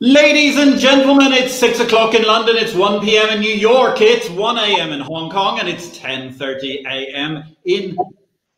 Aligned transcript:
Ladies 0.00 0.56
and 0.56 0.78
gentlemen, 0.78 1.32
it's 1.32 1.52
6 1.54 1.80
o'clock 1.80 2.14
in 2.14 2.22
London, 2.22 2.54
it's 2.56 2.72
1 2.72 3.00
p.m. 3.00 3.30
in 3.30 3.40
New 3.40 3.52
York, 3.52 4.00
it's 4.00 4.30
1 4.30 4.56
a.m. 4.56 4.92
in 4.92 5.00
Hong 5.00 5.28
Kong, 5.28 5.58
and 5.58 5.68
it's 5.68 5.98
10.30 5.98 6.86
a.m. 6.86 7.42
in 7.64 7.98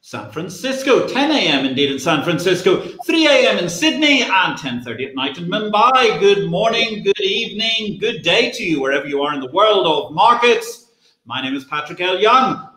San 0.03 0.31
Francisco, 0.31 1.09
10 1.09 1.31
a.m. 1.31 1.65
indeed 1.65 1.93
in 1.93 1.99
San 1.99 2.23
Francisco, 2.25 2.83
3 3.07 3.27
a.m. 3.27 3.57
in 3.57 3.71
Sydney, 3.71 4.21
and 4.21 4.59
10.30 4.59 5.09
at 5.09 5.15
night 5.15 5.39
in 5.39 5.49
Mumbai. 5.49 6.21
Good 6.21 6.51
morning, 6.51 7.03
good 7.03 7.21
evening, 7.21 7.99
good 7.99 8.21
day 8.21 8.51
to 8.51 8.63
you, 8.63 8.83
wherever 8.83 9.09
you 9.09 9.23
are 9.23 9.33
in 9.33 9.41
the 9.41 9.51
world 9.51 9.87
of 9.87 10.13
markets. 10.13 10.91
My 11.25 11.41
name 11.41 11.57
is 11.57 11.65
Patrick 11.65 12.03
L. 12.03 12.21
Young. 12.21 12.69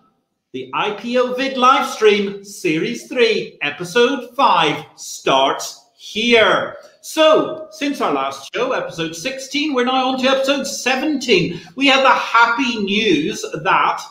The 0.53 0.71
IPO 0.73 1.35
vid 1.35 1.57
live 1.57 1.89
stream, 1.89 2.45
Series 2.45 3.09
3, 3.09 3.57
Episode 3.61 4.33
5, 4.37 4.85
starts 4.95 5.89
here. 5.97 6.77
So, 7.05 7.67
since 7.69 7.99
our 7.99 8.13
last 8.13 8.49
show, 8.55 8.71
episode 8.71 9.13
16, 9.13 9.73
we're 9.73 9.83
now 9.83 10.07
on 10.07 10.19
to 10.21 10.29
episode 10.29 10.63
17. 10.63 11.59
We 11.75 11.85
have 11.87 12.01
the 12.01 12.09
happy 12.09 12.79
news 12.81 13.41
that 13.41 14.01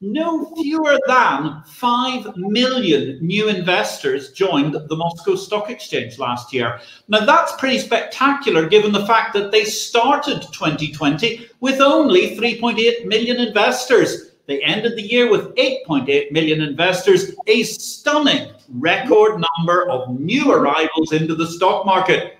no 0.00 0.52
fewer 0.56 0.98
than 1.06 1.62
5 1.64 2.36
million 2.38 3.24
new 3.24 3.48
investors 3.48 4.32
joined 4.32 4.74
the 4.74 4.96
Moscow 4.96 5.36
Stock 5.36 5.70
Exchange 5.70 6.18
last 6.18 6.52
year. 6.52 6.80
Now, 7.06 7.24
that's 7.24 7.52
pretty 7.52 7.78
spectacular 7.78 8.68
given 8.68 8.90
the 8.90 9.06
fact 9.06 9.32
that 9.34 9.52
they 9.52 9.62
started 9.62 10.42
2020 10.52 11.46
with 11.60 11.80
only 11.80 12.36
3.8 12.36 13.06
million 13.06 13.36
investors. 13.36 14.32
They 14.46 14.60
ended 14.64 14.96
the 14.96 15.02
year 15.02 15.30
with 15.30 15.54
8.8 15.54 16.32
million 16.32 16.62
investors, 16.62 17.30
a 17.46 17.62
stunning 17.62 18.50
record 18.70 19.40
number 19.56 19.88
of 19.88 20.18
new 20.18 20.50
arrivals 20.50 21.12
into 21.12 21.36
the 21.36 21.46
stock 21.46 21.86
market. 21.86 22.39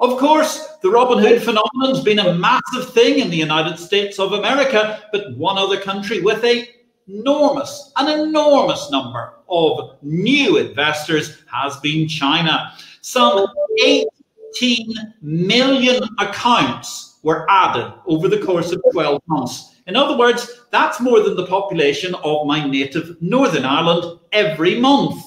Of 0.00 0.18
course, 0.18 0.66
the 0.80 0.88
Robinhood 0.88 1.40
phenomenon 1.40 1.94
has 1.94 2.02
been 2.02 2.20
a 2.20 2.32
massive 2.34 2.94
thing 2.94 3.18
in 3.18 3.28
the 3.28 3.36
United 3.36 3.78
States 3.78 4.18
of 4.18 4.32
America, 4.32 5.02
but 5.12 5.36
one 5.36 5.58
other 5.58 5.78
country 5.78 6.22
with 6.22 6.42
a 6.42 6.66
enormous, 7.06 7.92
an 7.96 8.20
enormous 8.20 8.90
number 8.90 9.34
of 9.50 9.98
new 10.00 10.56
investors 10.56 11.42
has 11.52 11.76
been 11.78 12.08
China. 12.08 12.72
Some 13.02 13.46
18 13.84 14.86
million 15.20 16.02
accounts 16.18 17.18
were 17.22 17.46
added 17.50 17.92
over 18.06 18.28
the 18.28 18.38
course 18.38 18.72
of 18.72 18.82
12 18.92 19.20
months. 19.26 19.82
In 19.86 19.96
other 19.96 20.16
words, 20.16 20.62
that's 20.70 21.00
more 21.00 21.20
than 21.20 21.36
the 21.36 21.46
population 21.46 22.14
of 22.24 22.46
my 22.46 22.66
native 22.66 23.20
Northern 23.20 23.66
Ireland 23.66 24.18
every 24.32 24.80
month. 24.80 25.22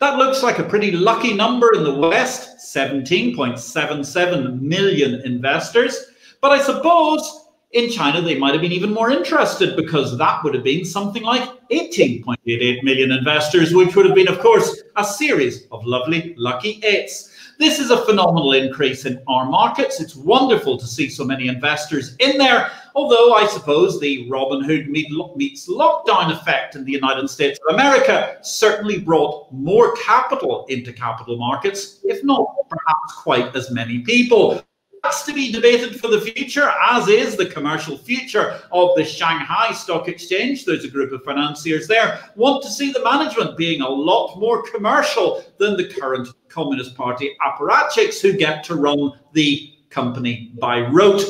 That 0.00 0.18
looks 0.18 0.42
like 0.42 0.58
a 0.58 0.64
pretty 0.64 0.90
lucky 0.90 1.32
number 1.34 1.74
in 1.74 1.84
the 1.84 1.94
West 1.94 2.58
17.77 2.74 4.60
million 4.60 5.20
investors. 5.22 6.04
But 6.40 6.52
I 6.52 6.60
suppose 6.60 7.48
in 7.72 7.90
China 7.90 8.20
they 8.20 8.38
might 8.38 8.52
have 8.52 8.60
been 8.60 8.72
even 8.72 8.92
more 8.92 9.10
interested 9.10 9.76
because 9.76 10.16
that 10.18 10.42
would 10.42 10.54
have 10.54 10.64
been 10.64 10.84
something 10.84 11.22
like 11.22 11.48
18.88 11.70 12.82
million 12.82 13.12
investors, 13.12 13.74
which 13.74 13.94
would 13.96 14.06
have 14.06 14.14
been, 14.14 14.28
of 14.28 14.40
course, 14.40 14.82
a 14.96 15.04
series 15.04 15.66
of 15.72 15.84
lovely 15.84 16.34
lucky 16.36 16.80
eights. 16.84 17.30
This 17.58 17.78
is 17.78 17.90
a 17.90 18.04
phenomenal 18.04 18.52
increase 18.52 19.04
in 19.04 19.22
our 19.28 19.44
markets. 19.46 20.00
It's 20.00 20.16
wonderful 20.16 20.76
to 20.76 20.86
see 20.86 21.08
so 21.08 21.24
many 21.24 21.48
investors 21.48 22.16
in 22.18 22.36
there. 22.36 22.70
Although 22.96 23.34
I 23.34 23.46
suppose 23.46 24.00
the 24.00 24.28
Robinhood 24.28 24.88
meets 24.88 25.68
lockdown 25.68 26.32
effect 26.32 26.74
in 26.74 26.84
the 26.84 26.92
United 26.92 27.28
States 27.28 27.58
of 27.66 27.74
America 27.74 28.38
certainly 28.42 28.98
brought 28.98 29.52
more 29.52 29.94
capital 29.96 30.66
into 30.68 30.92
capital 30.92 31.36
markets, 31.36 32.00
if 32.04 32.24
not 32.24 32.46
perhaps 32.68 33.14
quite 33.16 33.54
as 33.54 33.70
many 33.70 34.00
people 34.00 34.64
that's 35.04 35.22
to 35.26 35.34
be 35.34 35.52
debated 35.52 36.00
for 36.00 36.08
the 36.08 36.18
future, 36.18 36.72
as 36.82 37.08
is 37.08 37.36
the 37.36 37.44
commercial 37.44 37.98
future 37.98 38.58
of 38.72 38.96
the 38.96 39.04
Shanghai 39.04 39.70
Stock 39.72 40.08
Exchange. 40.08 40.64
There's 40.64 40.86
a 40.86 40.88
group 40.88 41.12
of 41.12 41.22
financiers 41.24 41.86
there 41.86 42.20
want 42.36 42.62
to 42.62 42.70
see 42.70 42.90
the 42.90 43.04
management 43.04 43.58
being 43.58 43.82
a 43.82 43.88
lot 43.88 44.38
more 44.38 44.62
commercial 44.62 45.44
than 45.58 45.76
the 45.76 45.88
current 45.88 46.28
Communist 46.54 46.94
Party 46.94 47.36
apparatchiks 47.44 48.20
who 48.20 48.32
get 48.32 48.62
to 48.64 48.76
run 48.76 49.12
the 49.32 49.72
company 49.90 50.52
by 50.60 50.82
rote. 50.82 51.24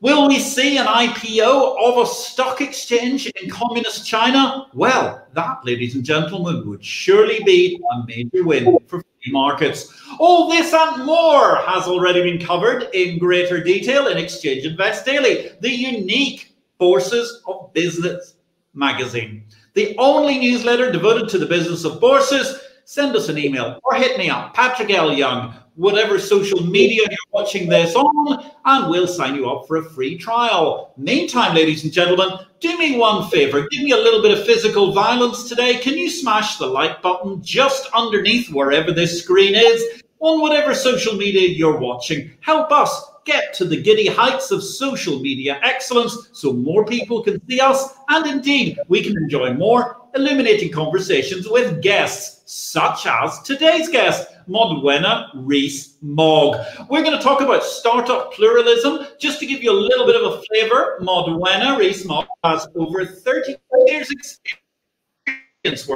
Will 0.00 0.28
we 0.28 0.38
see 0.38 0.76
an 0.76 0.86
IPO 0.86 1.76
of 1.80 2.04
a 2.04 2.10
stock 2.10 2.60
exchange 2.60 3.26
in 3.40 3.48
communist 3.48 4.06
China? 4.06 4.66
Well, 4.74 5.26
that, 5.32 5.64
ladies 5.64 5.94
and 5.94 6.04
gentlemen, 6.04 6.68
would 6.68 6.84
surely 6.84 7.42
be 7.44 7.80
a 7.92 8.06
major 8.06 8.44
win 8.44 8.76
for 8.86 9.00
free 9.00 9.32
markets. 9.32 9.94
All 10.18 10.50
this 10.50 10.74
and 10.74 11.06
more 11.06 11.56
has 11.56 11.86
already 11.86 12.22
been 12.22 12.44
covered 12.44 12.88
in 12.92 13.18
greater 13.18 13.62
detail 13.62 14.08
in 14.08 14.18
Exchange 14.18 14.66
Invest 14.66 15.06
Daily, 15.06 15.52
the 15.60 15.70
unique 15.70 16.54
Forces 16.78 17.42
of 17.46 17.72
Business 17.72 18.34
magazine. 18.74 19.44
The 19.74 19.96
only 19.98 20.38
newsletter 20.38 20.92
devoted 20.92 21.28
to 21.30 21.38
the 21.38 21.46
business 21.46 21.84
of 21.84 22.00
bourses. 22.00 22.60
Send 22.86 23.16
us 23.16 23.30
an 23.30 23.38
email 23.38 23.80
or 23.82 23.94
hit 23.94 24.18
me 24.18 24.28
up, 24.28 24.52
Patrick 24.52 24.90
L. 24.90 25.10
Young, 25.10 25.54
whatever 25.74 26.18
social 26.18 26.62
media 26.66 27.00
you're 27.08 27.18
watching 27.32 27.66
this 27.66 27.96
on, 27.96 28.52
and 28.66 28.90
we'll 28.90 29.06
sign 29.06 29.34
you 29.34 29.48
up 29.50 29.66
for 29.66 29.78
a 29.78 29.90
free 29.90 30.18
trial. 30.18 30.92
Meantime, 30.98 31.54
ladies 31.54 31.84
and 31.84 31.92
gentlemen, 31.92 32.38
do 32.60 32.76
me 32.76 32.98
one 32.98 33.30
favor. 33.30 33.66
Give 33.70 33.82
me 33.82 33.92
a 33.92 33.96
little 33.96 34.20
bit 34.20 34.38
of 34.38 34.44
physical 34.44 34.92
violence 34.92 35.48
today. 35.48 35.78
Can 35.78 35.96
you 35.96 36.10
smash 36.10 36.58
the 36.58 36.66
like 36.66 37.00
button 37.00 37.42
just 37.42 37.88
underneath 37.94 38.50
wherever 38.50 38.92
this 38.92 39.22
screen 39.22 39.54
is 39.54 40.02
on 40.20 40.42
whatever 40.42 40.74
social 40.74 41.14
media 41.14 41.48
you're 41.48 41.78
watching? 41.78 42.32
Help 42.40 42.70
us 42.70 43.13
get 43.24 43.54
to 43.54 43.64
the 43.64 43.80
giddy 43.80 44.06
heights 44.06 44.50
of 44.50 44.62
social 44.62 45.18
media 45.20 45.58
excellence 45.62 46.30
so 46.32 46.52
more 46.52 46.84
people 46.84 47.22
can 47.22 47.44
see 47.48 47.60
us 47.60 47.94
and 48.08 48.26
indeed 48.26 48.78
we 48.88 49.02
can 49.02 49.16
enjoy 49.16 49.52
more 49.52 49.96
illuminating 50.14 50.70
conversations 50.70 51.48
with 51.48 51.82
guests 51.82 52.34
such 52.46 53.06
as 53.06 53.40
today's 53.40 53.88
guest, 53.88 54.28
Modwenna 54.48 55.30
Rees 55.34 55.96
Mogg. 56.02 56.60
We're 56.90 57.02
going 57.02 57.16
to 57.16 57.22
talk 57.22 57.40
about 57.40 57.64
startup 57.64 58.32
pluralism. 58.32 59.06
Just 59.18 59.40
to 59.40 59.46
give 59.46 59.62
you 59.62 59.70
a 59.70 59.72
little 59.72 60.06
bit 60.06 60.16
of 60.16 60.34
a 60.34 60.42
flavor, 60.42 60.98
Modwenna 61.00 61.78
Rees 61.78 62.04
Mogg 62.04 62.26
has 62.44 62.68
over 62.76 63.06
30 63.06 63.56
years 63.86 64.10
experience 64.10 65.88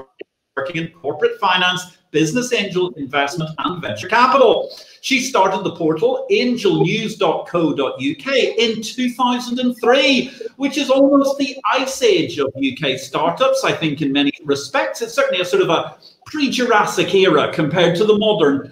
working 0.57 0.77
in 0.77 0.89
corporate 0.93 1.39
finance 1.39 1.98
business 2.11 2.53
angel 2.53 2.91
investment 2.95 3.51
and 3.59 3.83
venture 3.83 4.09
capital. 4.09 4.71
She 5.01 5.21
started 5.21 5.63
the 5.63 5.77
portal 5.77 6.27
angelnews.co.uk 6.31 8.35
in 8.35 8.83
2003, 8.83 10.31
which 10.57 10.77
is 10.77 10.91
almost 10.91 11.39
the 11.39 11.57
ice 11.73 12.03
age 12.03 12.39
of 12.39 12.53
UK 12.57 12.99
startups, 12.99 13.63
I 13.65 13.73
think, 13.73 14.03
in 14.03 14.13
many 14.13 14.33
respects. 14.45 15.03
It's 15.03 15.15
certainly 15.15 15.41
a 15.41 15.45
sort 15.45 15.63
of 15.63 15.71
a 15.71 15.97
pre 16.27 16.51
Jurassic 16.51 17.15
era 17.15 17.53
compared 17.53 17.97
to 17.97 18.05
the 18.05 18.19
modern 18.19 18.71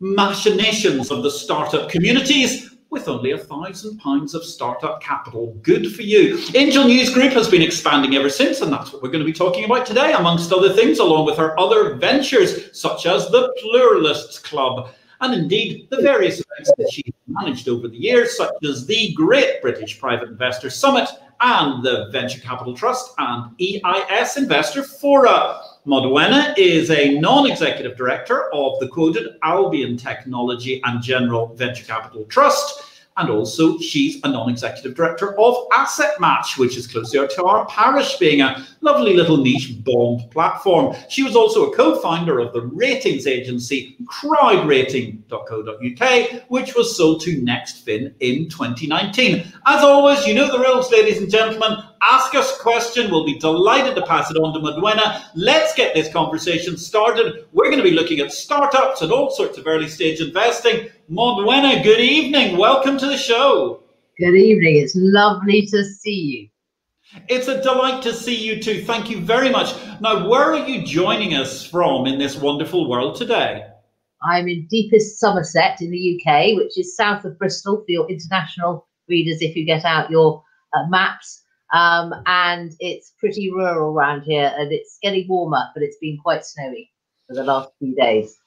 machinations 0.00 1.10
of 1.10 1.22
the 1.22 1.30
startup 1.30 1.90
communities 1.90 2.75
with 2.96 3.08
only 3.08 3.32
a 3.32 3.38
thousand 3.38 3.98
pounds 3.98 4.34
of 4.34 4.42
startup 4.42 5.02
capital. 5.02 5.54
Good 5.60 5.94
for 5.94 6.00
you. 6.00 6.42
Angel 6.54 6.84
News 6.84 7.12
Group 7.12 7.34
has 7.34 7.46
been 7.46 7.60
expanding 7.60 8.14
ever 8.14 8.30
since, 8.30 8.62
and 8.62 8.72
that's 8.72 8.90
what 8.90 9.02
we're 9.02 9.10
going 9.10 9.22
to 9.22 9.30
be 9.30 9.34
talking 9.34 9.66
about 9.66 9.84
today, 9.84 10.14
amongst 10.14 10.50
other 10.50 10.72
things, 10.72 10.98
along 10.98 11.26
with 11.26 11.36
her 11.36 11.60
other 11.60 11.96
ventures, 11.96 12.70
such 12.72 13.04
as 13.04 13.28
the 13.28 13.54
Pluralists 13.60 14.38
Club, 14.38 14.88
and 15.20 15.34
indeed 15.34 15.88
the 15.90 16.00
various 16.00 16.40
events 16.40 16.72
that 16.78 16.90
she's 16.90 17.12
managed 17.26 17.68
over 17.68 17.86
the 17.86 17.98
years, 17.98 18.34
such 18.34 18.54
as 18.64 18.86
the 18.86 19.12
Great 19.12 19.60
British 19.60 20.00
Private 20.00 20.30
Investor 20.30 20.70
Summit 20.70 21.10
and 21.42 21.84
the 21.84 22.08
Venture 22.12 22.40
Capital 22.40 22.74
Trust 22.74 23.12
and 23.18 23.54
EIS 23.60 24.38
Investor 24.38 24.82
Fora. 24.82 25.60
Modwenna 25.86 26.52
is 26.58 26.90
a 26.90 27.16
non-executive 27.20 27.96
director 27.96 28.52
of 28.52 28.80
the 28.80 28.88
quoted 28.88 29.36
Albion 29.44 29.96
Technology 29.96 30.82
and 30.84 31.00
General 31.00 31.54
Venture 31.54 31.84
Capital 31.84 32.24
Trust 32.24 32.82
and 33.18 33.30
also, 33.30 33.78
she's 33.78 34.20
a 34.24 34.28
non 34.28 34.50
executive 34.50 34.94
director 34.94 35.40
of 35.40 35.68
Asset 35.72 36.20
Match, 36.20 36.58
which 36.58 36.76
is 36.76 36.86
closer 36.86 37.26
to 37.26 37.44
our 37.44 37.64
parish, 37.66 38.18
being 38.18 38.42
a 38.42 38.62
lovely 38.82 39.16
little 39.16 39.38
niche 39.38 39.82
bond 39.84 40.30
platform. 40.30 40.94
She 41.08 41.22
was 41.22 41.34
also 41.34 41.70
a 41.70 41.74
co 41.74 41.98
founder 42.00 42.40
of 42.40 42.52
the 42.52 42.60
ratings 42.60 43.26
agency 43.26 43.96
crowdrating.co.uk, 44.04 46.42
which 46.48 46.74
was 46.74 46.94
sold 46.94 47.22
to 47.22 47.40
NextFin 47.40 48.12
in 48.20 48.50
2019. 48.50 49.50
As 49.64 49.82
always, 49.82 50.26
you 50.26 50.34
know 50.34 50.52
the 50.52 50.58
rules, 50.58 50.92
ladies 50.92 51.16
and 51.16 51.30
gentlemen. 51.30 51.78
Ask 52.08 52.36
us 52.36 52.56
a 52.56 52.62
question. 52.62 53.10
We'll 53.10 53.24
be 53.24 53.36
delighted 53.36 53.96
to 53.96 54.06
pass 54.06 54.30
it 54.30 54.36
on 54.36 54.54
to 54.54 54.60
Modwenna. 54.60 55.24
Let's 55.34 55.74
get 55.74 55.92
this 55.92 56.12
conversation 56.12 56.76
started. 56.76 57.46
We're 57.52 57.64
going 57.64 57.78
to 57.78 57.82
be 57.82 57.96
looking 57.96 58.20
at 58.20 58.30
startups 58.30 59.02
and 59.02 59.10
all 59.10 59.32
sorts 59.32 59.58
of 59.58 59.66
early 59.66 59.88
stage 59.88 60.20
investing. 60.20 60.88
Modwenna, 61.10 61.82
good 61.82 61.98
evening. 61.98 62.58
Welcome 62.58 62.96
to 62.98 63.06
the 63.06 63.16
show. 63.16 63.82
Good 64.20 64.36
evening. 64.36 64.76
It's 64.76 64.92
lovely 64.94 65.66
to 65.66 65.84
see 65.84 66.12
you. 66.12 66.48
It's 67.28 67.48
a 67.48 67.60
delight 67.60 68.04
to 68.04 68.14
see 68.14 68.36
you 68.36 68.62
too. 68.62 68.84
Thank 68.84 69.10
you 69.10 69.20
very 69.20 69.50
much. 69.50 69.74
Now, 70.00 70.28
where 70.28 70.52
are 70.54 70.68
you 70.68 70.86
joining 70.86 71.34
us 71.34 71.66
from 71.66 72.06
in 72.06 72.20
this 72.20 72.36
wonderful 72.36 72.88
world 72.88 73.16
today? 73.16 73.66
I'm 74.22 74.46
in 74.46 74.68
deepest 74.68 75.18
Somerset 75.18 75.80
in 75.80 75.90
the 75.90 76.22
UK, 76.24 76.56
which 76.56 76.78
is 76.78 76.94
south 76.94 77.24
of 77.24 77.36
Bristol 77.36 77.78
for 77.78 77.90
your 77.90 78.08
international 78.08 78.86
readers 79.08 79.38
if 79.40 79.56
you 79.56 79.64
get 79.64 79.84
out 79.84 80.08
your 80.08 80.44
uh, 80.72 80.86
maps. 80.88 81.42
Um, 81.72 82.14
and 82.26 82.72
it's 82.80 83.12
pretty 83.18 83.50
rural 83.50 83.92
around 83.92 84.22
here 84.22 84.54
and 84.56 84.72
it's 84.72 84.98
getting 85.02 85.26
warmer, 85.28 85.64
but 85.74 85.82
it's 85.82 85.98
been 86.00 86.18
quite 86.18 86.44
snowy 86.44 86.90
for 87.26 87.34
the 87.34 87.44
last 87.44 87.70
few 87.78 87.94
days. 87.94 88.38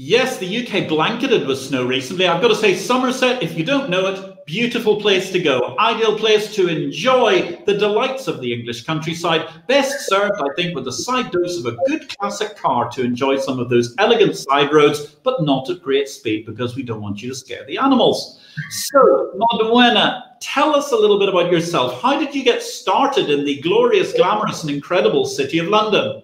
Yes, 0.00 0.38
the 0.38 0.64
UK 0.64 0.88
blanketed 0.88 1.44
with 1.48 1.58
snow 1.58 1.84
recently. 1.84 2.28
I've 2.28 2.40
got 2.40 2.48
to 2.48 2.54
say, 2.54 2.76
Somerset, 2.76 3.42
if 3.42 3.58
you 3.58 3.64
don't 3.64 3.90
know 3.90 4.06
it, 4.06 4.46
beautiful 4.46 5.00
place 5.00 5.32
to 5.32 5.40
go. 5.40 5.74
Ideal 5.80 6.16
place 6.16 6.54
to 6.54 6.68
enjoy 6.68 7.60
the 7.66 7.76
delights 7.76 8.28
of 8.28 8.40
the 8.40 8.52
English 8.52 8.84
countryside. 8.84 9.48
Best 9.66 10.08
served, 10.08 10.36
I 10.40 10.54
think, 10.54 10.76
with 10.76 10.86
a 10.86 10.92
side 10.92 11.32
dose 11.32 11.58
of 11.58 11.66
a 11.66 11.76
good 11.88 12.16
classic 12.16 12.56
car 12.56 12.88
to 12.90 13.02
enjoy 13.02 13.38
some 13.38 13.58
of 13.58 13.70
those 13.70 13.96
elegant 13.98 14.36
side 14.36 14.72
roads, 14.72 15.04
but 15.24 15.42
not 15.42 15.68
at 15.68 15.82
great 15.82 16.08
speed 16.08 16.46
because 16.46 16.76
we 16.76 16.84
don't 16.84 17.02
want 17.02 17.20
you 17.20 17.30
to 17.30 17.34
scare 17.34 17.66
the 17.66 17.78
animals. 17.78 18.40
So, 18.70 19.32
Modwenna, 19.36 20.22
tell 20.40 20.76
us 20.76 20.92
a 20.92 20.96
little 20.96 21.18
bit 21.18 21.28
about 21.28 21.50
yourself. 21.50 22.00
How 22.00 22.20
did 22.20 22.36
you 22.36 22.44
get 22.44 22.62
started 22.62 23.30
in 23.30 23.44
the 23.44 23.60
glorious, 23.62 24.12
glamorous, 24.12 24.62
and 24.62 24.70
incredible 24.70 25.24
city 25.24 25.58
of 25.58 25.66
London? 25.66 26.22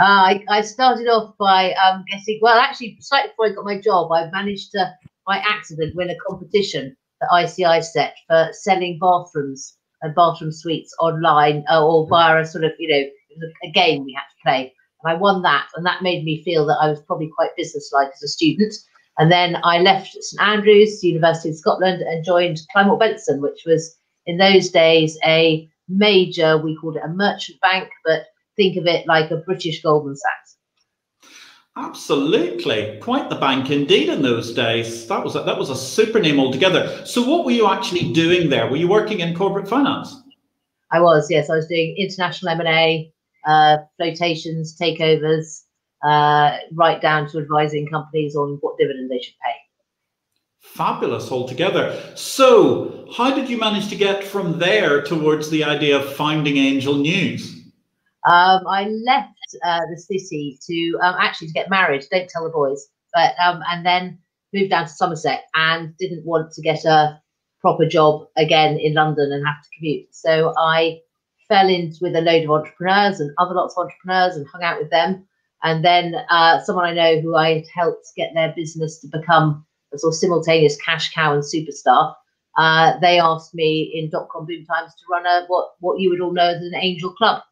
Uh, 0.00 0.04
I, 0.04 0.44
I, 0.48 0.60
started 0.62 1.06
off 1.06 1.34
by 1.38 1.74
um, 1.74 2.04
getting, 2.10 2.38
well, 2.40 2.58
actually, 2.58 2.96
slightly 3.00 3.30
before 3.30 3.46
I 3.46 3.52
got 3.52 3.64
my 3.64 3.80
job, 3.80 4.10
I 4.10 4.30
managed 4.30 4.70
to, 4.72 4.90
by 5.26 5.36
accident, 5.36 5.94
win 5.94 6.08
a 6.08 6.16
competition 6.26 6.96
that 7.20 7.44
ICI 7.44 7.82
set 7.82 8.16
for 8.26 8.48
selling 8.52 8.98
bathrooms 8.98 9.76
and 10.00 10.14
bathroom 10.14 10.50
suites 10.50 10.94
online 10.98 11.64
uh, 11.70 11.84
or 11.84 12.08
via 12.08 12.40
a 12.40 12.46
sort 12.46 12.64
of, 12.64 12.72
you 12.78 12.88
know, 12.88 13.48
a 13.64 13.70
game 13.70 14.04
we 14.04 14.14
had 14.14 14.22
to 14.22 14.42
play. 14.42 14.74
And 15.02 15.12
I 15.12 15.20
won 15.20 15.42
that, 15.42 15.66
and 15.76 15.84
that 15.84 16.02
made 16.02 16.24
me 16.24 16.42
feel 16.42 16.64
that 16.66 16.78
I 16.80 16.88
was 16.88 17.02
probably 17.02 17.30
quite 17.36 17.56
businesslike 17.56 18.10
as 18.14 18.22
a 18.22 18.28
student. 18.28 18.74
And 19.18 19.30
then 19.30 19.58
I 19.62 19.78
left 19.78 20.12
St 20.12 20.40
Andrews, 20.40 21.04
University 21.04 21.50
of 21.50 21.56
Scotland, 21.56 22.00
and 22.02 22.24
joined 22.24 22.60
Kleinwort 22.74 22.98
Benson, 22.98 23.42
which 23.42 23.62
was 23.66 23.94
in 24.24 24.38
those 24.38 24.70
days 24.70 25.18
a 25.24 25.68
major, 25.88 26.56
we 26.56 26.76
called 26.76 26.96
it 26.96 27.02
a 27.04 27.08
merchant 27.08 27.60
bank, 27.60 27.90
but 28.04 28.26
think 28.56 28.76
of 28.76 28.86
it 28.86 29.06
like 29.06 29.30
a 29.30 29.38
British 29.38 29.82
Goldman 29.82 30.16
Sachs. 30.16 30.56
Absolutely, 31.76 32.98
quite 33.00 33.30
the 33.30 33.36
bank 33.36 33.70
indeed 33.70 34.10
in 34.10 34.20
those 34.20 34.52
days. 34.52 35.06
That 35.08 35.24
was 35.24 35.36
a, 35.36 35.42
that 35.44 35.58
was 35.58 35.70
a 35.70 35.76
super 35.76 36.20
name 36.20 36.38
altogether. 36.38 37.04
So, 37.06 37.26
what 37.26 37.46
were 37.46 37.50
you 37.50 37.66
actually 37.66 38.12
doing 38.12 38.50
there? 38.50 38.68
Were 38.68 38.76
you 38.76 38.88
working 38.88 39.20
in 39.20 39.34
corporate 39.34 39.66
finance? 39.66 40.14
I 40.90 41.00
was, 41.00 41.30
yes. 41.30 41.48
I 41.48 41.56
was 41.56 41.66
doing 41.66 41.96
international 41.96 42.50
M 42.52 42.60
and 42.60 42.68
A, 42.68 43.12
uh, 43.46 43.78
flotations, 43.96 44.76
takeovers, 44.78 45.62
uh, 46.04 46.58
right 46.74 47.00
down 47.00 47.28
to 47.30 47.38
advising 47.38 47.88
companies 47.88 48.36
on 48.36 48.58
what 48.60 48.76
dividend 48.76 49.10
they 49.10 49.20
should 49.20 49.34
pay. 49.42 49.54
Fabulous 50.60 51.32
altogether. 51.32 51.98
So, 52.14 53.08
how 53.16 53.34
did 53.34 53.48
you 53.48 53.58
manage 53.58 53.88
to 53.88 53.96
get 53.96 54.22
from 54.22 54.58
there 54.58 55.02
towards 55.02 55.50
the 55.50 55.64
idea 55.64 55.98
of 55.98 56.14
founding 56.14 56.56
Angel 56.56 56.94
News? 56.94 57.51
Um, 58.24 58.66
I 58.66 58.88
left 59.04 59.56
uh, 59.64 59.80
the 59.90 60.00
city 60.00 60.58
to 60.66 60.98
um, 61.02 61.16
actually 61.18 61.48
to 61.48 61.54
get 61.54 61.70
married. 61.70 62.04
Don't 62.10 62.28
tell 62.28 62.44
the 62.44 62.50
boys. 62.50 62.86
But 63.14 63.34
um, 63.44 63.62
and 63.70 63.84
then 63.84 64.18
moved 64.54 64.70
down 64.70 64.84
to 64.86 64.92
Somerset 64.92 65.44
and 65.54 65.96
didn't 65.98 66.24
want 66.24 66.52
to 66.52 66.62
get 66.62 66.84
a 66.84 67.20
proper 67.60 67.86
job 67.86 68.26
again 68.36 68.78
in 68.78 68.94
London 68.94 69.32
and 69.32 69.46
have 69.46 69.62
to 69.62 69.68
commute. 69.76 70.14
So 70.14 70.52
I 70.58 71.00
fell 71.48 71.68
in 71.68 71.92
with 72.00 72.16
a 72.16 72.20
load 72.20 72.44
of 72.44 72.50
entrepreneurs 72.50 73.20
and 73.20 73.30
other 73.38 73.54
lots 73.54 73.76
of 73.76 73.84
entrepreneurs 73.84 74.36
and 74.36 74.46
hung 74.46 74.62
out 74.62 74.80
with 74.80 74.90
them. 74.90 75.26
And 75.62 75.84
then 75.84 76.14
uh, 76.30 76.60
someone 76.62 76.86
I 76.86 76.94
know 76.94 77.20
who 77.20 77.36
I 77.36 77.54
had 77.54 77.64
helped 77.74 78.06
get 78.16 78.32
their 78.34 78.52
business 78.56 78.98
to 79.00 79.08
become 79.08 79.64
a 79.92 79.98
sort 79.98 80.12
of 80.12 80.18
simultaneous 80.18 80.76
cash 80.80 81.12
cow 81.12 81.34
and 81.34 81.42
superstar. 81.42 82.14
Uh, 82.56 82.98
they 83.00 83.18
asked 83.18 83.54
me 83.54 83.92
in 83.94 84.10
dot 84.10 84.28
com 84.30 84.46
boom 84.46 84.64
times 84.64 84.92
to 84.94 85.04
run 85.10 85.26
a 85.26 85.44
what 85.48 85.70
what 85.80 86.00
you 86.00 86.10
would 86.10 86.20
all 86.20 86.32
know 86.32 86.48
as 86.48 86.62
an 86.62 86.74
angel 86.74 87.12
club. 87.12 87.42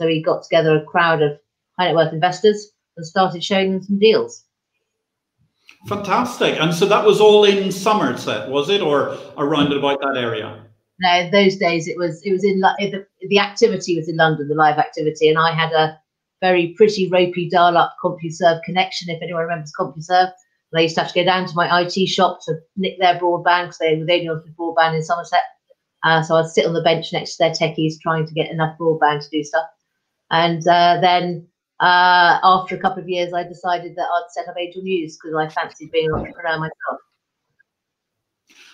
So 0.00 0.06
he 0.06 0.22
got 0.22 0.42
together 0.42 0.76
a 0.76 0.84
crowd 0.84 1.20
of 1.20 1.38
high 1.78 1.88
net 1.88 1.94
worth 1.94 2.14
investors 2.14 2.70
and 2.96 3.04
started 3.04 3.44
showing 3.44 3.72
them 3.72 3.82
some 3.82 3.98
deals. 3.98 4.44
Fantastic. 5.88 6.58
And 6.58 6.74
so 6.74 6.86
that 6.86 7.04
was 7.04 7.20
all 7.20 7.44
in 7.44 7.70
Somerset, 7.70 8.48
was 8.48 8.70
it, 8.70 8.80
or 8.80 9.18
around 9.36 9.74
about 9.74 10.00
that 10.00 10.16
area? 10.16 10.64
No, 11.00 11.30
those 11.30 11.56
days 11.56 11.86
it 11.86 11.98
was 11.98 12.22
it 12.24 12.32
was 12.32 12.44
in 12.44 12.60
the, 12.60 13.06
the 13.28 13.38
activity 13.38 13.94
was 13.96 14.08
in 14.08 14.16
London, 14.16 14.48
the 14.48 14.54
live 14.54 14.78
activity, 14.78 15.28
and 15.28 15.38
I 15.38 15.52
had 15.52 15.72
a 15.72 15.98
very 16.40 16.74
pretty 16.78 17.10
ropey 17.10 17.50
dial-up 17.50 17.94
CompuServe 18.02 18.62
connection. 18.64 19.10
If 19.10 19.20
anyone 19.22 19.42
remembers 19.42 19.72
CompuServe, 19.78 20.32
and 20.72 20.78
I 20.78 20.80
used 20.80 20.94
to 20.94 21.02
have 21.02 21.12
to 21.12 21.20
go 21.20 21.24
down 21.24 21.46
to 21.46 21.54
my 21.54 21.82
IT 21.82 22.06
shop 22.06 22.40
to 22.46 22.54
nick 22.76 22.98
their 22.98 23.18
broadband 23.18 23.64
because 23.66 23.78
they 23.78 23.96
were 23.98 24.06
the 24.06 24.12
only 24.12 24.28
one 24.30 24.54
broadband 24.58 24.96
in 24.96 25.02
Somerset. 25.02 25.40
Uh, 26.02 26.22
so 26.22 26.36
I'd 26.36 26.46
sit 26.46 26.64
on 26.64 26.72
the 26.72 26.82
bench 26.82 27.12
next 27.12 27.36
to 27.36 27.44
their 27.44 27.50
techies 27.50 28.00
trying 28.00 28.26
to 28.26 28.32
get 28.32 28.50
enough 28.50 28.78
broadband 28.78 29.22
to 29.22 29.28
do 29.30 29.44
stuff. 29.44 29.66
And 30.30 30.66
uh, 30.66 30.98
then 31.00 31.46
uh, 31.80 32.38
after 32.42 32.74
a 32.74 32.78
couple 32.78 33.02
of 33.02 33.08
years, 33.08 33.32
I 33.32 33.42
decided 33.42 33.96
that 33.96 34.02
I'd 34.02 34.30
set 34.30 34.48
up 34.48 34.56
Angel 34.58 34.82
News 34.82 35.16
because 35.16 35.36
I 35.36 35.48
fancied 35.48 35.90
being 35.90 36.06
an 36.06 36.14
entrepreneur 36.14 36.58
myself. 36.58 37.00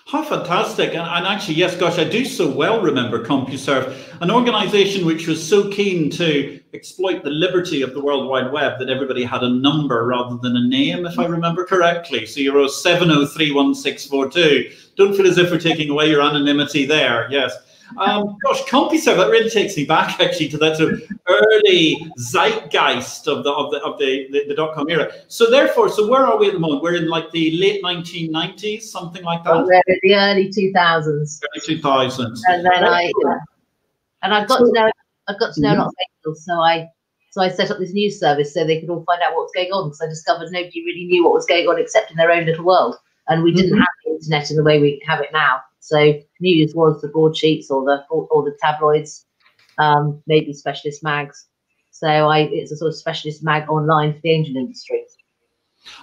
How 0.08 0.22
fantastic. 0.22 0.90
And, 0.90 0.98
and, 0.98 1.26
actually, 1.26 1.56
yes, 1.56 1.76
gosh, 1.76 1.98
I 1.98 2.04
do 2.04 2.24
so 2.24 2.48
well 2.48 2.80
remember 2.80 3.24
CompuServe, 3.24 3.92
an 4.20 4.30
organization 4.30 5.04
which 5.04 5.26
was 5.26 5.44
so 5.44 5.68
keen 5.68 6.10
to 6.10 6.60
exploit 6.74 7.24
the 7.24 7.30
liberty 7.30 7.82
of 7.82 7.92
the 7.92 8.00
World 8.00 8.28
Wide 8.28 8.52
Web 8.52 8.78
that 8.78 8.88
everybody 8.88 9.24
had 9.24 9.42
a 9.42 9.48
number 9.48 10.06
rather 10.06 10.36
than 10.36 10.56
a 10.56 10.68
name, 10.68 11.06
if 11.06 11.18
I 11.18 11.26
remember 11.26 11.64
correctly. 11.64 12.24
So 12.24 12.38
you're 12.38 12.68
7031642. 12.68 14.94
Don't 14.94 15.16
feel 15.16 15.26
as 15.26 15.38
if 15.38 15.50
we're 15.50 15.58
taking 15.58 15.90
away 15.90 16.08
your 16.08 16.22
anonymity 16.22 16.86
there. 16.86 17.26
Yes. 17.28 17.52
Um, 17.98 18.36
gosh, 18.44 18.62
CompuServe, 18.62 19.16
that 19.16 19.30
really 19.30 19.50
takes 19.50 19.76
me 19.76 19.84
back 19.84 20.20
actually 20.20 20.48
to 20.48 20.58
that 20.58 20.76
sort 20.76 20.94
of 20.94 21.02
early 21.28 21.96
zeitgeist 22.18 23.26
of 23.28 23.44
the 23.44 23.52
of 23.52 23.70
the 23.70 23.78
of 23.82 23.98
the, 23.98 24.28
the, 24.30 24.44
the 24.48 24.54
dot 24.54 24.74
com 24.74 24.88
era. 24.90 25.12
So 25.28 25.50
therefore, 25.50 25.88
so 25.88 26.08
where 26.08 26.22
are 26.22 26.36
we 26.36 26.48
at 26.48 26.54
the 26.54 26.58
moment? 26.58 26.82
We're 26.82 26.96
in 26.96 27.08
like 27.08 27.30
the 27.30 27.56
late 27.56 27.82
1990s, 27.82 28.82
something 28.82 29.22
like 29.22 29.44
that. 29.44 29.64
we're 29.64 29.82
in 29.86 30.00
the 30.02 30.14
early 30.14 30.48
2000s. 30.48 31.40
Early 31.56 31.76
2000s. 31.78 32.40
And 32.48 32.64
then 32.64 32.84
I, 32.84 33.02
yeah. 33.24 33.38
and 34.22 34.34
I've 34.34 34.48
got 34.48 34.58
to 34.58 34.72
know, 34.72 34.90
I've 35.28 35.38
got 35.38 35.54
to 35.54 35.60
know 35.60 35.70
mm-hmm. 35.70 35.80
a 35.80 35.84
lot 35.84 35.88
of 35.88 35.94
angels, 36.24 36.44
so 36.44 36.54
I. 36.54 36.88
So 37.30 37.42
I 37.42 37.50
set 37.50 37.70
up 37.70 37.78
this 37.78 37.92
news 37.92 38.18
service 38.18 38.54
so 38.54 38.64
they 38.64 38.80
could 38.80 38.88
all 38.88 39.04
find 39.04 39.20
out 39.20 39.34
what 39.34 39.42
was 39.42 39.52
going 39.54 39.68
on. 39.68 39.88
Because 39.88 40.00
I 40.00 40.06
discovered 40.06 40.50
nobody 40.52 40.82
really 40.86 41.04
knew 41.04 41.22
what 41.22 41.34
was 41.34 41.44
going 41.44 41.66
on 41.66 41.78
except 41.78 42.10
in 42.10 42.16
their 42.16 42.30
own 42.30 42.46
little 42.46 42.64
world, 42.64 42.96
and 43.28 43.42
we 43.42 43.52
didn't 43.52 43.72
mm-hmm. 43.72 43.80
have 43.80 43.88
the 44.06 44.12
internet 44.12 44.50
in 44.50 44.56
the 44.56 44.62
way 44.62 44.80
we 44.80 45.02
have 45.06 45.20
it 45.20 45.28
now. 45.34 45.60
So 45.86 46.20
news 46.40 46.74
was 46.74 47.00
the 47.00 47.08
broadsheets 47.08 47.70
or 47.70 47.84
the 47.84 48.04
or 48.10 48.42
the 48.42 48.56
tabloids, 48.60 49.24
um, 49.78 50.20
maybe 50.26 50.52
specialist 50.52 51.04
mags. 51.04 51.46
So 51.92 52.08
I, 52.08 52.40
it's 52.50 52.72
a 52.72 52.76
sort 52.76 52.88
of 52.88 52.96
specialist 52.96 53.44
mag 53.44 53.70
online 53.70 54.14
for 54.14 54.20
the 54.24 54.30
angel 54.30 54.56
industry. 54.56 55.04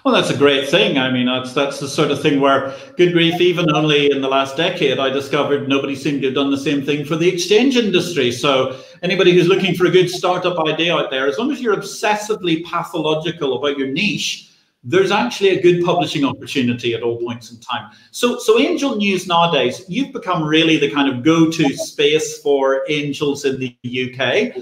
Well, 0.05 0.13
that's 0.13 0.29
a 0.29 0.37
great 0.37 0.69
thing. 0.69 0.97
I 0.97 1.11
mean, 1.11 1.25
that's 1.25 1.51
that's 1.51 1.81
the 1.81 1.89
sort 1.89 2.11
of 2.11 2.21
thing 2.21 2.39
where, 2.39 2.73
good 2.95 3.11
grief, 3.11 3.41
even 3.41 3.69
only 3.75 4.09
in 4.09 4.21
the 4.21 4.29
last 4.29 4.55
decade, 4.55 4.99
I 4.99 5.09
discovered 5.09 5.67
nobody 5.67 5.95
seemed 5.95 6.21
to 6.21 6.27
have 6.27 6.35
done 6.35 6.51
the 6.51 6.57
same 6.57 6.85
thing 6.85 7.03
for 7.03 7.17
the 7.17 7.27
exchange 7.27 7.75
industry. 7.75 8.31
So 8.31 8.79
anybody 9.01 9.33
who's 9.33 9.49
looking 9.49 9.75
for 9.75 9.85
a 9.85 9.91
good 9.91 10.09
startup 10.09 10.57
idea 10.65 10.95
out 10.95 11.11
there, 11.11 11.27
as 11.27 11.37
long 11.37 11.51
as 11.51 11.59
you're 11.59 11.75
obsessively 11.75 12.63
pathological 12.63 13.57
about 13.57 13.77
your 13.77 13.87
niche, 13.87 14.52
there's 14.83 15.11
actually 15.11 15.49
a 15.49 15.61
good 15.61 15.83
publishing 15.83 16.25
opportunity 16.25 16.93
at 16.93 17.03
all 17.03 17.17
points 17.17 17.51
in 17.51 17.59
time. 17.59 17.89
So, 18.11 18.37
so 18.39 18.59
Angel 18.59 18.95
News 18.95 19.27
nowadays, 19.27 19.83
you've 19.87 20.11
become 20.11 20.43
really 20.43 20.77
the 20.77 20.91
kind 20.91 21.09
of 21.09 21.23
go-to 21.23 21.75
space 21.77 22.39
for 22.39 22.83
angels 22.89 23.45
in 23.45 23.59
the 23.59 23.77
UK. 23.83 24.61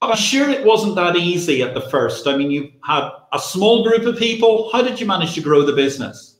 I'm 0.00 0.16
sure 0.16 0.48
it 0.48 0.64
wasn't 0.64 0.96
that 0.96 1.16
easy 1.16 1.62
at 1.62 1.74
the 1.74 1.80
first. 1.80 2.26
I 2.26 2.36
mean, 2.36 2.50
you 2.50 2.70
had 2.84 3.10
a 3.32 3.38
small 3.38 3.84
group 3.84 4.04
of 4.04 4.16
people. 4.18 4.70
How 4.72 4.82
did 4.82 5.00
you 5.00 5.06
manage 5.06 5.34
to 5.34 5.40
grow 5.40 5.64
the 5.64 5.72
business? 5.72 6.38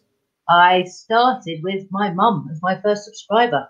I 0.48 0.84
started 0.84 1.62
with 1.62 1.86
my 1.90 2.12
mum 2.12 2.48
as 2.50 2.60
my 2.62 2.80
first 2.80 3.04
subscriber, 3.04 3.68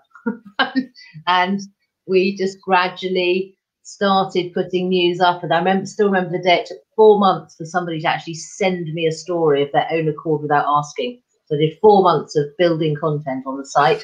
and 1.27 1.61
we 2.07 2.35
just 2.35 2.59
gradually 2.61 3.55
started 3.83 4.53
putting 4.53 4.89
news 4.89 5.19
up. 5.19 5.43
And 5.43 5.53
I 5.53 5.59
remember, 5.59 5.85
still 5.85 6.07
remember 6.07 6.31
the 6.31 6.43
day 6.43 6.61
it 6.61 6.65
took 6.65 6.82
four 6.95 7.19
months 7.19 7.55
for 7.55 7.65
somebody 7.65 7.99
to 8.01 8.07
actually 8.07 8.35
send 8.35 8.91
me 8.93 9.07
a 9.07 9.11
story 9.11 9.63
of 9.63 9.71
their 9.71 9.87
own 9.91 10.07
accord 10.07 10.41
without 10.41 10.65
asking. 10.67 11.21
So 11.45 11.55
I 11.55 11.59
did 11.59 11.77
four 11.79 12.03
months 12.03 12.35
of 12.35 12.45
building 12.57 12.95
content 12.95 13.45
on 13.45 13.57
the 13.57 13.65
site. 13.65 14.03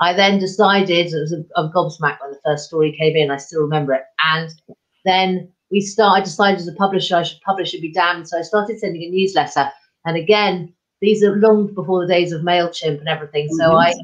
I 0.00 0.12
then 0.14 0.38
decided, 0.38 1.12
it 1.12 1.20
was 1.20 1.32
a, 1.32 1.44
a 1.60 1.70
gobsmacked 1.70 2.20
when 2.20 2.32
the 2.32 2.40
first 2.44 2.66
story 2.66 2.96
came 2.98 3.16
in, 3.16 3.30
I 3.30 3.36
still 3.36 3.62
remember 3.62 3.92
it. 3.92 4.02
And 4.24 4.50
then 5.04 5.52
we 5.70 5.80
started, 5.80 6.22
I 6.22 6.24
decided 6.24 6.60
as 6.60 6.68
a 6.68 6.72
publisher, 6.74 7.16
I 7.16 7.22
should 7.22 7.40
publish 7.42 7.72
and 7.72 7.82
be 7.82 7.92
damned. 7.92 8.28
So 8.28 8.38
I 8.38 8.42
started 8.42 8.78
sending 8.78 9.02
a 9.02 9.10
newsletter. 9.10 9.70
And 10.04 10.16
again, 10.16 10.72
these 11.00 11.22
are 11.22 11.36
long 11.36 11.72
before 11.72 12.04
the 12.04 12.12
days 12.12 12.32
of 12.32 12.42
MailChimp 12.42 12.98
and 12.98 13.08
everything. 13.08 13.48
So 13.58 13.64
mm-hmm. 13.64 13.76
I, 13.76 13.94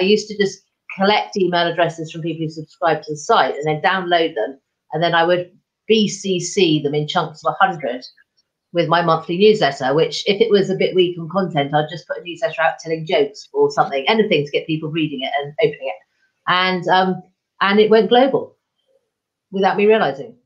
I 0.00 0.04
used 0.04 0.28
to 0.28 0.36
just 0.36 0.60
collect 0.96 1.36
email 1.36 1.66
addresses 1.66 2.12
from 2.12 2.22
people 2.22 2.46
who 2.46 2.50
subscribe 2.50 3.02
to 3.02 3.12
the 3.12 3.16
site 3.16 3.54
and 3.54 3.66
then 3.66 3.80
download 3.82 4.34
them. 4.34 4.58
And 4.92 5.02
then 5.02 5.14
I 5.14 5.24
would 5.24 5.50
BCC 5.90 6.82
them 6.82 6.94
in 6.94 7.08
chunks 7.08 7.44
of 7.44 7.54
100 7.60 8.04
with 8.72 8.88
my 8.88 9.02
monthly 9.02 9.38
newsletter, 9.38 9.94
which 9.94 10.22
if 10.26 10.40
it 10.40 10.50
was 10.50 10.70
a 10.70 10.76
bit 10.76 10.94
weak 10.94 11.18
on 11.18 11.28
content, 11.28 11.74
I'd 11.74 11.88
just 11.90 12.06
put 12.06 12.18
a 12.18 12.22
newsletter 12.22 12.60
out 12.60 12.78
telling 12.78 13.06
jokes 13.06 13.48
or 13.52 13.70
something, 13.70 14.04
anything 14.08 14.44
to 14.44 14.50
get 14.50 14.66
people 14.66 14.90
reading 14.90 15.22
it 15.22 15.32
and 15.40 15.54
opening 15.60 15.88
it. 15.88 15.94
And 16.48 16.86
um, 16.88 17.22
and 17.60 17.80
it 17.80 17.90
went 17.90 18.08
global 18.08 18.56
without 19.50 19.76
me 19.76 19.86
realizing. 19.86 20.36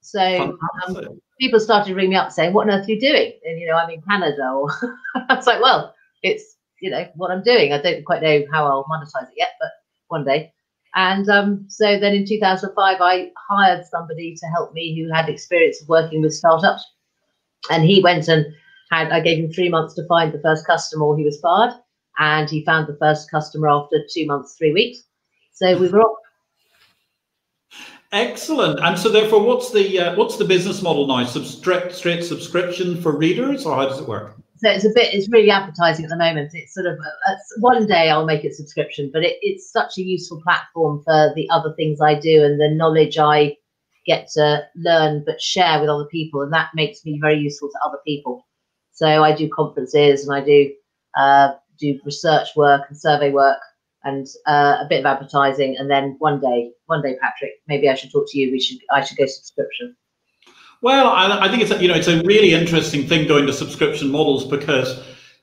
So 0.00 0.58
um, 0.86 1.20
people 1.38 1.60
started 1.60 1.94
ringing 1.94 2.10
me 2.10 2.16
up 2.16 2.32
saying, 2.32 2.54
"What 2.54 2.68
on 2.68 2.74
earth 2.74 2.88
are 2.88 2.92
you 2.92 3.00
doing?" 3.00 3.32
And 3.44 3.60
you 3.60 3.66
know, 3.66 3.74
I'm 3.74 3.90
in 3.90 4.02
Canada, 4.02 4.50
or 4.50 4.70
I 5.28 5.34
was 5.34 5.46
like, 5.46 5.60
"Well, 5.60 5.94
it's 6.22 6.56
you 6.80 6.90
know 6.90 7.06
what 7.16 7.30
I'm 7.30 7.42
doing. 7.42 7.72
I 7.72 7.80
don't 7.80 8.04
quite 8.04 8.22
know 8.22 8.42
how 8.50 8.66
I'll 8.66 8.84
monetize 8.84 9.28
it 9.28 9.34
yet, 9.36 9.50
but 9.60 9.70
one 10.08 10.24
day." 10.24 10.52
And 10.94 11.28
um, 11.28 11.64
so 11.68 11.98
then 12.00 12.14
in 12.14 12.26
2005, 12.26 12.96
I 13.00 13.30
hired 13.48 13.86
somebody 13.86 14.34
to 14.36 14.46
help 14.46 14.72
me 14.72 15.00
who 15.00 15.12
had 15.12 15.28
experience 15.28 15.80
of 15.80 15.88
working 15.88 16.22
with 16.22 16.34
startups. 16.34 16.84
And 17.70 17.84
he 17.84 18.02
went 18.02 18.28
and 18.28 18.46
had, 18.90 19.12
I 19.12 19.20
gave 19.20 19.38
him 19.38 19.52
three 19.52 19.68
months 19.68 19.94
to 19.94 20.06
find 20.06 20.32
the 20.32 20.40
first 20.40 20.66
customer 20.66 21.04
or 21.04 21.16
he 21.16 21.24
was 21.24 21.40
fired. 21.40 21.74
And 22.18 22.50
he 22.50 22.64
found 22.64 22.88
the 22.88 22.96
first 22.96 23.30
customer 23.30 23.68
after 23.68 23.98
two 24.12 24.26
months, 24.26 24.56
three 24.58 24.72
weeks. 24.72 25.04
So 25.52 25.78
we 25.78 25.88
were 25.88 26.00
off. 26.00 26.16
Excellent. 28.12 28.80
And 28.80 28.98
so, 28.98 29.08
therefore, 29.08 29.44
what's 29.44 29.70
the 29.70 30.00
uh, 30.00 30.16
what's 30.16 30.36
the 30.36 30.44
business 30.44 30.82
model 30.82 31.06
now? 31.06 31.24
Straight 31.24 32.24
subscription 32.24 33.00
for 33.00 33.16
readers, 33.16 33.64
or 33.64 33.76
how 33.76 33.86
does 33.86 34.00
it 34.00 34.08
work? 34.08 34.36
So 34.60 34.68
it's 34.68 34.84
a 34.84 34.90
bit 34.94 35.14
it's 35.14 35.28
really 35.30 35.50
advertising 35.50 36.04
at 36.04 36.10
the 36.10 36.16
moment. 36.16 36.50
It's 36.52 36.74
sort 36.74 36.86
of 36.86 36.98
uh, 36.98 37.34
one 37.58 37.86
day 37.86 38.10
i'll 38.10 38.26
make 38.26 38.44
it 38.44 38.54
subscription 38.54 39.10
but 39.12 39.24
it, 39.24 39.38
it's 39.40 39.70
such 39.72 39.96
a 39.98 40.02
useful 40.02 40.40
platform 40.42 41.02
for 41.04 41.32
the 41.34 41.48
other 41.50 41.72
things 41.76 42.00
i 42.00 42.14
do 42.14 42.44
and 42.44 42.60
the 42.60 42.68
knowledge 42.68 43.18
i 43.18 43.56
get 44.06 44.28
to 44.34 44.62
learn 44.76 45.22
but 45.26 45.40
share 45.40 45.80
with 45.80 45.88
other 45.88 46.06
people 46.06 46.42
and 46.42 46.52
that 46.52 46.70
makes 46.74 47.04
me 47.04 47.18
very 47.20 47.38
useful 47.38 47.68
to 47.68 47.78
other 47.86 47.98
people. 48.06 48.46
So 48.92 49.06
i 49.22 49.34
do 49.34 49.48
conferences 49.48 50.26
and 50.26 50.36
i 50.36 50.44
do 50.44 50.72
uh, 51.16 51.52
do 51.78 51.98
research 52.04 52.48
work 52.56 52.82
and 52.88 52.98
survey 52.98 53.30
work 53.30 53.58
and 54.04 54.26
uh, 54.46 54.78
a 54.80 54.86
bit 54.88 55.00
of 55.00 55.06
advertising 55.06 55.76
and 55.78 55.90
then 55.90 56.16
one 56.18 56.40
day 56.40 56.70
one 56.86 57.02
day 57.02 57.16
patrick 57.20 57.52
maybe 57.66 57.88
i 57.88 57.94
should 57.94 58.12
talk 58.12 58.26
to 58.28 58.38
you. 58.38 58.52
We 58.52 58.60
should 58.60 58.78
i 58.92 59.02
should 59.02 59.16
go 59.16 59.26
subscription 59.26 59.96
well, 60.80 61.08
I, 61.08 61.46
I 61.46 61.48
think 61.48 61.62
it's 61.62 61.70
a, 61.70 61.80
you 61.80 61.88
know 61.88 61.94
it's 61.94 62.08
a 62.08 62.22
really 62.22 62.52
interesting 62.52 63.06
thing 63.06 63.28
going 63.28 63.46
to 63.46 63.52
subscription 63.52 64.10
models 64.10 64.46
because 64.46 65.02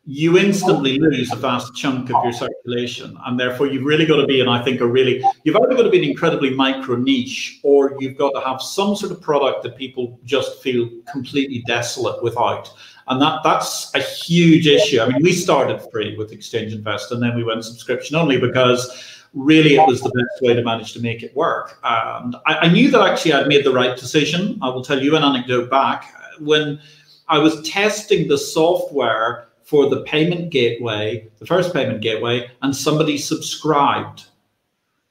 you 0.09 0.37
instantly 0.37 0.97
lose 0.99 1.33
a 1.33 1.35
vast 1.35 1.75
chunk 1.75 2.09
of 2.09 2.23
your 2.23 2.31
circulation, 2.31 3.17
and 3.25 3.37
therefore 3.37 3.67
you've 3.67 3.83
really 3.83 4.05
got 4.05 4.15
to 4.15 4.25
be 4.25 4.39
and 4.39 4.49
I 4.49 4.63
think, 4.63 4.79
a 4.79 4.87
really 4.87 5.21
you've 5.43 5.57
either 5.57 5.75
got 5.75 5.83
to 5.83 5.89
be 5.89 5.99
an 5.99 6.09
incredibly 6.09 6.51
micro 6.51 6.95
niche, 6.95 7.59
or 7.61 7.95
you've 7.99 8.17
got 8.17 8.31
to 8.31 8.39
have 8.39 8.61
some 8.61 8.95
sort 8.95 9.11
of 9.11 9.21
product 9.21 9.63
that 9.63 9.77
people 9.77 10.17
just 10.23 10.63
feel 10.63 10.89
completely 11.11 11.61
desolate 11.67 12.23
without. 12.23 12.71
And 13.09 13.21
that 13.21 13.41
that's 13.43 13.93
a 13.95 13.99
huge 13.99 14.65
issue. 14.65 15.01
I 15.01 15.07
mean, 15.07 15.21
we 15.21 15.33
started 15.33 15.81
free 15.91 16.17
with 16.17 16.31
Exchange 16.31 16.73
Invest, 16.73 17.11
and 17.11 17.21
then 17.21 17.35
we 17.35 17.43
went 17.43 17.63
subscription 17.65 18.15
only 18.15 18.39
because 18.39 19.16
really 19.33 19.75
it 19.75 19.87
was 19.87 20.01
the 20.01 20.09
best 20.09 20.41
way 20.41 20.53
to 20.53 20.63
manage 20.63 20.93
to 20.93 20.99
make 20.99 21.23
it 21.23 21.35
work. 21.35 21.79
And 21.83 22.35
I, 22.45 22.55
I, 22.55 22.69
knew 22.69 22.89
that 22.91 23.01
actually 23.01 23.33
I'd 23.33 23.47
made 23.47 23.65
the 23.65 23.73
right 23.73 23.95
decision. 23.97 24.57
I 24.61 24.69
will 24.69 24.83
tell 24.83 25.01
you 25.01 25.15
an 25.15 25.23
anecdote 25.23 25.69
back. 25.69 26.13
When 26.39 26.79
I 27.27 27.37
was 27.39 27.61
testing 27.67 28.27
the 28.27 28.37
software 28.37 29.49
for 29.63 29.89
the 29.89 30.01
payment 30.03 30.49
gateway, 30.49 31.27
the 31.39 31.45
first 31.45 31.73
payment 31.73 32.01
gateway, 32.01 32.49
and 32.61 32.75
somebody 32.75 33.17
subscribed 33.17 34.27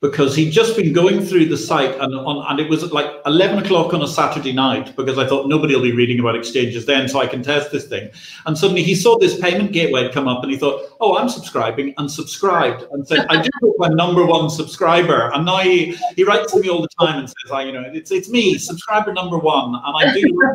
because 0.02 0.36
he'd 0.36 0.50
just 0.50 0.76
been 0.76 0.92
going 0.92 1.24
through 1.24 1.46
the 1.46 1.56
site 1.56 1.94
and 1.98 2.14
on, 2.14 2.44
and 2.50 2.60
it 2.60 2.68
was 2.68 2.92
like 2.92 3.10
11 3.24 3.64
o'clock 3.64 3.94
on 3.94 4.02
a 4.02 4.08
Saturday 4.08 4.52
night 4.52 4.94
because 4.94 5.18
I 5.18 5.26
thought 5.26 5.48
nobody 5.48 5.74
will 5.74 5.82
be 5.82 5.92
reading 5.92 6.20
about 6.20 6.36
exchanges 6.36 6.84
then, 6.84 7.08
so 7.08 7.18
I 7.18 7.26
can 7.26 7.42
test 7.42 7.72
this 7.72 7.86
thing. 7.86 8.10
And 8.44 8.56
suddenly 8.58 8.82
he 8.82 8.94
saw 8.94 9.18
this 9.18 9.40
payment 9.40 9.72
gateway 9.72 10.10
come 10.12 10.28
up 10.28 10.42
and 10.42 10.52
he 10.52 10.58
thought, 10.58 10.82
oh, 11.00 11.16
I'm 11.16 11.30
subscribing 11.30 11.94
and 11.96 12.10
subscribed 12.10 12.84
and 12.92 13.08
said, 13.08 13.26
I 13.30 13.36
got 13.36 13.72
my 13.78 13.88
number 13.88 14.26
one 14.26 14.50
subscriber. 14.50 15.30
And 15.32 15.46
now 15.46 15.58
he, 15.58 15.96
he 16.14 16.24
writes 16.24 16.52
to 16.52 16.60
me 16.60 16.68
all 16.68 16.82
the 16.82 16.88
time 17.00 17.18
and 17.18 17.28
says, 17.28 17.52
I, 17.52 17.62
you 17.62 17.72
know, 17.72 17.84
it's, 17.86 18.10
it's 18.10 18.28
me, 18.28 18.58
subscriber 18.58 19.14
number 19.14 19.38
one. 19.38 19.74
And 19.82 19.96
I 19.96 20.12
do, 20.12 20.54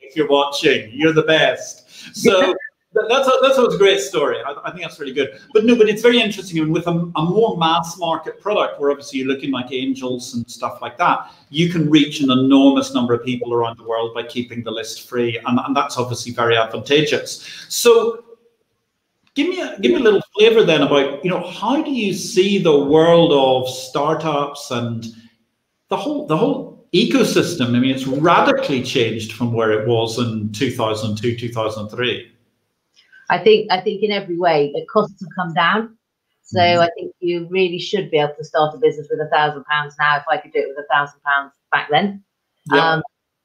if 0.00 0.16
you're 0.16 0.28
watching, 0.28 0.90
you're 0.94 1.12
the 1.12 1.22
best. 1.22 2.16
So 2.16 2.54
that's 2.92 3.28
a, 3.28 3.32
that's 3.40 3.58
a 3.58 3.78
great 3.78 4.00
story. 4.00 4.38
I, 4.44 4.54
I, 4.64 4.70
think 4.70 4.82
that's 4.82 4.98
really 4.98 5.12
good. 5.12 5.40
But 5.52 5.64
no, 5.64 5.76
but 5.76 5.88
it's 5.88 6.02
very 6.02 6.20
interesting. 6.20 6.58
And 6.58 6.72
with 6.72 6.88
a, 6.88 6.90
a, 6.90 7.24
more 7.24 7.56
mass 7.56 7.96
market 7.98 8.40
product, 8.40 8.80
where 8.80 8.90
obviously 8.90 9.20
you're 9.20 9.28
looking 9.28 9.52
like 9.52 9.70
angels 9.70 10.34
and 10.34 10.48
stuff 10.50 10.82
like 10.82 10.98
that, 10.98 11.30
you 11.50 11.70
can 11.70 11.88
reach 11.88 12.20
an 12.20 12.30
enormous 12.32 12.92
number 12.92 13.14
of 13.14 13.24
people 13.24 13.54
around 13.54 13.78
the 13.78 13.84
world 13.84 14.12
by 14.12 14.24
keeping 14.24 14.64
the 14.64 14.72
list 14.72 15.08
free, 15.08 15.38
and, 15.38 15.60
and 15.60 15.76
that's 15.76 15.98
obviously 15.98 16.32
very 16.32 16.56
advantageous. 16.56 17.66
So, 17.68 18.24
give 19.34 19.48
me 19.48 19.60
a, 19.60 19.78
give 19.78 19.92
me 19.92 19.98
a 19.98 20.02
little 20.02 20.22
flavor 20.36 20.64
then 20.64 20.82
about 20.82 21.24
you 21.24 21.30
know 21.30 21.46
how 21.48 21.82
do 21.82 21.92
you 21.92 22.12
see 22.12 22.60
the 22.60 22.76
world 22.76 23.32
of 23.32 23.72
startups 23.72 24.72
and 24.72 25.06
the 25.90 25.96
whole 25.96 26.26
the 26.26 26.36
whole 26.36 26.88
ecosystem? 26.92 27.76
I 27.76 27.78
mean, 27.78 27.94
it's 27.94 28.08
radically 28.08 28.82
changed 28.82 29.34
from 29.34 29.52
where 29.52 29.70
it 29.70 29.86
was 29.86 30.18
in 30.18 30.50
2002, 30.50 31.36
2003. 31.36 32.29
I 33.30 33.38
think 33.38 33.70
I 33.70 33.80
think 33.80 34.02
in 34.02 34.10
every 34.10 34.36
way 34.36 34.72
the 34.74 34.84
costs 34.92 35.20
have 35.22 35.30
come 35.34 35.54
down. 35.54 35.96
So 36.42 36.58
mm. 36.58 36.80
I 36.80 36.90
think 36.96 37.14
you 37.20 37.46
really 37.48 37.78
should 37.78 38.10
be 38.10 38.18
able 38.18 38.34
to 38.36 38.44
start 38.44 38.74
a 38.74 38.78
business 38.78 39.06
with 39.08 39.20
a 39.20 39.30
thousand 39.30 39.64
pounds 39.64 39.94
now. 40.00 40.16
If 40.16 40.24
I 40.28 40.36
could 40.36 40.52
do 40.52 40.58
it 40.58 40.68
with 40.68 40.84
a 40.84 40.88
thousand 40.92 41.20
pounds 41.22 41.52
back 41.70 41.88
then, 41.90 42.24
yeah. 42.72 42.94
um, 42.94 43.02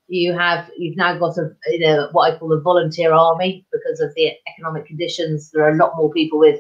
you 0.08 0.34
have 0.34 0.70
you've 0.76 0.98
now 0.98 1.18
got 1.18 1.38
a 1.38 1.52
you 1.68 1.80
know 1.80 2.10
what 2.12 2.34
I 2.34 2.38
call 2.38 2.52
a 2.52 2.60
volunteer 2.60 3.14
army 3.14 3.66
because 3.72 4.00
of 4.00 4.14
the 4.16 4.32
economic 4.48 4.88
conditions. 4.88 5.52
There 5.52 5.64
are 5.64 5.70
a 5.70 5.78
lot 5.78 5.96
more 5.96 6.12
people 6.12 6.40
with 6.40 6.60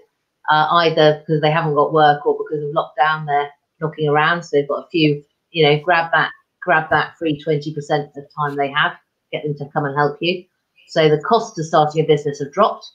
uh, 0.51 0.67
either 0.71 1.19
because 1.19 1.41
they 1.41 1.51
haven't 1.51 1.73
got 1.73 1.93
work 1.93 2.25
or 2.27 2.37
because 2.37 2.63
of 2.63 2.75
lockdown 2.75 3.25
they're 3.25 3.49
knocking 3.81 4.07
around. 4.07 4.43
So 4.43 4.49
they've 4.53 4.67
got 4.67 4.85
a 4.85 4.89
few 4.89 5.23
you 5.49 5.65
know 5.65 5.79
grab 5.79 6.11
that 6.13 6.29
grab 6.61 6.91
that 6.91 7.17
free 7.17 7.41
twenty 7.41 7.73
percent 7.73 8.11
of 8.15 8.25
time 8.37 8.55
they 8.55 8.69
have, 8.71 8.93
get 9.31 9.43
them 9.43 9.55
to 9.57 9.65
come 9.73 9.85
and 9.85 9.97
help 9.97 10.17
you. 10.21 10.43
So 10.89 11.09
the 11.09 11.21
cost 11.21 11.57
of 11.57 11.65
starting 11.65 12.03
a 12.03 12.07
business 12.07 12.39
have 12.39 12.51
dropped. 12.51 12.85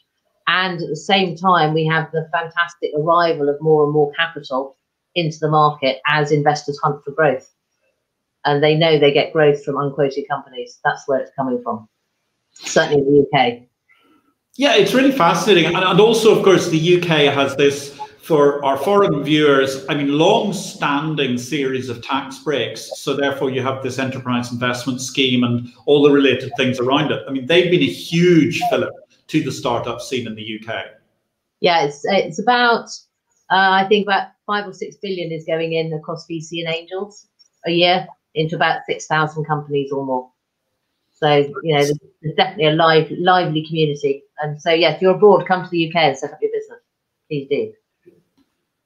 And 0.52 0.82
at 0.82 0.88
the 0.88 0.96
same 0.96 1.36
time, 1.36 1.74
we 1.74 1.86
have 1.86 2.10
the 2.10 2.28
fantastic 2.32 2.90
arrival 2.98 3.48
of 3.48 3.60
more 3.60 3.84
and 3.84 3.92
more 3.92 4.10
capital 4.14 4.76
into 5.14 5.38
the 5.38 5.48
market 5.48 6.00
as 6.08 6.32
investors 6.32 6.76
hunt 6.82 7.04
for 7.04 7.12
growth. 7.12 7.48
And 8.44 8.60
they 8.60 8.74
know 8.74 8.98
they 8.98 9.12
get 9.12 9.32
growth 9.32 9.64
from 9.64 9.76
unquoted 9.76 10.24
companies. 10.28 10.80
That's 10.84 11.06
where 11.06 11.20
it's 11.20 11.30
coming 11.36 11.62
from, 11.62 11.88
certainly 12.52 12.98
in 12.98 13.06
the 13.14 13.38
UK. 13.38 13.62
Yeah, 14.56 14.74
it's 14.74 14.92
really 14.92 15.12
fascinating. 15.12 15.66
And 15.66 16.00
also, 16.00 16.36
of 16.36 16.42
course, 16.42 16.68
the 16.68 16.96
UK 16.96 17.32
has 17.32 17.54
this 17.54 17.96
for 18.20 18.64
our 18.64 18.76
foreign 18.76 19.22
viewers, 19.22 19.86
I 19.88 19.94
mean, 19.94 20.18
long-standing 20.18 21.38
series 21.38 21.88
of 21.88 22.02
tax 22.02 22.40
breaks. 22.40 22.90
So 22.98 23.14
therefore, 23.14 23.50
you 23.50 23.62
have 23.62 23.84
this 23.84 24.00
enterprise 24.00 24.50
investment 24.50 25.00
scheme 25.00 25.44
and 25.44 25.72
all 25.86 26.02
the 26.02 26.10
related 26.10 26.52
things 26.56 26.80
around 26.80 27.12
it. 27.12 27.22
I 27.28 27.30
mean, 27.30 27.46
they've 27.46 27.70
been 27.70 27.82
a 27.82 27.92
huge 27.92 28.60
fillip 28.68 28.90
to 29.30 29.42
the 29.42 29.52
startup 29.52 30.00
scene 30.00 30.26
in 30.26 30.34
the 30.34 30.60
UK? 30.60 30.86
Yeah, 31.60 31.84
it's 31.84 32.02
it's 32.04 32.38
about 32.38 32.88
uh, 33.50 33.70
I 33.80 33.86
think 33.88 34.06
about 34.06 34.28
five 34.46 34.66
or 34.66 34.72
six 34.72 34.96
billion 34.96 35.32
is 35.32 35.44
going 35.44 35.72
in 35.72 35.92
across 35.92 36.26
VC 36.26 36.64
and 36.64 36.74
angels 36.74 37.26
a 37.66 37.70
year 37.70 38.06
into 38.34 38.56
about 38.56 38.80
six 38.86 39.06
thousand 39.06 39.44
companies 39.44 39.92
or 39.92 40.04
more. 40.04 40.30
So 41.12 41.36
you 41.62 41.76
know, 41.76 41.84
there's 42.22 42.36
definitely 42.36 42.68
a 42.68 42.72
live 42.72 43.10
lively 43.10 43.66
community. 43.66 44.22
And 44.42 44.60
so 44.60 44.70
yeah, 44.70 44.94
if 44.94 45.02
you're 45.02 45.14
abroad, 45.14 45.46
come 45.46 45.64
to 45.64 45.70
the 45.70 45.88
UK 45.88 45.96
and 45.96 46.16
set 46.16 46.32
up 46.32 46.38
your 46.40 46.50
business. 46.50 46.80
Please 47.28 47.48
do. 47.48 47.72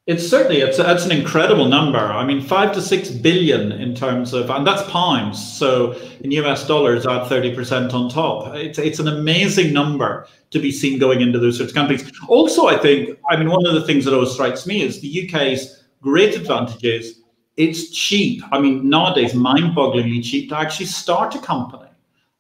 It's 0.07 0.29
certainly 0.29 0.61
it's 0.61 0.79
it's 0.79 1.07
an 1.07 1.13
incredible 1.13 1.65
number. 1.65 1.99
I 1.99 2.27
mean, 2.27 2.43
five 2.43 2.75
to 2.75 2.83
six 2.83 3.09
billion 3.09 3.73
in 3.73 3.95
terms 3.95 4.35
of, 4.35 4.51
and 4.51 4.67
that's 4.67 4.83
pounds. 4.91 5.43
So 5.43 5.93
in 6.21 6.31
US 6.33 6.67
dollars, 6.67 7.07
add 7.07 7.27
thirty 7.27 7.55
percent 7.55 7.95
on 7.95 8.11
top. 8.11 8.55
It's 8.55 8.79
it's 8.79 8.99
an 8.99 9.09
amazing 9.09 9.73
number 9.73 10.29
to 10.51 10.59
be 10.59 10.71
seen 10.71 10.99
going 10.99 11.23
into 11.23 11.39
those 11.39 11.57
sorts 11.57 11.73
of 11.73 11.75
companies. 11.75 12.13
Also, 12.29 12.67
I 12.67 12.77
think, 12.77 13.19
I 13.31 13.37
mean, 13.37 13.49
one 13.49 13.67
of 13.67 13.75
the 13.75 13.83
things 13.87 14.05
that 14.05 14.13
always 14.13 14.33
strikes 14.33 14.67
me 14.67 14.83
is 14.83 15.01
the 15.01 15.27
UK's 15.27 15.85
great 16.03 16.37
advantage 16.37 16.85
is 16.85 17.23
it's 17.57 17.91
cheap. 17.91 18.43
I 18.53 18.61
mean, 18.61 18.89
nowadays, 18.89 19.35
mind-bogglingly 19.35 20.23
cheap 20.23 20.51
to 20.51 20.59
actually 20.59 20.87
start 20.87 21.35
a 21.35 21.39
company. 21.39 21.89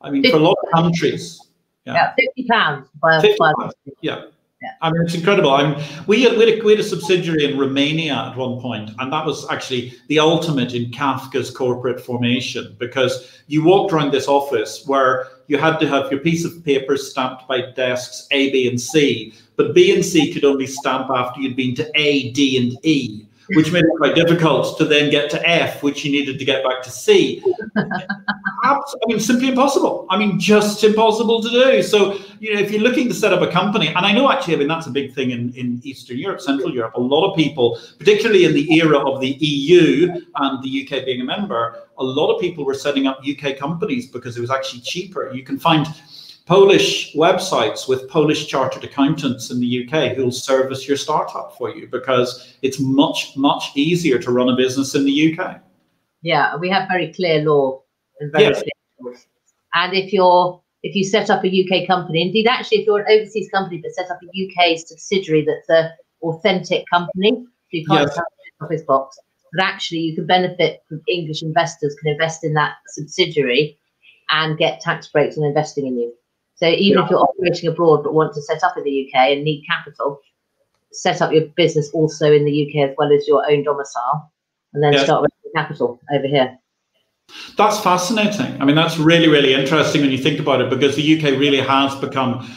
I 0.02 0.10
mean, 0.10 0.22
for 0.30 0.36
a 0.36 0.40
lot 0.40 0.56
of 0.64 0.70
countries. 0.70 1.40
Yeah, 1.86 1.94
yeah 1.94 2.14
fifty 2.14 2.44
pounds. 2.46 2.88
Yeah. 4.02 4.24
I 4.80 4.90
mean, 4.90 5.02
it's 5.02 5.14
incredible. 5.14 5.50
I'm, 5.50 5.74
we, 6.06 6.22
had, 6.22 6.36
we, 6.36 6.50
had 6.50 6.58
a, 6.58 6.62
we 6.64 6.72
had 6.72 6.80
a 6.80 6.84
subsidiary 6.84 7.44
in 7.44 7.58
Romania 7.58 8.14
at 8.14 8.36
one 8.36 8.60
point, 8.60 8.90
and 8.98 9.12
that 9.12 9.24
was 9.24 9.48
actually 9.50 9.94
the 10.08 10.18
ultimate 10.18 10.74
in 10.74 10.90
Kafka's 10.90 11.50
corporate 11.50 12.00
formation 12.00 12.76
because 12.78 13.40
you 13.46 13.62
walked 13.62 13.92
around 13.92 14.12
this 14.12 14.28
office 14.28 14.84
where 14.86 15.28
you 15.46 15.58
had 15.58 15.78
to 15.78 15.88
have 15.88 16.10
your 16.10 16.20
piece 16.20 16.44
of 16.44 16.64
paper 16.64 16.96
stamped 16.96 17.46
by 17.46 17.70
desks 17.72 18.26
A, 18.30 18.50
B, 18.50 18.68
and 18.68 18.80
C, 18.80 19.34
but 19.56 19.74
B 19.74 19.94
and 19.94 20.04
C 20.04 20.32
could 20.32 20.44
only 20.44 20.66
stamp 20.66 21.10
after 21.10 21.40
you'd 21.40 21.56
been 21.56 21.74
to 21.76 21.90
A, 21.94 22.30
D, 22.32 22.56
and 22.58 22.78
E. 22.84 23.23
which 23.50 23.72
made 23.72 23.84
it 23.84 23.90
quite 23.98 24.14
difficult 24.14 24.78
to 24.78 24.84
then 24.84 25.10
get 25.10 25.30
to 25.30 25.48
F, 25.48 25.82
which 25.82 26.04
you 26.04 26.12
needed 26.12 26.38
to 26.38 26.44
get 26.44 26.64
back 26.64 26.82
to 26.82 26.90
C. 26.90 27.42
I 27.76 28.80
mean, 29.06 29.20
simply 29.20 29.48
impossible. 29.48 30.06
I 30.10 30.18
mean, 30.18 30.38
just 30.40 30.82
impossible 30.84 31.42
to 31.42 31.50
do. 31.50 31.82
So, 31.82 32.18
you 32.40 32.54
know, 32.54 32.60
if 32.60 32.70
you're 32.70 32.80
looking 32.80 33.08
to 33.08 33.14
set 33.14 33.32
up 33.32 33.42
a 33.42 33.50
company, 33.50 33.88
and 33.88 33.98
I 33.98 34.12
know 34.12 34.30
actually, 34.30 34.54
I 34.54 34.58
mean, 34.58 34.68
that's 34.68 34.86
a 34.86 34.90
big 34.90 35.14
thing 35.14 35.32
in, 35.32 35.52
in 35.54 35.80
Eastern 35.84 36.16
Europe, 36.16 36.40
Central 36.40 36.72
Europe, 36.72 36.94
a 36.94 37.00
lot 37.00 37.30
of 37.30 37.36
people, 37.36 37.78
particularly 37.98 38.44
in 38.44 38.54
the 38.54 38.72
era 38.74 38.98
of 38.98 39.20
the 39.20 39.36
EU 39.40 40.08
and 40.36 40.62
the 40.62 40.82
UK 40.82 41.04
being 41.04 41.20
a 41.20 41.24
member, 41.24 41.86
a 41.98 42.04
lot 42.04 42.34
of 42.34 42.40
people 42.40 42.64
were 42.64 42.74
setting 42.74 43.06
up 43.06 43.20
UK 43.28 43.58
companies 43.58 44.06
because 44.06 44.36
it 44.36 44.40
was 44.40 44.50
actually 44.50 44.80
cheaper. 44.80 45.32
You 45.32 45.42
can 45.42 45.58
find 45.58 45.86
Polish 46.46 47.14
websites 47.14 47.88
with 47.88 48.08
Polish 48.10 48.46
chartered 48.46 48.84
accountants 48.84 49.50
in 49.50 49.60
the 49.60 49.86
UK 49.88 50.14
who'll 50.14 50.30
service 50.30 50.86
your 50.86 50.98
startup 50.98 51.56
for 51.56 51.74
you 51.74 51.88
because 51.90 52.54
it's 52.60 52.78
much, 52.78 53.34
much 53.34 53.70
easier 53.74 54.18
to 54.18 54.30
run 54.30 54.50
a 54.50 54.56
business 54.56 54.94
in 54.94 55.06
the 55.06 55.38
UK. 55.38 55.60
Yeah, 56.20 56.54
we 56.56 56.68
have 56.68 56.86
very 56.88 57.12
clear 57.14 57.42
law 57.42 57.82
and 58.20 58.30
very 58.30 58.44
yes. 58.44 58.62
clear 58.62 59.14
And 59.74 59.94
if 59.94 60.12
you're 60.12 60.60
if 60.82 60.94
you 60.94 61.02
set 61.02 61.30
up 61.30 61.42
a 61.42 61.48
UK 61.48 61.86
company, 61.86 62.20
indeed, 62.20 62.46
actually, 62.46 62.82
if 62.82 62.86
you're 62.86 63.00
an 63.00 63.06
overseas 63.10 63.48
company 63.50 63.78
but 63.78 63.92
set 63.92 64.10
up 64.10 64.18
a 64.22 64.26
UK 64.26 64.78
subsidiary 64.78 65.46
that's 65.46 65.70
a 65.70 65.94
authentic 66.22 66.84
company, 66.92 67.30
so 67.32 67.70
you 67.70 67.86
can't 67.86 68.06
yes. 68.06 68.16
have 68.16 68.24
office 68.60 68.82
box, 68.82 69.18
but 69.54 69.64
actually 69.64 70.00
you 70.00 70.14
can 70.14 70.26
benefit 70.26 70.82
from 70.90 71.00
English 71.08 71.42
investors 71.42 71.96
can 72.02 72.12
invest 72.12 72.44
in 72.44 72.52
that 72.52 72.74
subsidiary 72.88 73.78
and 74.28 74.58
get 74.58 74.80
tax 74.80 75.08
breaks 75.08 75.38
on 75.38 75.44
investing 75.44 75.86
in 75.86 75.96
you. 75.96 76.14
So 76.56 76.66
even 76.66 76.98
yeah. 76.98 77.04
if 77.04 77.10
you're 77.10 77.20
operating 77.20 77.68
abroad 77.68 78.02
but 78.04 78.14
want 78.14 78.34
to 78.34 78.42
set 78.42 78.62
up 78.62 78.76
in 78.76 78.84
the 78.84 79.06
UK 79.06 79.30
and 79.30 79.44
need 79.44 79.64
capital, 79.68 80.20
set 80.92 81.20
up 81.20 81.32
your 81.32 81.46
business 81.56 81.90
also 81.92 82.32
in 82.32 82.44
the 82.44 82.66
UK 82.66 82.90
as 82.90 82.94
well 82.96 83.12
as 83.12 83.26
your 83.26 83.48
own 83.50 83.64
domicile, 83.64 84.32
and 84.72 84.82
then 84.82 84.96
start 85.04 85.22
raising 85.22 85.52
capital 85.54 86.00
over 86.12 86.26
here. 86.26 86.58
That's 87.56 87.80
fascinating. 87.80 88.60
I 88.60 88.64
mean, 88.64 88.76
that's 88.76 88.98
really, 88.98 89.28
really 89.28 89.54
interesting 89.54 90.02
when 90.02 90.10
you 90.10 90.18
think 90.18 90.38
about 90.38 90.60
it, 90.60 90.70
because 90.70 90.94
the 90.94 91.16
UK 91.16 91.38
really 91.38 91.60
has 91.60 91.94
become 91.96 92.48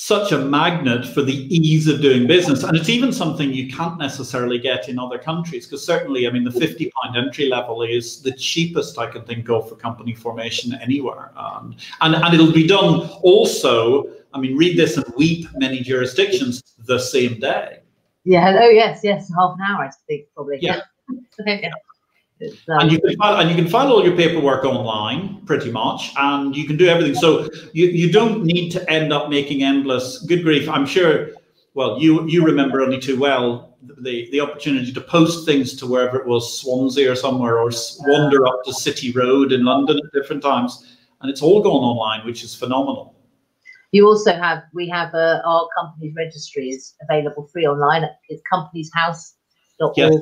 such 0.00 0.30
a 0.30 0.38
magnet 0.38 1.04
for 1.04 1.22
the 1.22 1.52
ease 1.52 1.88
of 1.88 2.00
doing 2.00 2.24
business. 2.24 2.62
And 2.62 2.76
it's 2.76 2.88
even 2.88 3.12
something 3.12 3.52
you 3.52 3.68
can't 3.68 3.98
necessarily 3.98 4.56
get 4.56 4.88
in 4.88 4.96
other 4.96 5.18
countries, 5.18 5.66
because 5.66 5.84
certainly, 5.84 6.28
I 6.28 6.30
mean, 6.30 6.44
the 6.44 6.52
50 6.52 6.92
pound 7.02 7.16
entry 7.16 7.48
level 7.48 7.82
is 7.82 8.22
the 8.22 8.30
cheapest 8.30 8.96
I 8.96 9.10
can 9.10 9.22
think 9.24 9.50
of 9.50 9.68
for 9.68 9.74
company 9.74 10.14
formation 10.14 10.72
anywhere. 10.74 11.32
Um, 11.36 11.74
and, 12.00 12.14
and 12.14 12.32
it'll 12.32 12.52
be 12.52 12.64
done 12.64 13.10
also, 13.22 14.04
I 14.32 14.38
mean, 14.38 14.56
read 14.56 14.78
this 14.78 14.96
and 14.96 15.14
weep 15.16 15.48
many 15.56 15.80
jurisdictions 15.80 16.62
the 16.86 17.00
same 17.00 17.40
day. 17.40 17.80
Yeah. 18.22 18.56
Oh, 18.56 18.68
yes, 18.68 19.00
yes. 19.02 19.28
Half 19.36 19.56
an 19.58 19.64
hour, 19.66 19.86
I 19.86 19.90
think, 20.06 20.26
probably. 20.32 20.58
Yeah. 20.60 20.82
yeah. 21.44 21.70
Um, 22.68 22.80
and 22.80 22.92
you 22.92 23.00
can 23.00 23.16
file, 23.16 23.40
and 23.40 23.50
you 23.50 23.56
can 23.56 23.68
file 23.68 23.90
all 23.90 24.04
your 24.04 24.16
paperwork 24.16 24.64
online 24.64 25.44
pretty 25.44 25.72
much 25.72 26.12
and 26.16 26.54
you 26.54 26.66
can 26.66 26.76
do 26.76 26.86
everything. 26.86 27.14
So 27.14 27.48
you, 27.72 27.86
you 27.86 28.12
don't 28.12 28.44
need 28.44 28.70
to 28.70 28.90
end 28.90 29.12
up 29.12 29.28
making 29.28 29.62
endless 29.62 30.18
good 30.18 30.42
grief 30.42 30.68
i'm 30.68 30.86
sure 30.86 31.30
well 31.74 32.00
you 32.00 32.26
you 32.28 32.44
remember 32.44 32.80
only 32.80 32.98
too 32.98 33.18
well 33.18 33.76
the 34.00 34.28
the 34.30 34.40
opportunity 34.40 34.92
to 34.92 35.00
post 35.00 35.46
things 35.46 35.74
to 35.76 35.86
wherever 35.86 36.18
it 36.18 36.26
was 36.26 36.60
swansea 36.60 37.10
or 37.10 37.14
somewhere 37.14 37.58
or 37.58 37.70
wander 38.06 38.46
up 38.46 38.64
to 38.64 38.72
city 38.72 39.12
road 39.12 39.52
in 39.52 39.64
london 39.64 39.98
at 39.98 40.12
different 40.12 40.42
times 40.42 40.96
and 41.20 41.30
it's 41.30 41.42
all 41.42 41.62
gone 41.62 41.82
online 41.82 42.24
which 42.26 42.42
is 42.42 42.54
phenomenal. 42.54 43.14
You 43.92 44.06
also 44.06 44.32
have 44.34 44.64
we 44.74 44.86
have 44.88 45.14
uh, 45.14 45.40
our 45.46 45.66
company's 45.78 46.14
registry 46.14 46.68
is 46.68 46.94
available 47.02 47.48
free 47.52 47.66
online 47.66 48.04
it's 48.28 48.42
companieshouse.org 48.52 49.96
yes 49.96 50.14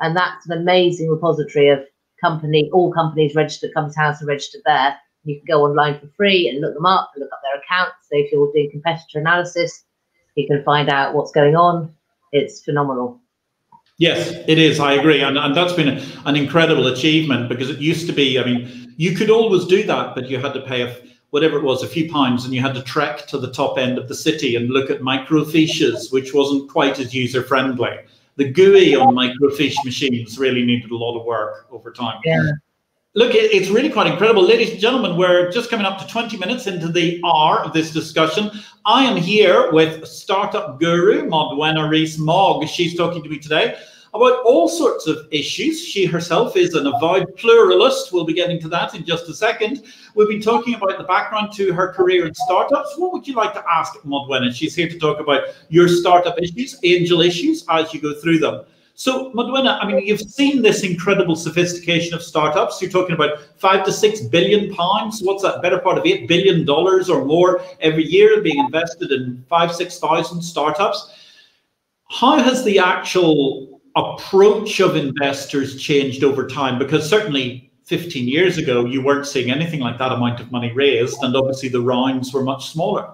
and 0.00 0.16
that's 0.16 0.48
an 0.48 0.58
amazing 0.58 1.08
repository 1.10 1.68
of 1.68 1.80
company, 2.20 2.70
all 2.72 2.92
companies 2.92 3.34
registered 3.34 3.74
Companies 3.74 3.96
House 3.96 4.22
are 4.22 4.26
registered 4.26 4.62
there. 4.64 4.96
You 5.24 5.36
can 5.36 5.44
go 5.46 5.64
online 5.64 6.00
for 6.00 6.08
free 6.16 6.48
and 6.48 6.60
look 6.60 6.74
them 6.74 6.86
up 6.86 7.10
and 7.14 7.22
look 7.22 7.32
up 7.32 7.40
their 7.42 7.60
accounts. 7.60 8.08
So 8.10 8.16
if 8.16 8.32
you're 8.32 8.50
doing 8.52 8.70
competitor 8.70 9.20
analysis, 9.20 9.84
you 10.34 10.46
can 10.46 10.62
find 10.64 10.88
out 10.88 11.14
what's 11.14 11.32
going 11.32 11.56
on. 11.56 11.94
It's 12.32 12.62
phenomenal. 12.62 13.20
Yes, 13.98 14.32
it 14.48 14.58
is. 14.58 14.80
I 14.80 14.94
agree. 14.94 15.20
And, 15.20 15.36
and 15.36 15.54
that's 15.54 15.74
been 15.74 15.98
a, 15.98 16.02
an 16.24 16.34
incredible 16.34 16.88
achievement 16.88 17.48
because 17.48 17.70
it 17.70 17.78
used 17.78 18.06
to 18.06 18.12
be, 18.12 18.38
I 18.38 18.44
mean, 18.44 18.94
you 18.96 19.14
could 19.14 19.30
always 19.30 19.64
do 19.64 19.84
that, 19.84 20.14
but 20.14 20.28
you 20.28 20.38
had 20.38 20.54
to 20.54 20.62
pay 20.62 20.82
a, 20.82 20.96
whatever 21.30 21.56
it 21.56 21.62
was, 21.62 21.82
a 21.82 21.88
few 21.88 22.10
pounds, 22.10 22.44
and 22.44 22.52
you 22.52 22.60
had 22.60 22.74
to 22.74 22.82
trek 22.82 23.26
to 23.28 23.38
the 23.38 23.52
top 23.52 23.78
end 23.78 23.98
of 23.98 24.08
the 24.08 24.14
city 24.14 24.56
and 24.56 24.70
look 24.70 24.90
at 24.90 25.00
microfiches, 25.00 26.12
which 26.12 26.34
wasn't 26.34 26.70
quite 26.70 26.98
as 26.98 27.14
user 27.14 27.42
friendly 27.42 27.98
the 28.36 28.50
GUI 28.50 28.94
on 28.94 29.14
microfiche 29.14 29.76
machines 29.84 30.38
really 30.38 30.64
needed 30.64 30.90
a 30.90 30.96
lot 30.96 31.18
of 31.18 31.24
work 31.24 31.66
over 31.70 31.92
time. 31.92 32.20
Yeah. 32.24 32.52
Look, 33.14 33.32
it's 33.34 33.68
really 33.68 33.90
quite 33.90 34.06
incredible. 34.06 34.42
Ladies 34.42 34.70
and 34.70 34.80
gentlemen, 34.80 35.18
we're 35.18 35.50
just 35.50 35.68
coming 35.68 35.84
up 35.84 35.98
to 35.98 36.06
20 36.06 36.38
minutes 36.38 36.66
into 36.66 36.88
the 36.88 37.20
R 37.22 37.62
of 37.62 37.74
this 37.74 37.92
discussion. 37.92 38.50
I 38.86 39.04
am 39.04 39.18
here 39.18 39.70
with 39.70 40.06
startup 40.08 40.80
guru, 40.80 41.28
Modwenna 41.28 41.90
Rees 41.90 42.18
Mogg. 42.18 42.66
She's 42.66 42.96
talking 42.96 43.22
to 43.22 43.28
me 43.28 43.38
today 43.38 43.76
about 44.14 44.42
all 44.44 44.68
sorts 44.68 45.06
of 45.06 45.26
issues. 45.30 45.82
She 45.82 46.04
herself 46.04 46.56
is 46.56 46.74
an 46.74 46.86
avowed 46.86 47.34
pluralist. 47.36 48.12
We'll 48.12 48.26
be 48.26 48.34
getting 48.34 48.60
to 48.60 48.68
that 48.68 48.94
in 48.94 49.06
just 49.06 49.28
a 49.28 49.34
second. 49.34 49.84
We'll 50.14 50.28
be 50.28 50.40
talking 50.40 50.74
about 50.74 50.98
the 50.98 51.04
background 51.04 51.52
to 51.54 51.72
her 51.72 51.92
career 51.92 52.26
in 52.26 52.34
startups. 52.34 52.98
What 52.98 53.12
would 53.14 53.26
you 53.26 53.34
like 53.34 53.54
to 53.54 53.64
ask 53.70 53.94
Modwenna? 54.00 54.54
She's 54.54 54.74
here 54.74 54.88
to 54.88 54.98
talk 54.98 55.18
about 55.18 55.44
your 55.70 55.88
startup 55.88 56.38
issues, 56.38 56.78
angel 56.82 57.22
issues, 57.22 57.64
as 57.70 57.94
you 57.94 58.00
go 58.00 58.12
through 58.14 58.38
them. 58.38 58.64
So, 58.94 59.32
Modwenna, 59.32 59.82
I 59.82 59.86
mean, 59.90 60.06
you've 60.06 60.20
seen 60.20 60.60
this 60.60 60.82
incredible 60.82 61.34
sophistication 61.34 62.12
of 62.12 62.22
startups. 62.22 62.82
You're 62.82 62.90
talking 62.90 63.14
about 63.14 63.38
five 63.56 63.86
to 63.86 63.92
six 63.92 64.20
billion 64.20 64.74
pounds. 64.74 65.22
What's 65.22 65.42
that? 65.42 65.62
Better 65.62 65.78
part 65.78 65.96
of 65.96 66.04
eight 66.04 66.28
billion 66.28 66.66
dollars 66.66 67.08
or 67.08 67.24
more 67.24 67.62
every 67.80 68.04
year 68.04 68.42
being 68.42 68.58
invested 68.58 69.10
in 69.10 69.42
five, 69.48 69.74
six 69.74 69.98
thousand 69.98 70.42
startups. 70.42 71.18
How 72.10 72.36
has 72.36 72.62
the 72.64 72.78
actual 72.78 73.71
approach 73.96 74.80
of 74.80 74.96
investors 74.96 75.80
changed 75.80 76.24
over 76.24 76.46
time? 76.46 76.78
Because 76.78 77.08
certainly 77.08 77.72
15 77.84 78.28
years 78.28 78.58
ago, 78.58 78.84
you 78.84 79.02
weren't 79.02 79.26
seeing 79.26 79.50
anything 79.50 79.80
like 79.80 79.98
that 79.98 80.12
amount 80.12 80.40
of 80.40 80.50
money 80.50 80.72
raised, 80.72 81.22
and 81.22 81.36
obviously 81.36 81.68
the 81.68 81.80
rounds 81.80 82.32
were 82.32 82.42
much 82.42 82.70
smaller. 82.70 83.12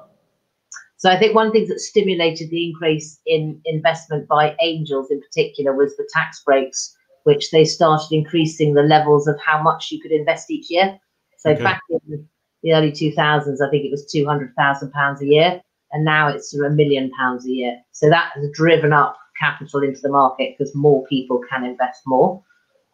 So 0.96 1.10
I 1.10 1.18
think 1.18 1.34
one 1.34 1.52
thing 1.52 1.68
that 1.68 1.80
stimulated 1.80 2.50
the 2.50 2.68
increase 2.68 3.20
in 3.24 3.60
investment 3.64 4.26
by 4.28 4.56
angels 4.60 5.10
in 5.10 5.20
particular 5.20 5.74
was 5.74 5.96
the 5.96 6.08
tax 6.12 6.42
breaks, 6.44 6.96
which 7.22 7.50
they 7.50 7.64
started 7.64 8.08
increasing 8.10 8.74
the 8.74 8.82
levels 8.82 9.28
of 9.28 9.38
how 9.40 9.62
much 9.62 9.92
you 9.92 10.00
could 10.00 10.10
invest 10.10 10.50
each 10.50 10.70
year. 10.70 10.98
So 11.38 11.50
okay. 11.50 11.62
back 11.62 11.80
in 11.88 12.26
the 12.64 12.72
early 12.72 12.90
2000s, 12.90 13.60
I 13.64 13.70
think 13.70 13.84
it 13.84 13.92
was 13.92 14.12
£200,000 14.12 15.20
a 15.20 15.24
year, 15.24 15.62
and 15.92 16.04
now 16.04 16.28
it's 16.28 16.52
a 16.52 16.68
million 16.68 17.10
pounds 17.12 17.46
a 17.46 17.50
year. 17.50 17.78
So 17.92 18.08
that 18.10 18.32
has 18.34 18.50
driven 18.52 18.92
up 18.92 19.16
capital 19.38 19.82
into 19.82 20.00
the 20.00 20.08
market 20.08 20.56
because 20.56 20.74
more 20.74 21.04
people 21.06 21.40
can 21.50 21.64
invest 21.64 22.02
more. 22.06 22.42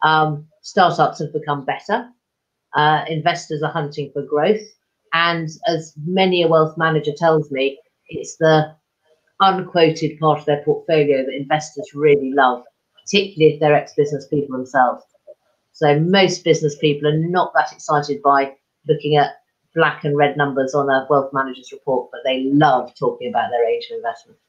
Um, 0.03 0.47
startups 0.61 1.19
have 1.19 1.33
become 1.33 1.65
better. 1.65 2.09
Uh, 2.75 3.05
investors 3.07 3.63
are 3.63 3.71
hunting 3.71 4.11
for 4.13 4.21
growth. 4.21 4.61
And 5.13 5.49
as 5.67 5.93
many 6.05 6.43
a 6.43 6.47
wealth 6.47 6.77
manager 6.77 7.13
tells 7.15 7.49
me, 7.49 7.79
it's 8.09 8.35
the 8.37 8.75
unquoted 9.39 10.19
part 10.19 10.39
of 10.39 10.45
their 10.45 10.63
portfolio 10.63 11.25
that 11.25 11.33
investors 11.33 11.91
really 11.93 12.31
love, 12.33 12.63
particularly 13.01 13.53
if 13.53 13.59
they're 13.59 13.75
ex 13.75 13.93
business 13.95 14.27
people 14.27 14.57
themselves. 14.57 15.03
So 15.71 15.99
most 15.99 16.43
business 16.43 16.77
people 16.77 17.07
are 17.09 17.17
not 17.17 17.53
that 17.53 17.71
excited 17.73 18.21
by 18.21 18.53
looking 18.87 19.17
at 19.17 19.31
black 19.73 20.05
and 20.05 20.15
red 20.15 20.37
numbers 20.37 20.73
on 20.73 20.89
a 20.89 21.05
wealth 21.09 21.31
manager's 21.33 21.71
report, 21.71 22.09
but 22.11 22.21
they 22.23 22.45
love 22.45 22.93
talking 22.97 23.29
about 23.29 23.49
their 23.51 23.67
angel 23.67 23.97
investment. 23.97 24.39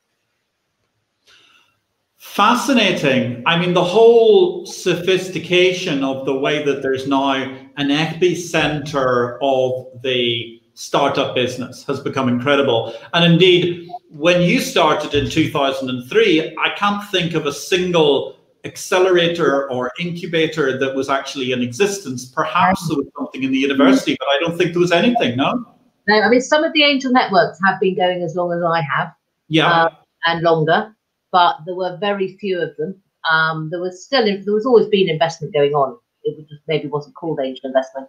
Fascinating. 2.19 3.43
I 3.47 3.59
mean, 3.59 3.75
the 3.75 3.85
whole 3.85 4.65
sophistication 4.67 6.03
of 6.03 6.25
the 6.25 6.37
way 6.37 6.65
that 6.65 6.83
there's 6.83 7.07
now 7.07 7.33
an 7.33 7.89
epicenter 7.89 9.39
of 9.43 10.03
the 10.03 10.61
startup 10.75 11.35
business 11.35 11.85
has 11.85 12.01
become 12.01 12.29
incredible. 12.29 12.95
And 13.13 13.25
indeed, 13.25 13.89
when 14.11 14.43
you 14.43 14.61
started 14.61 15.15
in 15.15 15.31
2003, 15.31 16.57
I 16.59 16.71
can't 16.71 17.05
think 17.11 17.35
of 17.35 17.47
a 17.47 17.53
single 17.53 18.37
accelerator 18.65 19.71
or 19.71 19.93
incubator 19.99 20.79
that 20.79 20.95
was 20.95 21.09
actually 21.09 21.53
in 21.53 21.63
existence. 21.63 22.25
Perhaps 22.25 22.89
there 22.89 22.97
was 22.97 23.07
something 23.17 23.43
in 23.43 23.53
the 23.53 23.59
university, 23.59 24.17
but 24.19 24.29
I 24.29 24.39
don't 24.41 24.57
think 24.57 24.73
there 24.73 24.81
was 24.81 24.93
anything, 24.93 25.37
no? 25.37 25.65
No, 26.09 26.21
I 26.21 26.29
mean, 26.29 26.41
some 26.41 26.65
of 26.65 26.73
the 26.73 26.83
angel 26.83 27.13
networks 27.13 27.59
have 27.65 27.79
been 27.81 27.95
going 27.95 28.23
as 28.23 28.35
long 28.35 28.53
as 28.53 28.63
I 28.63 28.81
have. 28.81 29.13
Yeah. 29.49 29.71
Uh, 29.71 29.91
and 30.27 30.43
longer 30.43 30.96
but 31.33 31.57
there 31.67 31.75
were 31.75 31.97
very 31.99 32.37
few 32.39 32.61
of 32.61 32.77
them. 32.77 33.01
Um, 33.31 33.69
there 33.71 33.81
was 33.81 34.05
still 34.05 34.25
there 34.25 34.55
was 34.55 34.67
always 34.67 34.89
been 34.89 35.09
investment 35.09 35.55
going 35.55 35.73
on. 35.73 35.99
It 36.25 36.49
just 36.49 36.63
maybe 36.67 36.89
wasn't 36.89 37.17
called 37.17 37.41
angel 37.43 37.67
investment. 37.67 38.09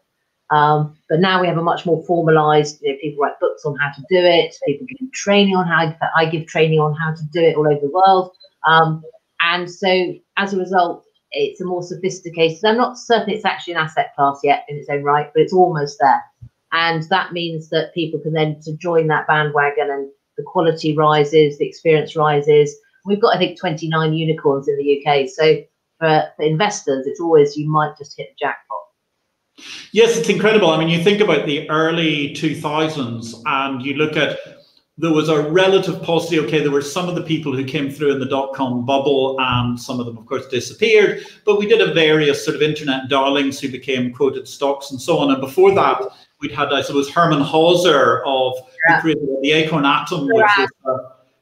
Um, 0.49 0.95
but 1.09 1.19
now 1.19 1.41
we 1.41 1.47
have 1.47 1.57
a 1.57 1.63
much 1.63 1.85
more 1.85 2.03
formalized. 2.05 2.79
You 2.81 2.93
know, 2.93 2.97
people 3.01 3.23
write 3.23 3.39
books 3.39 3.65
on 3.65 3.75
how 3.77 3.91
to 3.91 4.01
do 4.09 4.17
it. 4.17 4.55
People 4.65 4.87
give 4.87 5.11
training 5.11 5.55
on 5.55 5.67
how. 5.67 5.95
I 6.15 6.25
give 6.25 6.47
training 6.47 6.79
on 6.79 6.95
how 6.95 7.13
to 7.13 7.23
do 7.31 7.41
it 7.41 7.57
all 7.57 7.67
over 7.67 7.81
the 7.81 7.91
world. 7.91 8.31
Um, 8.67 9.03
and 9.41 9.69
so 9.69 10.15
as 10.37 10.53
a 10.53 10.57
result, 10.57 11.05
it's 11.31 11.61
a 11.61 11.65
more 11.65 11.83
sophisticated. 11.83 12.63
I'm 12.63 12.77
not 12.77 12.97
certain 12.97 13.33
it's 13.33 13.45
actually 13.45 13.73
an 13.73 13.79
asset 13.79 14.13
class 14.15 14.39
yet 14.43 14.65
in 14.69 14.77
its 14.77 14.89
own 14.89 15.03
right, 15.03 15.29
but 15.33 15.41
it's 15.41 15.53
almost 15.53 15.97
there. 15.99 16.23
And 16.71 17.03
that 17.09 17.33
means 17.33 17.69
that 17.69 17.93
people 17.93 18.19
can 18.19 18.33
then 18.33 18.59
to 18.61 18.75
join 18.75 19.07
that 19.07 19.27
bandwagon 19.27 19.89
and 19.89 20.09
the 20.37 20.43
quality 20.43 20.95
rises, 20.95 21.57
the 21.57 21.67
experience 21.67 22.15
rises. 22.15 22.75
We've 23.07 23.21
got, 23.21 23.35
I 23.35 23.39
think, 23.39 23.59
29 23.59 24.13
unicorns 24.13 24.67
in 24.67 24.77
the 24.77 25.03
UK. 25.05 25.29
So 25.29 25.61
for, 25.99 26.23
for 26.35 26.43
investors, 26.43 27.07
it's 27.07 27.19
always 27.19 27.57
you 27.57 27.69
might 27.69 27.97
just 27.97 28.15
hit 28.17 28.29
the 28.29 28.45
jackpot. 28.45 28.77
Yes, 29.91 30.17
it's 30.17 30.29
incredible. 30.29 30.69
I 30.69 30.77
mean, 30.77 30.89
you 30.89 31.03
think 31.03 31.21
about 31.21 31.47
the 31.47 31.67
early 31.69 32.35
2000s 32.35 33.41
and 33.45 33.81
you 33.81 33.95
look 33.95 34.15
at 34.15 34.37
there 34.99 35.11
was 35.11 35.29
a 35.29 35.49
relative 35.49 36.01
paucity. 36.01 36.39
Okay, 36.39 36.59
there 36.59 36.71
were 36.71 36.81
some 36.81 37.07
of 37.07 37.15
the 37.15 37.21
people 37.21 37.55
who 37.55 37.63
came 37.63 37.91
through 37.91 38.13
in 38.13 38.19
the 38.19 38.25
dot 38.25 38.53
com 38.53 38.85
bubble, 38.85 39.35
and 39.39 39.79
some 39.79 39.99
of 39.99 40.07
them, 40.07 40.17
of 40.17 40.25
course, 40.25 40.47
disappeared. 40.47 41.23
But 41.45 41.59
we 41.59 41.67
did 41.67 41.79
have 41.81 41.93
various 41.93 42.43
sort 42.43 42.55
of 42.55 42.63
internet 42.63 43.07
darlings 43.07 43.59
who 43.59 43.69
became 43.69 44.11
quoted 44.11 44.47
stocks 44.47 44.91
and 44.91 44.99
so 44.99 45.19
on. 45.19 45.31
And 45.31 45.39
before 45.39 45.73
that, 45.75 46.01
we'd 46.41 46.51
had, 46.51 46.73
I 46.73 46.81
suppose, 46.81 47.09
Hermann 47.09 47.41
Hauser 47.41 48.23
of 48.25 48.55
yeah. 48.89 49.01
the 49.03 49.51
Acorn 49.51 49.85
Atom, 49.85 50.27
which 50.27 50.59
is, 50.59 50.69
uh, 50.89 50.97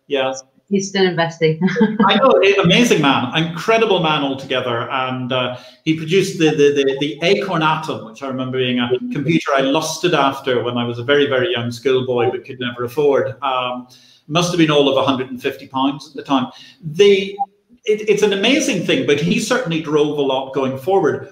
yeah. 0.07 0.33
He's 0.67 0.89
still 0.89 1.05
investing. 1.05 1.59
I 2.05 2.15
know, 2.15 2.41
amazing 2.63 3.01
man, 3.01 3.35
incredible 3.37 4.01
man 4.01 4.23
altogether. 4.23 4.89
And 4.89 5.31
uh, 5.31 5.57
he 5.83 5.95
produced 5.95 6.39
the, 6.39 6.49
the, 6.49 6.73
the, 6.73 6.97
the, 6.99 7.19
Acorn 7.21 7.61
Atom, 7.61 8.05
which 8.05 8.23
I 8.23 8.27
remember 8.27 8.57
being 8.57 8.79
a 8.79 8.89
computer 9.11 9.51
I 9.53 9.61
lusted 9.61 10.15
after 10.15 10.63
when 10.63 10.77
I 10.77 10.83
was 10.83 10.97
a 10.97 11.03
very, 11.03 11.27
very 11.27 11.51
young 11.51 11.71
schoolboy 11.71 12.31
but 12.31 12.45
could 12.45 12.59
never 12.59 12.85
afford. 12.85 13.41
Um, 13.43 13.87
must 14.27 14.51
have 14.51 14.57
been 14.57 14.71
all 14.71 14.89
of 14.89 14.95
150 14.95 15.67
pounds 15.67 16.09
at 16.09 16.15
the 16.15 16.23
time. 16.23 16.51
The, 16.81 17.37
it, 17.85 18.09
it's 18.09 18.23
an 18.23 18.33
amazing 18.33 18.87
thing, 18.87 19.05
but 19.05 19.21
he 19.21 19.39
certainly 19.39 19.81
drove 19.81 20.17
a 20.17 20.21
lot 20.21 20.53
going 20.55 20.79
forward. 20.79 21.31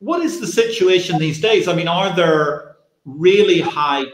What 0.00 0.22
is 0.22 0.40
the 0.40 0.48
situation 0.48 1.18
these 1.18 1.40
days? 1.40 1.68
I 1.68 1.74
mean, 1.74 1.86
are 1.86 2.14
there 2.14 2.76
really 3.04 3.60
high 3.60 4.04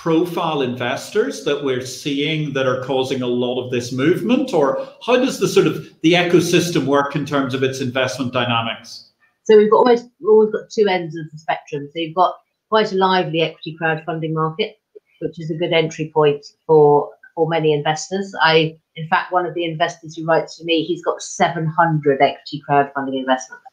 profile 0.00 0.62
investors 0.62 1.44
that 1.44 1.62
we're 1.62 1.84
seeing 1.84 2.54
that 2.54 2.66
are 2.66 2.82
causing 2.84 3.20
a 3.20 3.26
lot 3.26 3.62
of 3.62 3.70
this 3.70 3.92
movement? 3.92 4.54
Or 4.54 4.88
how 5.04 5.16
does 5.16 5.38
the 5.38 5.46
sort 5.46 5.66
of 5.66 5.84
the 6.00 6.14
ecosystem 6.14 6.86
work 6.86 7.14
in 7.14 7.26
terms 7.26 7.52
of 7.52 7.62
its 7.62 7.82
investment 7.82 8.32
dynamics? 8.32 9.10
So 9.44 9.58
we've 9.58 9.70
got 9.70 9.76
always 9.76 10.04
always 10.26 10.52
got 10.52 10.70
two 10.70 10.86
ends 10.88 11.14
of 11.16 11.30
the 11.30 11.38
spectrum. 11.38 11.86
So 11.92 11.98
you've 11.98 12.14
got 12.14 12.34
quite 12.70 12.92
a 12.92 12.96
lively 12.96 13.42
equity 13.42 13.76
crowdfunding 13.80 14.32
market 14.32 14.76
which 15.20 15.38
is 15.38 15.50
a 15.50 15.54
good 15.54 15.74
entry 15.74 16.10
point 16.14 16.46
for 16.66 17.10
for 17.34 17.46
many 17.46 17.74
investors. 17.74 18.34
I 18.40 18.78
in 18.96 19.06
fact 19.08 19.32
one 19.32 19.44
of 19.44 19.52
the 19.52 19.66
investors 19.66 20.16
who 20.16 20.24
writes 20.24 20.56
to 20.56 20.64
me 20.64 20.82
he's 20.82 21.04
got 21.04 21.20
700 21.20 22.22
equity 22.22 22.62
crowdfunding 22.66 23.18
investments. 23.18 23.64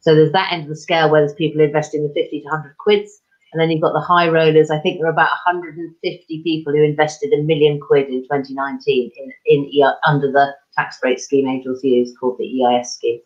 So 0.00 0.14
there's 0.14 0.32
that 0.32 0.52
end 0.52 0.62
of 0.62 0.68
the 0.70 0.76
scale 0.76 1.10
where 1.10 1.20
there's 1.20 1.34
people 1.34 1.60
investing 1.60 2.02
the 2.02 2.14
50 2.14 2.40
to 2.40 2.44
100 2.46 2.78
quids 2.78 3.20
and 3.52 3.60
then 3.60 3.70
you've 3.70 3.82
got 3.82 3.92
the 3.92 4.00
high 4.00 4.28
rollers. 4.28 4.70
I 4.70 4.78
think 4.78 4.98
there 4.98 5.08
are 5.08 5.12
about 5.12 5.30
150 5.44 6.42
people 6.42 6.72
who 6.72 6.82
invested 6.82 7.32
a 7.32 7.42
million 7.42 7.80
quid 7.80 8.08
in 8.08 8.22
2019 8.22 9.10
in, 9.16 9.32
in 9.46 9.92
under 10.06 10.30
the 10.30 10.54
tax 10.76 10.98
break 11.00 11.18
scheme 11.18 11.48
Angels 11.48 11.82
use 11.82 12.16
called 12.18 12.38
the 12.38 12.64
EIS 12.64 12.94
scheme. 12.94 13.20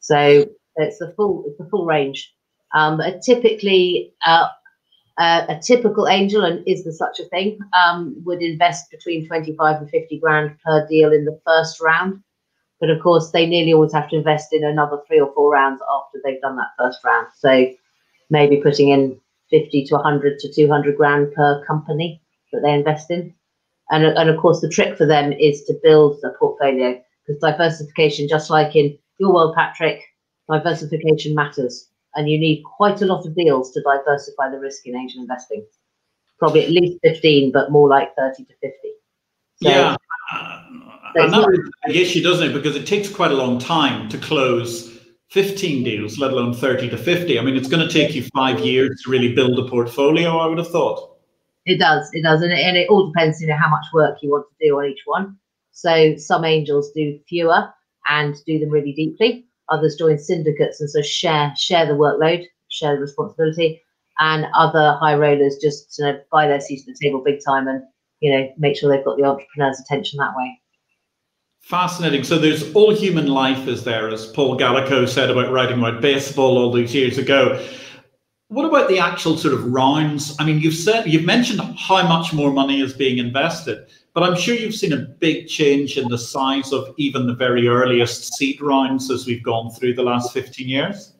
So 0.00 0.46
it's 0.76 0.98
the 0.98 1.12
full 1.16 1.44
it's 1.46 1.58
the 1.58 1.68
full 1.68 1.86
range. 1.86 2.32
Um, 2.74 3.00
typically, 3.24 4.12
uh, 4.26 4.48
uh, 5.18 5.46
a 5.48 5.58
typical 5.60 6.08
angel, 6.08 6.42
and 6.44 6.66
is 6.66 6.84
there 6.84 6.92
such 6.92 7.20
a 7.20 7.28
thing, 7.28 7.58
um, 7.72 8.16
would 8.24 8.42
invest 8.42 8.90
between 8.90 9.26
25 9.26 9.82
and 9.82 9.90
50 9.90 10.18
grand 10.18 10.56
per 10.64 10.86
deal 10.88 11.12
in 11.12 11.24
the 11.24 11.40
first 11.46 11.80
round. 11.80 12.20
But 12.80 12.90
of 12.90 13.00
course, 13.00 13.30
they 13.30 13.46
nearly 13.46 13.72
always 13.72 13.92
have 13.92 14.10
to 14.10 14.16
invest 14.16 14.52
in 14.52 14.64
another 14.64 15.00
three 15.06 15.20
or 15.20 15.32
four 15.32 15.52
rounds 15.52 15.80
after 15.88 16.18
they've 16.24 16.40
done 16.40 16.56
that 16.56 16.72
first 16.76 16.98
round. 17.04 17.28
So 17.36 17.70
maybe 18.28 18.56
putting 18.56 18.88
in 18.88 19.20
50 19.50 19.84
to 19.86 19.94
100 19.94 20.38
to 20.38 20.52
200 20.52 20.96
grand 20.96 21.32
per 21.32 21.64
company 21.64 22.20
that 22.52 22.62
they 22.62 22.72
invest 22.72 23.10
in. 23.10 23.34
And, 23.90 24.04
and 24.04 24.30
of 24.30 24.40
course, 24.40 24.60
the 24.60 24.68
trick 24.68 24.96
for 24.96 25.06
them 25.06 25.32
is 25.32 25.64
to 25.64 25.78
build 25.82 26.18
a 26.24 26.30
portfolio 26.38 27.00
because 27.26 27.40
diversification, 27.40 28.28
just 28.28 28.50
like 28.50 28.74
in 28.74 28.96
your 29.18 29.32
world, 29.32 29.54
Patrick, 29.54 30.02
diversification 30.50 31.34
matters. 31.34 31.88
And 32.14 32.28
you 32.28 32.38
need 32.38 32.62
quite 32.62 33.02
a 33.02 33.06
lot 33.06 33.26
of 33.26 33.34
deals 33.34 33.72
to 33.72 33.82
diversify 33.82 34.50
the 34.50 34.58
risk 34.58 34.86
in 34.86 34.96
angel 34.96 35.22
investing. 35.22 35.66
Probably 36.38 36.64
at 36.64 36.70
least 36.70 36.98
15, 37.02 37.52
but 37.52 37.70
more 37.70 37.88
like 37.88 38.14
30 38.16 38.44
to 38.44 38.52
50. 38.62 38.76
So, 39.62 39.68
yeah. 39.68 39.96
So 41.16 41.22
and 41.22 41.32
that 41.32 41.48
is 41.52 41.70
the 41.86 42.02
issue, 42.02 42.22
doesn't 42.22 42.50
it? 42.50 42.52
Because 42.52 42.76
it 42.76 42.86
takes 42.86 43.08
quite 43.08 43.30
a 43.30 43.34
long 43.34 43.58
time 43.58 44.08
to 44.08 44.18
close 44.18 44.93
15 45.34 45.82
deals, 45.82 46.16
let 46.16 46.30
alone 46.30 46.54
30 46.54 46.90
to 46.90 46.96
50. 46.96 47.40
I 47.40 47.42
mean, 47.42 47.56
it's 47.56 47.66
going 47.66 47.84
to 47.84 47.92
take 47.92 48.14
you 48.14 48.22
five 48.32 48.60
years 48.60 49.02
to 49.02 49.10
really 49.10 49.34
build 49.34 49.58
a 49.58 49.68
portfolio, 49.68 50.38
I 50.38 50.46
would 50.46 50.58
have 50.58 50.70
thought. 50.70 51.18
It 51.66 51.80
does, 51.80 52.08
it 52.12 52.22
does. 52.22 52.40
And 52.40 52.52
it, 52.52 52.60
and 52.60 52.76
it 52.76 52.88
all 52.88 53.08
depends, 53.08 53.40
you 53.40 53.48
know, 53.48 53.56
how 53.56 53.68
much 53.68 53.84
work 53.92 54.18
you 54.22 54.30
want 54.30 54.46
to 54.48 54.68
do 54.68 54.78
on 54.78 54.84
each 54.84 55.00
one. 55.06 55.36
So 55.72 56.16
some 56.18 56.44
angels 56.44 56.92
do 56.92 57.18
fewer 57.28 57.68
and 58.08 58.36
do 58.46 58.60
them 58.60 58.70
really 58.70 58.92
deeply. 58.92 59.44
Others 59.70 59.96
join 59.96 60.18
syndicates 60.18 60.80
and 60.80 60.88
so 60.88 61.02
share 61.02 61.52
share 61.56 61.84
the 61.84 61.94
workload, 61.94 62.44
share 62.68 62.94
the 62.94 63.00
responsibility. 63.00 63.82
And 64.20 64.46
other 64.54 64.96
high 65.00 65.16
rollers 65.16 65.58
just 65.60 65.98
you 65.98 66.04
know, 66.04 66.20
buy 66.30 66.46
their 66.46 66.60
seats 66.60 66.84
at 66.86 66.94
the 66.94 67.04
table 67.04 67.24
big 67.24 67.40
time 67.44 67.66
and 67.66 67.82
you 68.20 68.30
know 68.30 68.48
make 68.56 68.76
sure 68.76 68.88
they've 68.88 69.04
got 69.04 69.16
the 69.16 69.24
entrepreneur's 69.24 69.80
attention 69.80 70.18
that 70.18 70.36
way. 70.36 70.60
Fascinating. 71.64 72.24
So 72.24 72.38
there's 72.38 72.74
all 72.74 72.94
human 72.94 73.26
life 73.26 73.66
is 73.66 73.84
there, 73.84 74.10
as 74.10 74.26
Paul 74.26 74.58
Gallico 74.58 75.08
said 75.08 75.30
about 75.30 75.50
writing 75.50 75.78
about 75.78 76.02
baseball 76.02 76.58
all 76.58 76.70
these 76.70 76.94
years 76.94 77.16
ago. 77.16 77.58
What 78.48 78.66
about 78.66 78.90
the 78.90 78.98
actual 78.98 79.38
sort 79.38 79.54
of 79.54 79.64
rounds? 79.72 80.36
I 80.38 80.44
mean, 80.44 80.60
you've 80.60 80.74
said 80.74 81.06
you've 81.06 81.24
mentioned 81.24 81.62
how 81.78 82.06
much 82.06 82.34
more 82.34 82.52
money 82.52 82.82
is 82.82 82.92
being 82.92 83.16
invested, 83.16 83.86
but 84.12 84.22
I'm 84.22 84.36
sure 84.36 84.54
you've 84.54 84.74
seen 84.74 84.92
a 84.92 84.98
big 84.98 85.48
change 85.48 85.96
in 85.96 86.08
the 86.08 86.18
size 86.18 86.70
of 86.70 86.94
even 86.98 87.26
the 87.26 87.34
very 87.34 87.66
earliest 87.66 88.34
seed 88.34 88.60
rounds 88.60 89.10
as 89.10 89.26
we've 89.26 89.42
gone 89.42 89.70
through 89.70 89.94
the 89.94 90.02
last 90.02 90.34
15 90.34 90.68
years. 90.68 91.14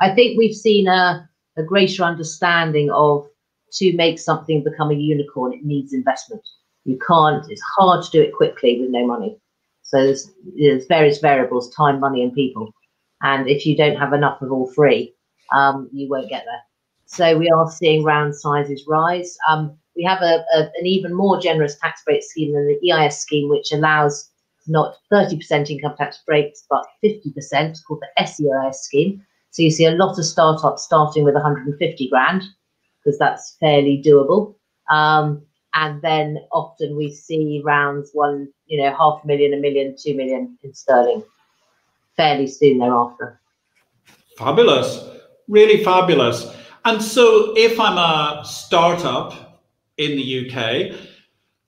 I 0.00 0.12
think 0.12 0.36
we've 0.36 0.56
seen 0.56 0.88
a, 0.88 1.30
a 1.56 1.62
greater 1.62 2.02
understanding 2.02 2.90
of 2.90 3.28
to 3.74 3.94
make 3.94 4.18
something 4.18 4.64
become 4.64 4.90
a 4.90 4.94
unicorn, 4.94 5.52
it 5.52 5.64
needs 5.64 5.92
investment. 5.92 6.42
You 6.84 6.98
can't, 7.06 7.48
it's 7.48 7.62
hard 7.76 8.04
to 8.04 8.10
do 8.10 8.20
it 8.20 8.34
quickly 8.34 8.80
with 8.80 8.90
no 8.90 9.06
money. 9.06 9.38
So 9.88 10.04
there's, 10.04 10.30
there's 10.56 10.86
various 10.86 11.18
variables, 11.18 11.74
time, 11.74 11.98
money, 11.98 12.22
and 12.22 12.32
people. 12.32 12.72
And 13.22 13.48
if 13.48 13.66
you 13.66 13.76
don't 13.76 13.96
have 13.96 14.12
enough 14.12 14.42
of 14.42 14.52
all 14.52 14.70
three, 14.72 15.14
um, 15.52 15.88
you 15.92 16.08
won't 16.08 16.28
get 16.28 16.44
there. 16.44 16.62
So 17.06 17.38
we 17.38 17.50
are 17.50 17.70
seeing 17.70 18.04
round 18.04 18.36
sizes 18.36 18.84
rise. 18.86 19.36
Um, 19.48 19.76
we 19.96 20.04
have 20.04 20.20
a, 20.20 20.44
a, 20.54 20.70
an 20.78 20.86
even 20.86 21.14
more 21.14 21.40
generous 21.40 21.76
tax 21.78 22.02
break 22.04 22.22
scheme 22.22 22.52
than 22.52 22.68
the 22.68 22.92
EIS 22.92 23.18
scheme, 23.18 23.48
which 23.48 23.72
allows 23.72 24.30
not 24.66 24.96
30% 25.10 25.70
income 25.70 25.94
tax 25.96 26.22
breaks, 26.26 26.64
but 26.68 26.84
50% 27.02 27.78
called 27.86 28.02
the 28.02 28.26
SEIS 28.26 28.80
scheme. 28.80 29.24
So 29.50 29.62
you 29.62 29.70
see 29.70 29.86
a 29.86 29.92
lot 29.92 30.18
of 30.18 30.24
startups 30.26 30.84
starting 30.84 31.24
with 31.24 31.34
150 31.34 32.08
grand 32.10 32.44
because 33.02 33.18
that's 33.18 33.56
fairly 33.58 34.02
doable. 34.04 34.54
Um, 34.90 35.42
and 35.74 36.00
then 36.02 36.38
often 36.52 36.96
we 36.96 37.12
see 37.12 37.62
rounds 37.64 38.10
one, 38.12 38.48
you 38.66 38.82
know, 38.82 38.94
half 38.96 39.22
a 39.24 39.26
million, 39.26 39.54
a 39.54 39.58
million, 39.58 39.94
two 39.98 40.14
million 40.14 40.58
in 40.62 40.74
sterling 40.74 41.22
fairly 42.18 42.46
soon 42.46 42.78
thereafter. 42.78 43.40
Fabulous, 44.36 45.08
really 45.48 45.82
fabulous. 45.82 46.54
And 46.84 47.02
so, 47.02 47.54
if 47.56 47.80
I'm 47.80 47.96
a 47.96 48.44
startup 48.44 49.62
in 49.96 50.16
the 50.16 50.50
UK, 50.50 50.98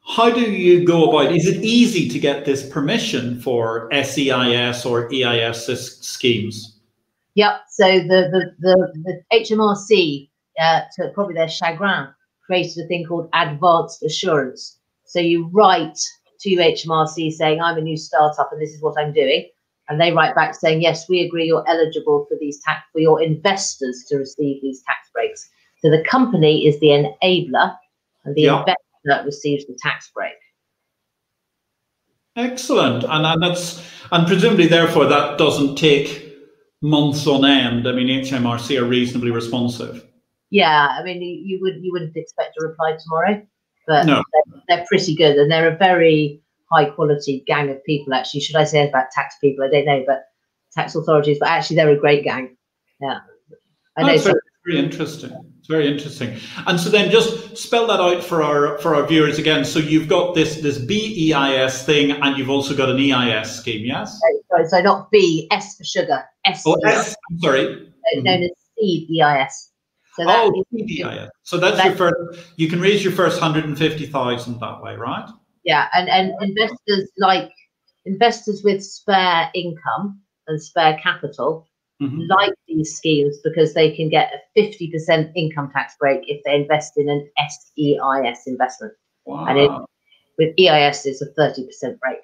how 0.06 0.30
do 0.30 0.40
you 0.40 0.84
go 0.84 1.10
about? 1.10 1.34
Is 1.34 1.46
it 1.46 1.62
easy 1.62 2.08
to 2.08 2.18
get 2.18 2.44
this 2.44 2.68
permission 2.68 3.40
for 3.40 3.88
SEIS 3.92 4.84
or 4.84 5.12
EIS 5.12 5.66
schemes? 6.00 6.80
Yep. 7.34 7.52
So 7.70 7.84
the 8.00 8.28
the 8.32 8.54
the, 8.58 8.92
the 9.04 9.22
HMRC, 9.32 10.28
uh, 10.60 10.82
to 10.96 11.10
probably 11.14 11.34
their 11.34 11.48
chagrin, 11.48 12.08
created 12.50 12.84
a 12.84 12.88
thing 12.88 13.04
called 13.06 13.28
advanced 13.32 14.02
assurance. 14.02 14.76
So 15.04 15.20
you 15.20 15.48
write 15.52 15.96
to 16.40 16.50
HMRC 16.50 17.30
saying, 17.32 17.60
I'm 17.60 17.78
a 17.78 17.80
new 17.80 17.96
startup 17.96 18.50
and 18.50 18.60
this 18.60 18.72
is 18.74 18.82
what 18.82 18.98
I'm 18.98 19.12
doing. 19.12 19.48
And 19.88 20.00
they 20.00 20.10
write 20.10 20.34
back 20.34 20.56
saying, 20.56 20.82
yes, 20.82 21.08
we 21.08 21.20
agree 21.20 21.46
you're 21.46 21.68
eligible 21.68 22.26
for 22.28 22.36
these 22.40 22.60
tax 22.64 22.82
for 22.92 23.00
your 23.00 23.22
investors 23.22 24.04
to 24.08 24.16
receive 24.16 24.60
these 24.62 24.82
tax 24.84 24.98
breaks. 25.14 25.48
So 25.80 25.90
the 25.90 26.02
company 26.02 26.66
is 26.66 26.80
the 26.80 26.88
enabler 26.88 27.76
and 28.24 28.34
the 28.34 28.42
yeah. 28.42 28.58
investor 28.58 29.24
receives 29.24 29.66
the 29.66 29.78
tax 29.80 30.10
break. 30.12 30.32
Excellent. 32.34 33.04
And, 33.04 33.26
and 33.26 33.42
that's 33.42 33.80
and 34.10 34.26
presumably 34.26 34.66
therefore 34.66 35.06
that 35.06 35.38
doesn't 35.38 35.76
take 35.76 36.36
months 36.82 37.28
on 37.28 37.44
end. 37.44 37.86
I 37.86 37.92
mean 37.92 38.08
HMRC 38.24 38.80
are 38.80 38.84
reasonably 38.84 39.30
responsive 39.30 40.04
yeah, 40.50 40.88
I 40.98 41.02
mean, 41.04 41.22
you, 41.22 41.40
you 41.44 41.58
would 41.62 41.76
you 41.82 41.92
wouldn't 41.92 42.16
expect 42.16 42.56
a 42.60 42.66
reply 42.66 42.96
tomorrow, 43.02 43.40
but 43.86 44.04
no. 44.04 44.22
they're, 44.32 44.62
they're, 44.68 44.86
pretty 44.88 45.14
good, 45.14 45.36
and 45.36 45.50
they're 45.50 45.72
a 45.72 45.76
very 45.76 46.42
high 46.70 46.86
quality 46.86 47.44
gang 47.46 47.70
of 47.70 47.82
people. 47.84 48.12
Actually, 48.12 48.40
should 48.40 48.56
I 48.56 48.64
say 48.64 48.88
about 48.88 49.12
tax 49.12 49.36
people? 49.40 49.64
I 49.64 49.70
don't 49.70 49.86
know, 49.86 50.02
but 50.06 50.24
tax 50.72 50.94
authorities. 50.96 51.38
But 51.38 51.50
actually, 51.50 51.76
they're 51.76 51.90
a 51.90 51.98
great 51.98 52.24
gang. 52.24 52.56
Yeah, 53.00 53.20
I 53.96 54.02
know. 54.02 54.14
Oh, 54.14 54.18
very, 54.18 54.40
very 54.66 54.78
interesting. 54.78 55.32
It's 55.60 55.68
very 55.68 55.86
interesting. 55.86 56.36
And 56.66 56.80
so 56.80 56.90
then, 56.90 57.12
just 57.12 57.56
spell 57.56 57.86
that 57.86 58.00
out 58.00 58.24
for 58.24 58.42
our 58.42 58.76
for 58.78 58.96
our 58.96 59.06
viewers 59.06 59.38
again. 59.38 59.64
So 59.64 59.78
you've 59.78 60.08
got 60.08 60.34
this 60.34 60.56
this 60.60 60.78
BEIS 60.78 61.84
thing, 61.84 62.10
and 62.10 62.36
you've 62.36 62.50
also 62.50 62.76
got 62.76 62.88
an 62.88 62.98
EIS 62.98 63.54
scheme. 63.54 63.86
Yes. 63.86 64.18
Sorry, 64.48 64.68
so 64.68 64.80
not 64.80 65.12
B 65.12 65.46
S 65.52 65.76
for 65.76 65.84
sugar. 65.84 66.24
S. 66.44 66.64
Oh, 66.66 66.76
S. 66.84 67.14
I'm 67.30 67.38
sorry. 67.38 67.92
Known 68.16 68.24
mm-hmm. 68.24 68.42
as 68.42 68.50
seed 68.76 69.06
So 70.16 70.24
oh, 70.26 70.64
yeah. 70.72 71.28
So 71.42 71.58
that's, 71.58 71.76
that's, 71.76 71.86
your 71.86 71.96
first. 71.96 72.48
You 72.56 72.68
can 72.68 72.80
raise 72.80 73.04
your 73.04 73.12
first 73.12 73.40
hundred 73.40 73.64
and 73.64 73.78
fifty 73.78 74.06
thousand 74.06 74.58
that 74.60 74.82
way, 74.82 74.96
right? 74.96 75.28
Yeah, 75.64 75.88
and 75.92 76.08
and 76.08 76.32
investors 76.42 77.10
like 77.18 77.50
investors 78.04 78.62
with 78.64 78.82
spare 78.82 79.50
income 79.54 80.20
and 80.48 80.60
spare 80.60 80.98
capital 81.02 81.68
mm-hmm. 82.02 82.22
like 82.28 82.54
these 82.66 82.96
schemes 82.96 83.38
because 83.44 83.74
they 83.74 83.94
can 83.94 84.08
get 84.08 84.32
a 84.32 84.38
fifty 84.60 84.90
percent 84.90 85.30
income 85.36 85.70
tax 85.72 85.94
break 85.98 86.22
if 86.26 86.42
they 86.44 86.56
invest 86.56 86.94
in 86.96 87.08
an 87.08 87.30
SEIS 87.38 88.46
investment, 88.46 88.94
wow. 89.26 89.46
and 89.46 89.58
it, 89.58 89.70
with 90.38 90.54
EIS 90.58 91.06
is 91.06 91.22
a 91.22 91.26
thirty 91.36 91.66
percent 91.66 92.00
break. 92.00 92.20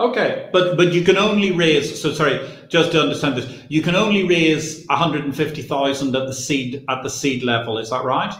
Okay, 0.00 0.48
but 0.50 0.78
but 0.78 0.92
you 0.92 1.02
can 1.02 1.18
only 1.18 1.52
raise. 1.52 2.00
So 2.00 2.12
sorry, 2.12 2.40
just 2.68 2.92
to 2.92 3.02
understand 3.02 3.36
this, 3.36 3.62
you 3.68 3.82
can 3.82 3.94
only 3.94 4.26
raise 4.26 4.86
one 4.86 4.98
hundred 4.98 5.24
and 5.24 5.36
fifty 5.36 5.60
thousand 5.60 6.16
at 6.16 6.26
the 6.26 6.32
seed 6.32 6.84
at 6.88 7.02
the 7.02 7.10
seed 7.10 7.42
level. 7.42 7.76
Is 7.76 7.90
that 7.90 8.02
right? 8.04 8.34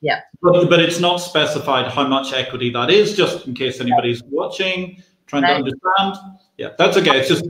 Yeah. 0.00 0.20
But, 0.42 0.68
but 0.68 0.80
it's 0.80 1.00
not 1.00 1.16
specified 1.16 1.90
how 1.90 2.06
much 2.06 2.34
equity 2.34 2.68
that 2.70 2.90
is, 2.90 3.16
just 3.16 3.46
in 3.46 3.54
case 3.54 3.80
anybody's 3.80 4.22
watching, 4.24 5.02
trying 5.26 5.42
to 5.42 5.48
understand. 5.48 6.16
Yeah, 6.58 6.70
that's 6.76 6.98
okay. 6.98 7.20
It's 7.20 7.28
just 7.28 7.46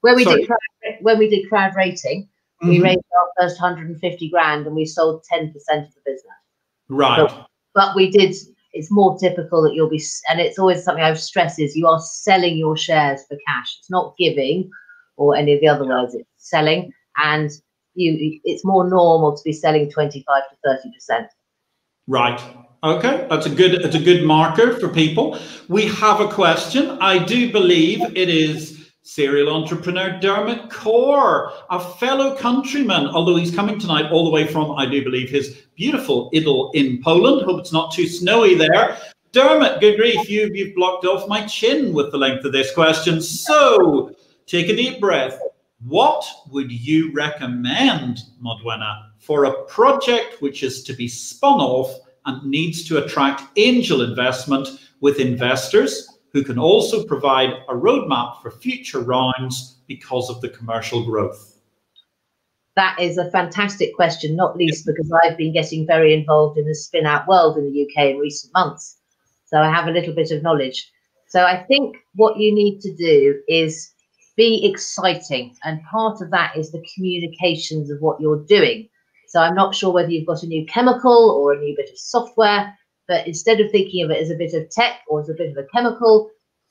when 0.00 0.16
we 0.16 0.24
sorry. 0.24 0.40
did 0.40 0.46
crowd, 0.46 0.98
when 1.02 1.18
we 1.18 1.28
did 1.28 1.48
crowd 1.48 1.74
rating, 1.76 2.22
mm-hmm. 2.62 2.68
we 2.68 2.80
raised 2.80 3.04
our 3.18 3.28
first 3.38 3.60
150 3.60 4.30
grand 4.30 4.66
and 4.66 4.74
we 4.74 4.86
sold 4.86 5.22
10% 5.30 5.48
of 5.48 5.60
the 5.60 6.00
business. 6.06 6.32
Right. 6.88 7.28
So, 7.28 7.44
but 7.74 7.94
we 7.94 8.10
did 8.10 8.34
it's 8.72 8.90
more 8.90 9.18
typical 9.18 9.62
that 9.62 9.74
you'll 9.74 9.88
be, 9.88 10.02
and 10.28 10.40
it's 10.40 10.58
always 10.58 10.82
something 10.82 11.04
I've 11.04 11.20
stressed 11.20 11.60
is 11.60 11.76
you 11.76 11.86
are 11.86 12.00
selling 12.00 12.56
your 12.56 12.76
shares 12.76 13.20
for 13.28 13.36
cash. 13.46 13.76
It's 13.78 13.90
not 13.90 14.14
giving 14.18 14.70
or 15.16 15.36
any 15.36 15.54
of 15.54 15.60
the 15.60 15.68
other 15.68 15.86
words, 15.86 16.14
it's 16.14 16.28
selling. 16.38 16.92
And 17.22 17.50
you, 17.94 18.40
it's 18.44 18.64
more 18.64 18.88
normal 18.88 19.36
to 19.36 19.42
be 19.44 19.52
selling 19.52 19.90
25 19.90 20.42
to 20.48 20.78
30%. 21.12 21.26
Right. 22.06 22.40
Okay, 22.84 23.28
that's 23.30 23.46
a 23.46 23.50
good 23.50 23.74
it's 23.74 23.94
a 23.94 24.00
good 24.00 24.24
marker 24.24 24.76
for 24.80 24.88
people. 24.88 25.38
We 25.68 25.86
have 25.86 26.20
a 26.20 26.26
question. 26.26 26.98
I 27.00 27.24
do 27.24 27.52
believe 27.52 28.00
it 28.16 28.28
is 28.28 28.71
serial 29.02 29.52
entrepreneur 29.54 30.18
Dermot 30.20 30.70
Core, 30.70 31.52
a 31.70 31.80
fellow 31.80 32.36
countryman, 32.36 33.08
although 33.08 33.36
he's 33.36 33.54
coming 33.54 33.78
tonight 33.78 34.10
all 34.10 34.24
the 34.24 34.30
way 34.30 34.46
from, 34.46 34.72
I 34.72 34.86
do 34.86 35.02
believe, 35.02 35.28
his 35.28 35.62
beautiful 35.74 36.30
Idle 36.34 36.70
in 36.72 37.02
Poland. 37.02 37.42
Hope 37.42 37.60
it's 37.60 37.72
not 37.72 37.92
too 37.92 38.06
snowy 38.06 38.54
there. 38.54 38.96
Dermot, 39.32 39.80
good 39.80 39.96
grief, 39.96 40.28
you've, 40.30 40.54
you've 40.54 40.74
blocked 40.74 41.04
off 41.04 41.28
my 41.28 41.44
chin 41.46 41.92
with 41.92 42.12
the 42.12 42.18
length 42.18 42.44
of 42.44 42.52
this 42.52 42.72
question. 42.74 43.20
So 43.20 44.14
take 44.46 44.68
a 44.68 44.76
deep 44.76 45.00
breath. 45.00 45.38
What 45.84 46.24
would 46.50 46.70
you 46.70 47.12
recommend, 47.12 48.20
Modwenna, 48.40 49.08
for 49.18 49.44
a 49.44 49.64
project 49.64 50.40
which 50.40 50.62
is 50.62 50.84
to 50.84 50.92
be 50.92 51.08
spun 51.08 51.60
off 51.60 51.98
and 52.26 52.44
needs 52.48 52.84
to 52.84 53.04
attract 53.04 53.58
angel 53.58 54.02
investment 54.02 54.68
with 55.00 55.18
investors 55.18 56.11
who 56.32 56.42
can 56.42 56.58
also 56.58 57.04
provide 57.04 57.50
a 57.68 57.74
roadmap 57.74 58.40
for 58.40 58.50
future 58.50 59.00
rounds 59.00 59.78
because 59.86 60.30
of 60.30 60.40
the 60.40 60.48
commercial 60.48 61.04
growth? 61.04 61.58
That 62.74 62.98
is 62.98 63.18
a 63.18 63.30
fantastic 63.30 63.94
question, 63.94 64.34
not 64.34 64.56
least 64.56 64.86
because 64.86 65.12
I've 65.22 65.36
been 65.36 65.52
getting 65.52 65.86
very 65.86 66.14
involved 66.14 66.58
in 66.58 66.64
the 66.66 66.74
spin 66.74 67.04
out 67.04 67.28
world 67.28 67.58
in 67.58 67.64
the 67.64 67.82
UK 67.82 68.12
in 68.12 68.18
recent 68.18 68.52
months. 68.54 68.96
So 69.44 69.58
I 69.58 69.70
have 69.70 69.88
a 69.88 69.90
little 69.90 70.14
bit 70.14 70.30
of 70.30 70.42
knowledge. 70.42 70.90
So 71.28 71.44
I 71.44 71.64
think 71.64 71.96
what 72.14 72.38
you 72.38 72.54
need 72.54 72.80
to 72.80 72.94
do 72.94 73.38
is 73.46 73.92
be 74.36 74.66
exciting. 74.66 75.54
And 75.64 75.82
part 75.84 76.22
of 76.22 76.30
that 76.30 76.56
is 76.56 76.72
the 76.72 76.84
communications 76.94 77.90
of 77.90 78.00
what 78.00 78.20
you're 78.20 78.44
doing. 78.44 78.88
So 79.28 79.40
I'm 79.40 79.54
not 79.54 79.74
sure 79.74 79.92
whether 79.92 80.10
you've 80.10 80.26
got 80.26 80.42
a 80.42 80.46
new 80.46 80.64
chemical 80.66 81.30
or 81.30 81.52
a 81.52 81.58
new 81.58 81.74
bit 81.76 81.90
of 81.90 81.98
software, 81.98 82.74
but 83.12 83.26
instead 83.26 83.60
of 83.60 83.70
thinking 83.70 84.02
of 84.02 84.10
it 84.10 84.22
as 84.22 84.30
a 84.30 84.34
bit 84.34 84.54
of 84.54 84.70
tech 84.70 85.00
or 85.06 85.20
as 85.20 85.28
a 85.28 85.34
bit 85.34 85.50
of 85.50 85.58
a 85.58 85.66
chemical, 85.74 86.30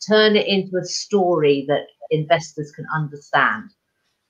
turn 0.10 0.36
it 0.36 0.48
into 0.48 0.76
a 0.76 0.84
story 0.84 1.66
that 1.68 1.86
investors 2.10 2.72
can 2.72 2.88
understand. 2.96 3.70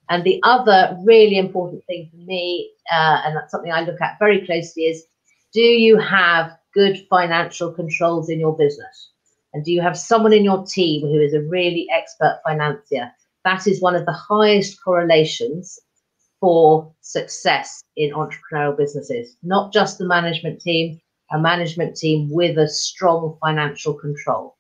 And 0.10 0.26
the 0.26 0.41
other 0.43 0.97
really 1.06 1.38
important 1.38 1.86
thing 1.86 2.10
for 2.12 2.17
me, 2.17 2.69
uh, 2.91 3.21
and 3.24 3.34
that's 3.34 3.50
something 3.50 3.71
I 3.71 3.84
look 3.84 4.02
at 4.02 4.19
very 4.19 4.45
closely, 4.45 4.84
is 4.84 5.06
do 5.54 5.62
you 5.62 5.97
have 6.00 6.52
good 6.74 6.97
financial 7.10 7.71
controls 7.71 8.30
in 8.30 8.41
your 8.41 8.58
business? 8.58 9.12
And 9.54 9.63
do 9.63 9.71
you 9.71 9.82
have 9.82 9.97
someone 9.97 10.34
in 10.34 10.43
your 10.43 10.65
team 10.65 11.08
who 11.08 11.21
is 11.21 11.34
a 11.34 11.43
really 11.43 11.88
expert 11.93 12.41
financier? 12.45 13.10
That 13.45 13.67
is 13.67 13.82
one 13.82 13.95
of 13.95 14.06
the 14.06 14.12
highest 14.12 14.84
correlations 14.84 15.80
for 16.41 16.93
success 17.00 17.82
in 17.95 18.12
entrepreneurial 18.12 18.76
businesses, 18.78 19.38
not 19.43 19.71
just 19.71 19.97
the 19.97 20.06
management 20.06 20.60
team, 20.60 21.00
a 21.32 21.39
management 21.39 21.96
team 21.96 22.30
with 22.30 22.58
a 22.58 22.67
strong 22.67 23.38
financial 23.41 23.94
control. 23.94 24.58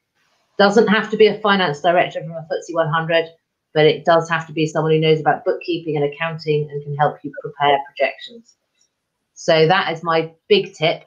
Doesn't 0.57 0.87
have 0.87 1.09
to 1.11 1.17
be 1.17 1.27
a 1.27 1.39
finance 1.39 1.81
director 1.81 2.21
from 2.21 2.31
a 2.31 2.41
FTSE 2.41 2.73
100, 2.73 3.25
but 3.73 3.85
it 3.85 4.05
does 4.05 4.29
have 4.29 4.47
to 4.47 4.53
be 4.53 4.67
someone 4.67 4.91
who 4.91 4.99
knows 4.99 5.19
about 5.19 5.45
bookkeeping 5.45 5.95
and 5.95 6.05
accounting 6.05 6.69
and 6.69 6.83
can 6.83 6.95
help 6.95 7.17
you 7.23 7.31
prepare 7.41 7.77
projections. 7.87 8.55
So 9.33 9.67
that 9.67 9.91
is 9.91 10.03
my 10.03 10.31
big 10.49 10.73
tip. 10.73 11.03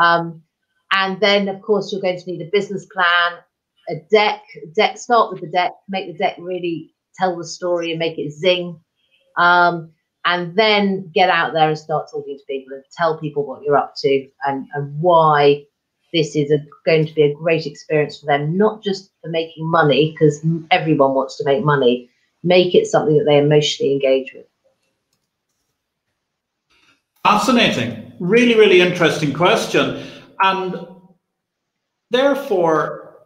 Um, 0.00 0.42
and 0.92 1.20
then, 1.20 1.48
of 1.48 1.62
course, 1.62 1.92
you're 1.92 2.00
going 2.00 2.18
to 2.18 2.30
need 2.30 2.42
a 2.42 2.50
business 2.52 2.86
plan, 2.86 3.38
a 3.88 3.96
deck. 4.10 4.42
Deck 4.74 4.98
start 4.98 5.32
with 5.32 5.40
the 5.40 5.48
deck, 5.48 5.72
make 5.88 6.06
the 6.06 6.18
deck 6.18 6.36
really 6.38 6.94
tell 7.18 7.36
the 7.36 7.44
story 7.44 7.90
and 7.90 7.98
make 7.98 8.18
it 8.18 8.32
zing. 8.32 8.80
Um, 9.36 9.92
and 10.26 10.56
then 10.56 11.08
get 11.14 11.30
out 11.30 11.52
there 11.52 11.68
and 11.68 11.78
start 11.78 12.08
talking 12.10 12.36
to 12.36 12.44
people 12.46 12.74
and 12.74 12.82
tell 12.92 13.18
people 13.18 13.46
what 13.46 13.62
you're 13.62 13.76
up 13.76 13.94
to 13.96 14.28
and, 14.44 14.66
and 14.74 15.00
why 15.00 15.64
this 16.12 16.34
is 16.34 16.50
a, 16.50 16.58
going 16.84 17.06
to 17.06 17.14
be 17.14 17.22
a 17.22 17.34
great 17.34 17.64
experience 17.64 18.18
for 18.18 18.26
them, 18.26 18.56
not 18.58 18.82
just 18.82 19.12
for 19.22 19.30
making 19.30 19.70
money, 19.70 20.10
because 20.10 20.44
everyone 20.72 21.14
wants 21.14 21.36
to 21.36 21.44
make 21.44 21.64
money, 21.64 22.10
make 22.42 22.74
it 22.74 22.86
something 22.86 23.16
that 23.16 23.24
they 23.24 23.38
emotionally 23.38 23.92
engage 23.92 24.32
with. 24.34 24.46
Fascinating. 27.22 28.12
Really, 28.18 28.56
really 28.56 28.80
interesting 28.80 29.32
question. 29.32 30.04
And 30.40 30.74
therefore, 32.10 33.16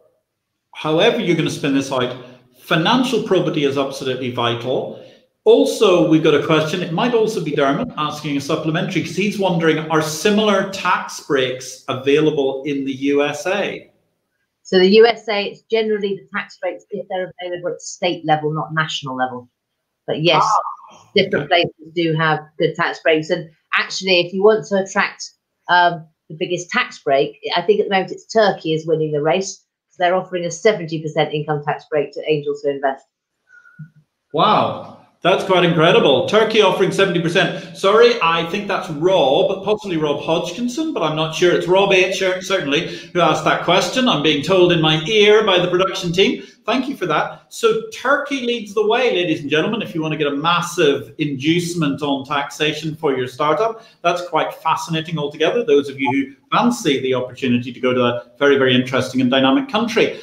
however 0.74 1.18
you're 1.18 1.36
going 1.36 1.48
to 1.48 1.54
spin 1.54 1.74
this 1.74 1.90
out, 1.90 2.14
financial 2.58 3.22
probity 3.22 3.64
is 3.64 3.78
absolutely 3.78 4.32
vital 4.32 4.99
also, 5.44 6.08
we've 6.08 6.22
got 6.22 6.34
a 6.34 6.44
question. 6.44 6.82
It 6.82 6.92
might 6.92 7.14
also 7.14 7.42
be 7.42 7.54
Dermot 7.54 7.88
asking 7.96 8.36
a 8.36 8.40
supplementary 8.40 9.02
because 9.02 9.16
he's 9.16 9.38
wondering 9.38 9.78
are 9.78 10.02
similar 10.02 10.70
tax 10.70 11.20
breaks 11.20 11.82
available 11.88 12.62
in 12.66 12.84
the 12.84 12.92
USA? 12.92 13.90
So, 14.62 14.78
the 14.78 14.88
USA, 14.88 15.46
it's 15.46 15.62
generally 15.62 16.16
the 16.16 16.28
tax 16.38 16.58
breaks 16.60 16.84
if 16.90 17.06
they're 17.08 17.32
available 17.40 17.72
at 17.72 17.80
state 17.80 18.24
level, 18.26 18.52
not 18.52 18.74
national 18.74 19.16
level. 19.16 19.48
But 20.06 20.22
yes, 20.22 20.42
ah, 20.44 21.08
different 21.16 21.50
okay. 21.50 21.64
places 21.64 21.92
do 21.94 22.14
have 22.14 22.40
good 22.58 22.74
tax 22.74 23.00
breaks. 23.02 23.30
And 23.30 23.50
actually, 23.74 24.20
if 24.20 24.34
you 24.34 24.42
want 24.42 24.66
to 24.66 24.84
attract 24.84 25.24
um, 25.68 26.06
the 26.28 26.36
biggest 26.38 26.68
tax 26.68 26.98
break, 26.98 27.38
I 27.56 27.62
think 27.62 27.80
at 27.80 27.86
the 27.86 27.90
moment 27.90 28.12
it's 28.12 28.26
Turkey 28.26 28.74
is 28.74 28.86
winning 28.86 29.12
the 29.12 29.22
race. 29.22 29.64
So 29.88 29.96
they're 29.98 30.14
offering 30.14 30.44
a 30.44 30.48
70% 30.48 31.02
income 31.32 31.62
tax 31.64 31.84
break 31.90 32.12
to 32.12 32.22
angels 32.28 32.60
who 32.62 32.70
invest. 32.70 33.06
Wow. 34.32 34.99
That's 35.22 35.44
quite 35.44 35.64
incredible. 35.64 36.26
Turkey 36.26 36.62
offering 36.62 36.88
70%. 36.88 37.76
Sorry, 37.76 38.14
I 38.22 38.48
think 38.48 38.66
that's 38.66 38.88
Rob, 38.88 39.62
possibly 39.64 39.98
Rob 39.98 40.22
Hodgkinson, 40.22 40.94
but 40.94 41.02
I'm 41.02 41.14
not 41.14 41.34
sure. 41.34 41.54
It's 41.54 41.68
Rob 41.68 41.92
H, 41.92 42.20
certainly, 42.40 42.96
who 42.96 43.20
asked 43.20 43.44
that 43.44 43.64
question. 43.64 44.08
I'm 44.08 44.22
being 44.22 44.42
told 44.42 44.72
in 44.72 44.80
my 44.80 45.04
ear 45.04 45.44
by 45.44 45.58
the 45.58 45.68
production 45.68 46.10
team. 46.10 46.42
Thank 46.64 46.88
you 46.88 46.96
for 46.96 47.04
that. 47.04 47.52
So 47.52 47.82
Turkey 47.92 48.46
leads 48.46 48.72
the 48.72 48.86
way, 48.86 49.14
ladies 49.14 49.42
and 49.42 49.50
gentlemen, 49.50 49.82
if 49.82 49.94
you 49.94 50.00
want 50.00 50.12
to 50.12 50.18
get 50.18 50.26
a 50.26 50.36
massive 50.36 51.14
inducement 51.18 52.00
on 52.00 52.24
taxation 52.24 52.96
for 52.96 53.14
your 53.14 53.28
startup. 53.28 53.84
That's 54.00 54.26
quite 54.26 54.54
fascinating 54.54 55.18
altogether. 55.18 55.62
Those 55.64 55.90
of 55.90 56.00
you 56.00 56.10
who 56.12 56.34
fancy 56.50 56.98
the 57.00 57.12
opportunity 57.12 57.74
to 57.74 57.80
go 57.80 57.92
to 57.92 58.04
a 58.04 58.30
very, 58.38 58.56
very 58.56 58.74
interesting 58.74 59.20
and 59.20 59.30
dynamic 59.30 59.68
country. 59.68 60.18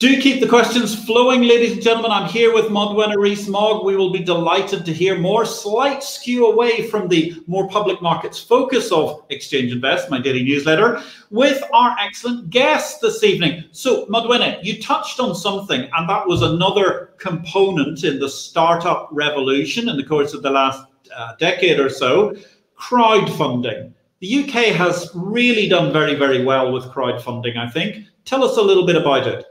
Do 0.00 0.20
keep 0.20 0.40
the 0.40 0.48
questions 0.48 1.04
flowing, 1.04 1.42
ladies 1.42 1.74
and 1.74 1.80
gentlemen. 1.80 2.10
I'm 2.10 2.28
here 2.28 2.52
with 2.52 2.64
Modwenna 2.64 3.16
Rees-Mogg. 3.16 3.84
We 3.84 3.96
will 3.96 4.10
be 4.10 4.24
delighted 4.24 4.84
to 4.84 4.92
hear 4.92 5.16
more. 5.16 5.46
Slight 5.46 6.02
skew 6.02 6.50
away 6.50 6.88
from 6.88 7.06
the 7.06 7.40
more 7.46 7.68
public 7.68 8.02
markets 8.02 8.40
focus 8.40 8.90
of 8.90 9.24
Exchange 9.30 9.70
Invest, 9.70 10.10
my 10.10 10.20
daily 10.20 10.42
newsletter, 10.42 11.00
with 11.30 11.62
our 11.72 11.96
excellent 12.00 12.50
guest 12.50 13.02
this 13.02 13.22
evening. 13.22 13.62
So, 13.70 14.06
Modwenna, 14.06 14.58
you 14.64 14.82
touched 14.82 15.20
on 15.20 15.32
something, 15.32 15.88
and 15.96 16.08
that 16.08 16.26
was 16.26 16.42
another 16.42 17.10
component 17.18 18.02
in 18.02 18.18
the 18.18 18.28
startup 18.28 19.08
revolution 19.12 19.88
in 19.88 19.96
the 19.96 20.04
course 20.04 20.34
of 20.34 20.42
the 20.42 20.50
last 20.50 20.84
uh, 21.16 21.36
decade 21.36 21.78
or 21.78 21.88
so 21.88 22.34
crowdfunding. 22.76 23.92
The 24.18 24.42
UK 24.42 24.74
has 24.74 25.08
really 25.14 25.68
done 25.68 25.92
very, 25.92 26.16
very 26.16 26.44
well 26.44 26.72
with 26.72 26.86
crowdfunding, 26.86 27.56
I 27.56 27.70
think. 27.70 28.06
Tell 28.24 28.42
us 28.42 28.56
a 28.56 28.62
little 28.62 28.86
bit 28.86 28.96
about 28.96 29.28
it. 29.28 29.46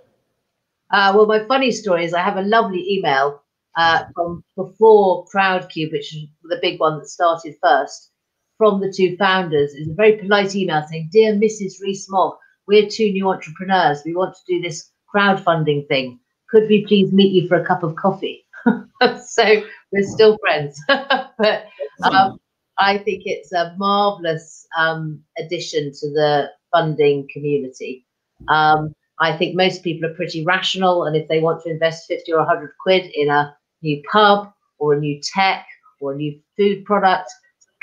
Uh, 0.91 1.13
well, 1.15 1.25
my 1.25 1.45
funny 1.45 1.71
story 1.71 2.05
is 2.05 2.13
I 2.13 2.21
have 2.21 2.37
a 2.37 2.41
lovely 2.41 2.85
email 2.89 3.43
uh, 3.75 4.03
from 4.13 4.43
before 4.55 5.25
Crowdcube, 5.33 5.91
which 5.91 6.15
is 6.15 6.27
the 6.43 6.59
big 6.61 6.79
one 6.79 6.99
that 6.99 7.07
started 7.07 7.55
first, 7.61 8.11
from 8.57 8.79
the 8.79 8.91
two 8.91 9.17
founders. 9.17 9.73
It's 9.73 9.89
a 9.89 9.93
very 9.93 10.17
polite 10.17 10.55
email 10.55 10.85
saying, 10.89 11.09
Dear 11.11 11.33
Mrs. 11.33 11.81
Rees-Mogg, 11.81 12.35
we're 12.67 12.89
two 12.89 13.11
new 13.11 13.29
entrepreneurs. 13.29 14.01
We 14.05 14.15
want 14.15 14.35
to 14.35 14.55
do 14.55 14.61
this 14.61 14.91
crowdfunding 15.13 15.87
thing. 15.87 16.19
Could 16.49 16.69
we 16.69 16.85
please 16.85 17.11
meet 17.11 17.33
you 17.33 17.47
for 17.47 17.55
a 17.55 17.65
cup 17.65 17.83
of 17.83 17.95
coffee? 17.95 18.45
so 19.25 19.63
we're 19.91 20.03
still 20.03 20.37
friends. 20.37 20.79
but 20.87 21.65
um, 22.03 22.39
I 22.79 22.97
think 22.99 23.23
it's 23.25 23.51
a 23.51 23.75
marvelous 23.77 24.67
um, 24.77 25.21
addition 25.37 25.91
to 25.91 26.09
the 26.11 26.49
funding 26.71 27.27
community. 27.31 28.05
Um, 28.47 28.93
I 29.19 29.37
think 29.37 29.55
most 29.55 29.83
people 29.83 30.09
are 30.09 30.13
pretty 30.15 30.43
rational, 30.43 31.05
and 31.05 31.15
if 31.15 31.27
they 31.27 31.39
want 31.39 31.63
to 31.63 31.69
invest 31.69 32.07
50 32.07 32.33
or 32.33 32.39
100 32.39 32.71
quid 32.81 33.11
in 33.13 33.29
a 33.29 33.55
new 33.81 34.01
pub 34.11 34.51
or 34.79 34.93
a 34.93 34.99
new 34.99 35.21
tech 35.21 35.65
or 35.99 36.13
a 36.13 36.15
new 36.15 36.39
food 36.57 36.83
product, 36.85 37.29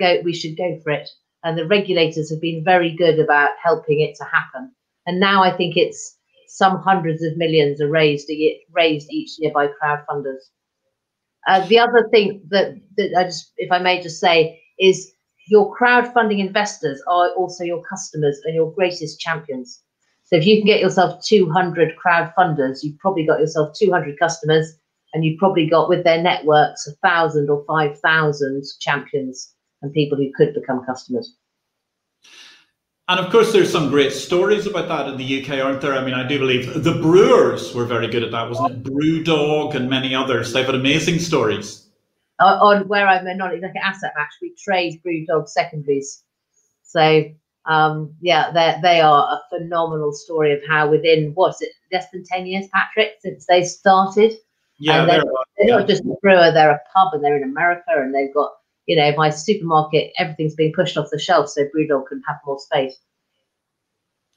go. 0.00 0.20
We 0.24 0.34
should 0.34 0.56
go 0.56 0.78
for 0.82 0.90
it. 0.90 1.08
And 1.44 1.56
the 1.56 1.66
regulators 1.66 2.30
have 2.30 2.40
been 2.40 2.64
very 2.64 2.94
good 2.96 3.18
about 3.18 3.50
helping 3.62 4.00
it 4.00 4.16
to 4.16 4.24
happen. 4.24 4.72
And 5.06 5.20
now 5.20 5.42
I 5.42 5.56
think 5.56 5.76
it's 5.76 6.18
some 6.48 6.78
hundreds 6.78 7.22
of 7.22 7.36
millions 7.36 7.80
are 7.80 7.88
raised 7.88 8.28
year, 8.28 8.56
raised 8.72 9.10
each 9.10 9.38
year 9.38 9.52
by 9.54 9.68
crowdfunders. 9.68 10.42
Uh, 11.46 11.66
the 11.68 11.78
other 11.78 12.08
thing 12.10 12.42
that, 12.50 12.74
that 12.96 13.14
I 13.16 13.24
just, 13.24 13.52
if 13.56 13.70
I 13.72 13.78
may 13.78 14.02
just 14.02 14.20
say, 14.20 14.60
is 14.78 15.12
your 15.48 15.74
crowdfunding 15.74 16.38
investors 16.40 17.02
are 17.06 17.30
also 17.30 17.64
your 17.64 17.82
customers 17.82 18.38
and 18.44 18.54
your 18.54 18.72
greatest 18.72 19.20
champions. 19.20 19.82
So 20.30 20.36
if 20.36 20.46
you 20.46 20.58
can 20.58 20.66
get 20.66 20.80
yourself 20.80 21.24
200 21.24 21.96
crowd 21.96 22.32
funders, 22.38 22.84
you've 22.84 22.98
probably 22.98 23.26
got 23.26 23.40
yourself 23.40 23.76
200 23.76 24.16
customers, 24.16 24.78
and 25.12 25.24
you've 25.24 25.40
probably 25.40 25.66
got 25.68 25.88
with 25.88 26.04
their 26.04 26.22
networks 26.22 26.86
a 26.86 26.92
thousand 27.04 27.50
or 27.50 27.64
five 27.66 27.98
thousand 27.98 28.62
champions 28.78 29.52
and 29.82 29.92
people 29.92 30.16
who 30.16 30.30
could 30.36 30.54
become 30.54 30.84
customers. 30.86 31.34
And 33.08 33.18
of 33.18 33.32
course, 33.32 33.52
there's 33.52 33.72
some 33.72 33.88
great 33.88 34.12
stories 34.12 34.68
about 34.68 34.86
that 34.86 35.08
in 35.08 35.16
the 35.16 35.42
UK, 35.42 35.58
aren't 35.64 35.80
there? 35.80 35.94
I 35.94 36.04
mean, 36.04 36.14
I 36.14 36.24
do 36.28 36.38
believe 36.38 36.84
the 36.84 36.94
Brewers 36.94 37.74
were 37.74 37.84
very 37.84 38.06
good 38.06 38.22
at 38.22 38.30
that, 38.30 38.48
wasn't 38.48 38.70
it? 38.70 38.84
Brewdog 38.84 39.74
and 39.74 39.90
many 39.90 40.14
others. 40.14 40.52
They've 40.52 40.64
had 40.64 40.76
amazing 40.76 41.18
stories. 41.18 41.88
On, 42.38 42.76
on 42.78 42.86
where 42.86 43.08
I'm 43.08 43.26
a 43.26 43.34
non 43.34 43.50
like 43.60 43.72
an 43.74 43.82
asset 43.82 44.12
match, 44.16 44.34
we 44.40 44.54
trade 44.56 45.02
Brewdog 45.04 45.48
secondaries. 45.48 46.22
So 46.84 47.24
um, 47.70 48.12
yeah, 48.20 48.50
they 48.50 48.76
they 48.83 49.00
are 49.00 49.22
a 49.22 49.40
phenomenal 49.48 50.12
story 50.12 50.52
of 50.52 50.59
how 50.68 50.90
within 50.90 51.30
what's 51.35 51.62
it 51.62 51.70
less 51.92 52.11
than 52.11 52.24
ten 52.24 52.44
years, 52.44 52.66
Patrick, 52.74 53.12
since 53.20 53.46
they 53.46 53.62
started. 53.62 54.33
Yeah, 54.80 55.04
they're, 55.04 55.22
they're 55.56 55.68
yeah. 55.68 55.76
not 55.76 55.87
just 55.87 56.02
a 56.02 56.16
brewer; 56.20 56.50
they're 56.52 56.72
a 56.72 56.80
pub, 56.92 57.14
and 57.14 57.22
they're 57.22 57.37
in 57.37 57.44
America, 57.44 57.85
and 57.90 58.12
they've 58.12 58.35
got 58.35 58.50
you 58.87 58.96
know 58.96 59.14
my 59.16 59.30
supermarket. 59.30 60.11
Everything's 60.18 60.56
being 60.56 60.72
pushed 60.72 60.96
off 60.96 61.11
the 61.12 61.18
shelf 61.18 61.48
so 61.48 61.62
Brewdog 61.66 62.09
can 62.09 62.20
have 62.26 62.38
more 62.44 62.59
space. 62.59 62.96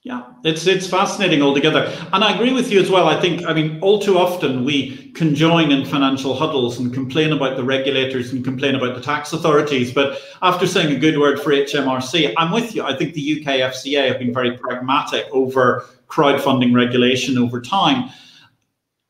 Yeah, 0.06 0.26
it's 0.44 0.68
it's 0.68 0.86
fascinating 0.86 1.42
altogether, 1.42 1.86
and 2.12 2.26
I 2.26 2.36
agree 2.36 2.52
with 2.52 2.70
you 2.70 2.82
as 2.82 2.92
well. 2.92 3.08
I 3.08 3.22
think, 3.22 3.46
I 3.46 3.54
mean, 3.54 3.80
all 3.80 4.00
too 4.00 4.18
often 4.18 4.66
we 4.66 5.13
conjoin 5.13 5.72
in 5.72 5.86
financial 5.86 6.36
huddles 6.36 6.78
and 6.78 6.94
complain 6.94 7.32
about 7.32 7.56
the 7.56 7.63
regulators 7.63 8.34
and 8.34 8.44
complain 8.44 8.76
about 8.76 8.96
the 8.96 9.02
tax 9.02 9.32
authorities. 9.32 9.94
But 9.94 10.20
after 10.42 10.68
saying 10.68 10.94
a 10.94 11.00
good 11.00 11.18
word 11.18 11.39
for 11.39 11.52
HMRC, 11.52 12.34
I'm 12.36 12.52
with 12.52 12.76
you. 12.76 12.84
I 12.84 12.98
think 12.98 13.13
the 13.13 13.39
UK 13.39 13.72
FCA 13.72 14.10
have 14.10 14.20
been 14.20 14.34
very 14.34 14.58
pragmatic 14.58 15.26
over 15.32 15.86
crowdfunding 16.10 16.76
regulation 16.76 17.38
over 17.38 17.62
time. 17.62 18.10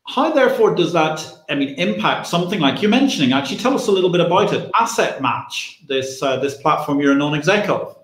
How, 0.05 0.31
therefore, 0.31 0.75
does 0.75 0.93
that, 0.93 1.25
I 1.49 1.55
mean, 1.55 1.73
impact 1.79 2.27
something 2.27 2.59
like 2.59 2.83
you're 2.83 2.91
mentioning? 2.91 3.33
Actually, 3.33 3.57
tell 3.57 3.73
us 3.73 3.87
a 3.87 3.91
little 3.91 4.11
bit 4.11 4.21
about 4.21 4.53
it. 4.53 4.69
Asset 4.79 5.23
Match, 5.23 5.81
this 5.87 6.21
uh, 6.21 6.37
this 6.37 6.55
platform 6.57 6.99
you're 6.99 7.13
a 7.13 7.15
non-exec 7.15 7.67
of. 7.67 7.97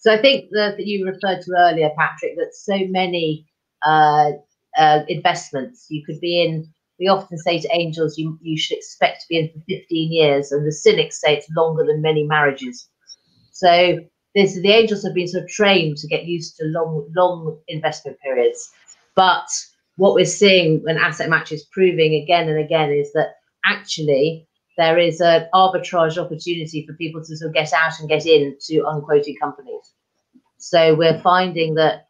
So 0.00 0.12
I 0.12 0.20
think 0.20 0.50
that, 0.52 0.76
you 0.78 1.06
referred 1.06 1.42
to 1.42 1.52
earlier, 1.58 1.90
Patrick, 1.96 2.36
that 2.36 2.54
so 2.54 2.78
many 2.88 3.46
uh, 3.84 4.32
uh, 4.76 5.00
investments 5.08 5.86
you 5.90 6.02
could 6.04 6.20
be 6.20 6.42
in. 6.42 6.72
We 6.98 7.08
often 7.08 7.38
say 7.38 7.60
to 7.60 7.68
angels, 7.72 8.18
you, 8.18 8.38
you 8.42 8.58
should 8.58 8.78
expect 8.78 9.22
to 9.22 9.26
be 9.28 9.38
in 9.38 9.48
for 9.48 9.60
15 9.68 10.12
years, 10.12 10.52
and 10.52 10.66
the 10.66 10.72
cynics 10.72 11.20
say 11.20 11.36
it's 11.36 11.48
longer 11.56 11.84
than 11.84 12.02
many 12.02 12.24
marriages. 12.24 12.88
So 13.52 13.98
this, 14.34 14.54
the 14.60 14.70
angels 14.70 15.04
have 15.04 15.14
been 15.14 15.28
sort 15.28 15.44
of 15.44 15.50
trained 15.50 15.98
to 15.98 16.08
get 16.08 16.24
used 16.24 16.56
to 16.56 16.64
long, 16.66 17.06
long 17.14 17.58
investment 17.68 18.18
periods. 18.20 18.70
But 19.16 19.48
what 19.96 20.14
we're 20.14 20.24
seeing 20.24 20.82
when 20.82 20.96
asset 20.96 21.28
match 21.28 21.52
is 21.52 21.64
proving 21.72 22.14
again 22.14 22.48
and 22.48 22.58
again 22.58 22.90
is 22.90 23.12
that 23.12 23.34
actually 23.66 24.46
there 24.80 24.98
is 24.98 25.20
an 25.20 25.46
arbitrage 25.54 26.16
opportunity 26.16 26.86
for 26.86 26.94
people 26.94 27.22
to 27.22 27.36
sort 27.36 27.50
of 27.50 27.54
get 27.54 27.72
out 27.72 27.98
and 28.00 28.08
get 28.08 28.24
in 28.24 28.56
to 28.62 28.84
unquoted 28.88 29.36
companies. 29.40 29.92
So 30.58 30.94
we're 30.94 31.20
finding 31.20 31.74
that 31.74 32.06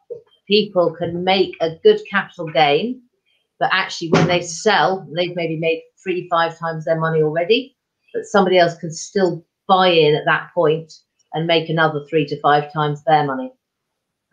people 0.47 0.95
can 0.97 1.23
make 1.23 1.55
a 1.61 1.75
good 1.83 1.99
capital 2.09 2.47
gain, 2.47 3.01
but 3.59 3.69
actually 3.73 4.09
when 4.11 4.27
they 4.27 4.41
sell, 4.41 5.07
they've 5.15 5.35
maybe 5.35 5.57
made 5.57 5.83
three, 6.01 6.27
five 6.29 6.57
times 6.57 6.85
their 6.85 6.99
money 6.99 7.21
already, 7.21 7.75
but 8.13 8.25
somebody 8.25 8.57
else 8.57 8.77
can 8.77 8.91
still 8.91 9.45
buy 9.67 9.89
in 9.89 10.15
at 10.15 10.25
that 10.25 10.49
point 10.53 10.93
and 11.33 11.47
make 11.47 11.69
another 11.69 12.05
three 12.09 12.25
to 12.25 12.39
five 12.39 12.71
times 12.71 13.03
their 13.03 13.25
money. 13.25 13.51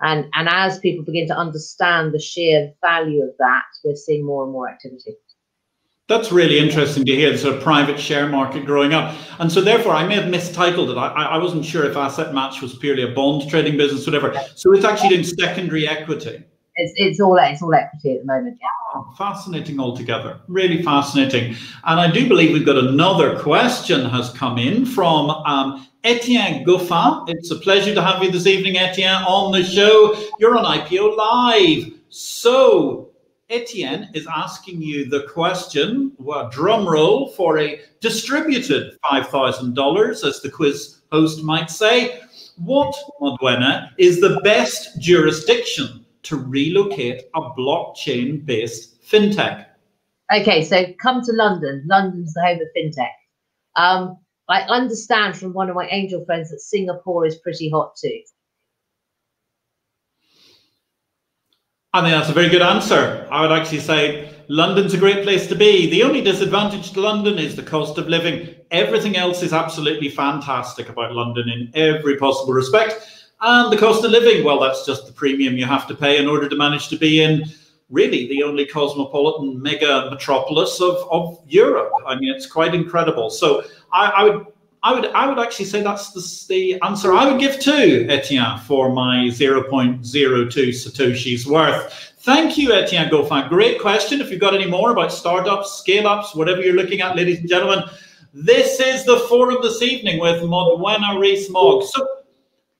And 0.00 0.26
and 0.34 0.48
as 0.48 0.78
people 0.78 1.04
begin 1.04 1.26
to 1.28 1.36
understand 1.36 2.12
the 2.12 2.20
sheer 2.20 2.72
value 2.82 3.22
of 3.22 3.30
that, 3.38 3.64
we're 3.84 3.96
seeing 3.96 4.24
more 4.24 4.44
and 4.44 4.52
more 4.52 4.68
activity. 4.68 5.16
That's 6.08 6.32
really 6.32 6.58
interesting 6.58 7.04
to 7.04 7.14
hear 7.14 7.30
the 7.30 7.38
sort 7.38 7.56
of 7.56 7.62
private 7.62 8.00
share 8.00 8.28
market 8.28 8.64
growing 8.64 8.94
up. 8.94 9.14
And 9.40 9.52
so 9.52 9.60
therefore 9.60 9.92
I 9.92 10.06
may 10.06 10.14
have 10.14 10.28
mistitled 10.30 10.88
it. 10.90 10.96
I, 10.96 11.06
I 11.06 11.36
wasn't 11.36 11.66
sure 11.66 11.84
if 11.84 11.98
Asset 11.98 12.32
Match 12.32 12.62
was 12.62 12.74
purely 12.74 13.02
a 13.02 13.08
bond 13.08 13.50
trading 13.50 13.76
business, 13.76 14.06
whatever. 14.06 14.34
So 14.56 14.72
it's 14.72 14.86
actually 14.86 15.10
doing 15.10 15.24
secondary 15.24 15.86
equity. 15.86 16.44
It's, 16.76 16.92
it's 16.96 17.20
all 17.20 17.36
it's 17.36 17.60
all 17.60 17.74
equity 17.74 18.14
at 18.14 18.20
the 18.20 18.26
moment. 18.26 18.56
Yeah. 18.60 18.68
Oh, 18.94 19.12
fascinating 19.18 19.78
altogether. 19.78 20.40
Really 20.48 20.82
fascinating. 20.82 21.56
And 21.84 22.00
I 22.00 22.10
do 22.10 22.26
believe 22.26 22.52
we've 22.52 22.64
got 22.64 22.78
another 22.78 23.38
question 23.38 24.04
has 24.06 24.30
come 24.30 24.56
in 24.56 24.86
from 24.86 25.28
um, 25.28 25.86
Etienne 26.04 26.64
Goffin. 26.64 27.28
It's 27.28 27.50
a 27.50 27.56
pleasure 27.56 27.94
to 27.94 28.00
have 28.00 28.22
you 28.22 28.30
this 28.30 28.46
evening, 28.46 28.78
Etienne, 28.78 29.24
on 29.24 29.52
the 29.52 29.62
show. 29.62 30.16
You're 30.38 30.56
on 30.56 30.64
IPO 30.64 31.16
Live. 31.18 31.92
So 32.08 33.07
Etienne 33.50 34.10
is 34.12 34.26
asking 34.26 34.82
you 34.82 35.08
the 35.08 35.22
question, 35.22 36.12
well, 36.18 36.50
drum 36.50 36.86
roll 36.86 37.28
for 37.30 37.58
a 37.58 37.80
distributed 38.00 38.98
$5,000, 39.10 40.24
as 40.26 40.42
the 40.42 40.50
quiz 40.50 41.00
host 41.10 41.42
might 41.42 41.70
say. 41.70 42.20
What, 42.56 42.94
Modwenna, 43.20 43.90
is 43.96 44.20
the 44.20 44.40
best 44.44 45.00
jurisdiction 45.00 46.04
to 46.24 46.36
relocate 46.36 47.22
a 47.34 47.40
blockchain 47.40 48.44
based 48.44 49.02
fintech? 49.02 49.64
Okay, 50.30 50.62
so 50.62 50.84
come 51.00 51.22
to 51.22 51.32
London. 51.32 51.84
London's 51.86 52.34
the 52.34 52.42
home 52.42 52.58
of 52.60 52.68
fintech. 52.76 53.12
Um, 53.76 54.18
I 54.50 54.62
understand 54.62 55.38
from 55.38 55.54
one 55.54 55.70
of 55.70 55.76
my 55.76 55.86
angel 55.88 56.22
friends 56.26 56.50
that 56.50 56.60
Singapore 56.60 57.24
is 57.24 57.36
pretty 57.36 57.70
hot 57.70 57.96
too. 57.96 58.20
I 61.94 62.02
think 62.02 62.12
that's 62.12 62.28
a 62.28 62.34
very 62.34 62.50
good 62.50 62.60
answer. 62.60 63.26
I 63.30 63.40
would 63.40 63.50
actually 63.50 63.80
say 63.80 64.30
London's 64.48 64.92
a 64.92 64.98
great 64.98 65.22
place 65.22 65.46
to 65.46 65.54
be. 65.54 65.88
The 65.88 66.02
only 66.02 66.20
disadvantage 66.20 66.92
to 66.92 67.00
London 67.00 67.38
is 67.38 67.56
the 67.56 67.62
cost 67.62 67.96
of 67.96 68.08
living. 68.08 68.54
Everything 68.70 69.16
else 69.16 69.42
is 69.42 69.54
absolutely 69.54 70.10
fantastic 70.10 70.90
about 70.90 71.14
London 71.14 71.48
in 71.48 71.70
every 71.72 72.18
possible 72.18 72.52
respect. 72.52 73.08
And 73.40 73.72
the 73.72 73.78
cost 73.78 74.04
of 74.04 74.10
living, 74.10 74.44
well, 74.44 74.60
that's 74.60 74.84
just 74.84 75.06
the 75.06 75.14
premium 75.14 75.56
you 75.56 75.64
have 75.64 75.86
to 75.86 75.94
pay 75.94 76.18
in 76.18 76.28
order 76.28 76.46
to 76.46 76.56
manage 76.56 76.88
to 76.88 76.96
be 76.96 77.22
in 77.22 77.44
really 77.88 78.28
the 78.28 78.42
only 78.42 78.66
cosmopolitan 78.66 79.62
mega 79.62 80.10
metropolis 80.10 80.82
of, 80.82 80.96
of 81.10 81.40
Europe. 81.48 81.90
I 82.06 82.16
mean, 82.16 82.34
it's 82.34 82.46
quite 82.46 82.74
incredible. 82.74 83.30
So 83.30 83.64
I, 83.94 84.10
I 84.10 84.24
would 84.24 84.46
I 84.82 84.92
would 84.94 85.06
I 85.06 85.28
would 85.28 85.38
actually 85.38 85.64
say 85.64 85.82
that's 85.82 86.12
the, 86.12 86.54
the 86.54 86.80
answer 86.82 87.12
I 87.12 87.30
would 87.30 87.40
give 87.40 87.58
to 87.60 88.08
Etienne 88.08 88.58
for 88.60 88.92
my 88.92 89.26
0.02 89.26 90.00
Satoshi's 90.00 91.46
worth. 91.46 92.14
Thank 92.20 92.58
you, 92.58 92.72
Etienne 92.72 93.10
Goffin. 93.10 93.48
Great 93.48 93.80
question. 93.80 94.20
If 94.20 94.30
you've 94.30 94.40
got 94.40 94.54
any 94.54 94.66
more 94.66 94.90
about 94.92 95.12
startups, 95.12 95.78
scale 95.78 96.06
ups, 96.06 96.34
whatever 96.34 96.60
you're 96.60 96.74
looking 96.74 97.00
at, 97.00 97.16
ladies 97.16 97.40
and 97.40 97.48
gentlemen, 97.48 97.84
this 98.32 98.80
is 98.80 99.04
the 99.04 99.20
forum 99.20 99.58
this 99.62 99.82
evening 99.82 100.20
with 100.20 100.42
Modwenna 100.42 101.18
Rees 101.18 101.50
Mogg. 101.50 101.84
So, 101.84 102.06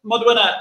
Modwenna, 0.05 0.55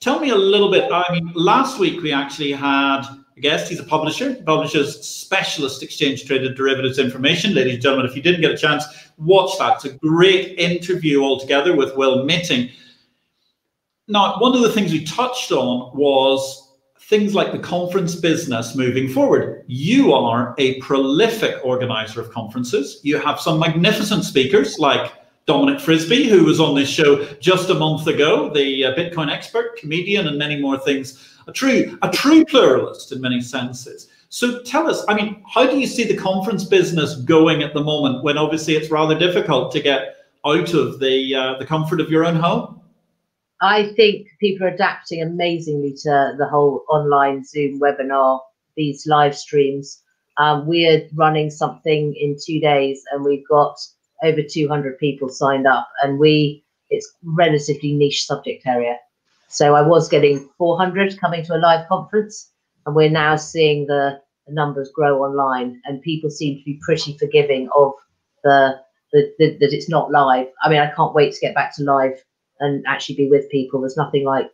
tell 0.00 0.20
me 0.20 0.30
a 0.30 0.36
little 0.36 0.70
bit. 0.70 0.90
I 0.92 1.04
mean, 1.12 1.32
last 1.34 1.78
week 1.78 2.02
we 2.02 2.12
actually 2.12 2.52
had 2.52 3.02
guest. 3.40 3.68
He's 3.68 3.80
a 3.80 3.84
publisher. 3.84 4.34
He 4.34 4.42
publishes 4.42 5.06
specialist 5.06 5.82
exchange 5.82 6.24
traded 6.24 6.56
derivatives 6.56 6.98
information. 6.98 7.54
Ladies 7.54 7.74
and 7.74 7.82
gentlemen, 7.82 8.06
if 8.06 8.16
you 8.16 8.22
didn't 8.22 8.40
get 8.40 8.50
a 8.50 8.56
chance, 8.56 8.84
watch 9.18 9.58
that. 9.58 9.76
It's 9.76 9.84
a 9.84 9.92
great 9.98 10.58
interview 10.58 11.22
altogether 11.22 11.76
with 11.76 11.96
Will 11.96 12.24
Mitting. 12.24 12.70
Now, 14.08 14.38
one 14.38 14.54
of 14.54 14.62
the 14.62 14.72
things 14.72 14.92
we 14.92 15.04
touched 15.04 15.52
on 15.52 15.96
was 15.96 16.62
things 17.00 17.34
like 17.34 17.52
the 17.52 17.58
conference 17.58 18.14
business 18.14 18.74
moving 18.74 19.08
forward. 19.08 19.64
You 19.66 20.12
are 20.12 20.54
a 20.58 20.80
prolific 20.80 21.64
organizer 21.64 22.20
of 22.20 22.30
conferences. 22.30 23.00
You 23.02 23.18
have 23.18 23.40
some 23.40 23.58
magnificent 23.58 24.24
speakers 24.24 24.78
like 24.78 25.12
Dominic 25.46 25.80
Frisby, 25.80 26.28
who 26.28 26.44
was 26.44 26.58
on 26.58 26.74
this 26.74 26.88
show 26.88 27.24
just 27.34 27.70
a 27.70 27.74
month 27.74 28.08
ago, 28.08 28.52
the 28.52 28.86
uh, 28.86 28.94
Bitcoin 28.94 29.30
expert, 29.30 29.76
comedian, 29.76 30.26
and 30.26 30.36
many 30.36 30.60
more 30.60 30.76
things. 30.76 31.35
A 31.46 31.52
true, 31.52 31.96
a 32.02 32.10
true 32.10 32.44
pluralist 32.44 33.12
in 33.12 33.20
many 33.20 33.40
senses. 33.40 34.08
So 34.28 34.62
tell 34.62 34.90
us, 34.90 35.04
I 35.08 35.14
mean, 35.14 35.42
how 35.48 35.66
do 35.66 35.78
you 35.78 35.86
see 35.86 36.04
the 36.04 36.16
conference 36.16 36.64
business 36.64 37.16
going 37.16 37.62
at 37.62 37.72
the 37.72 37.82
moment 37.82 38.24
when 38.24 38.36
obviously 38.36 38.74
it's 38.74 38.90
rather 38.90 39.16
difficult 39.16 39.70
to 39.72 39.80
get 39.80 40.16
out 40.44 40.74
of 40.74 40.98
the 40.98 41.34
uh, 41.34 41.58
the 41.58 41.66
comfort 41.66 42.00
of 42.00 42.10
your 42.10 42.24
own 42.24 42.36
home? 42.36 42.80
I 43.60 43.92
think 43.94 44.28
people 44.40 44.66
are 44.66 44.70
adapting 44.70 45.22
amazingly 45.22 45.92
to 46.02 46.34
the 46.36 46.46
whole 46.46 46.84
online 46.88 47.44
Zoom 47.44 47.80
webinar, 47.80 48.40
these 48.76 49.06
live 49.06 49.36
streams. 49.36 50.02
Um, 50.38 50.66
we're 50.66 51.08
running 51.14 51.50
something 51.50 52.14
in 52.14 52.36
two 52.44 52.60
days, 52.60 53.02
and 53.12 53.24
we've 53.24 53.46
got 53.48 53.76
over 54.22 54.42
200 54.42 54.98
people 54.98 55.28
signed 55.28 55.66
up, 55.66 55.88
and 56.02 56.18
we 56.18 56.64
it's 56.90 57.10
relatively 57.22 57.92
niche 57.92 58.26
subject 58.26 58.66
area. 58.66 58.96
So 59.56 59.74
I 59.74 59.80
was 59.80 60.06
getting 60.06 60.50
400 60.58 61.18
coming 61.18 61.42
to 61.44 61.54
a 61.54 61.56
live 61.56 61.88
conference, 61.88 62.52
and 62.84 62.94
we're 62.94 63.08
now 63.08 63.36
seeing 63.36 63.86
the, 63.86 64.20
numbers 64.48 64.90
grow 64.94 65.24
online, 65.24 65.80
and 65.86 66.00
people 66.02 66.28
seem 66.30 66.58
to 66.58 66.64
be 66.64 66.78
pretty 66.84 67.16
forgiving 67.18 67.68
of 67.74 67.92
the, 68.44 68.78
the, 69.12 69.32
the 69.38 69.56
that 69.58 69.72
it's 69.72 69.88
not 69.88 70.12
live. 70.12 70.46
I 70.62 70.68
mean, 70.68 70.78
I 70.78 70.92
can't 70.92 71.14
wait 71.14 71.32
to 71.32 71.40
get 71.40 71.54
back 71.54 71.74
to 71.76 71.82
live 71.82 72.22
and 72.60 72.84
actually 72.86 73.16
be 73.16 73.30
with 73.30 73.50
people. 73.50 73.80
There's 73.80 73.96
nothing 73.96 74.24
like 74.24 74.50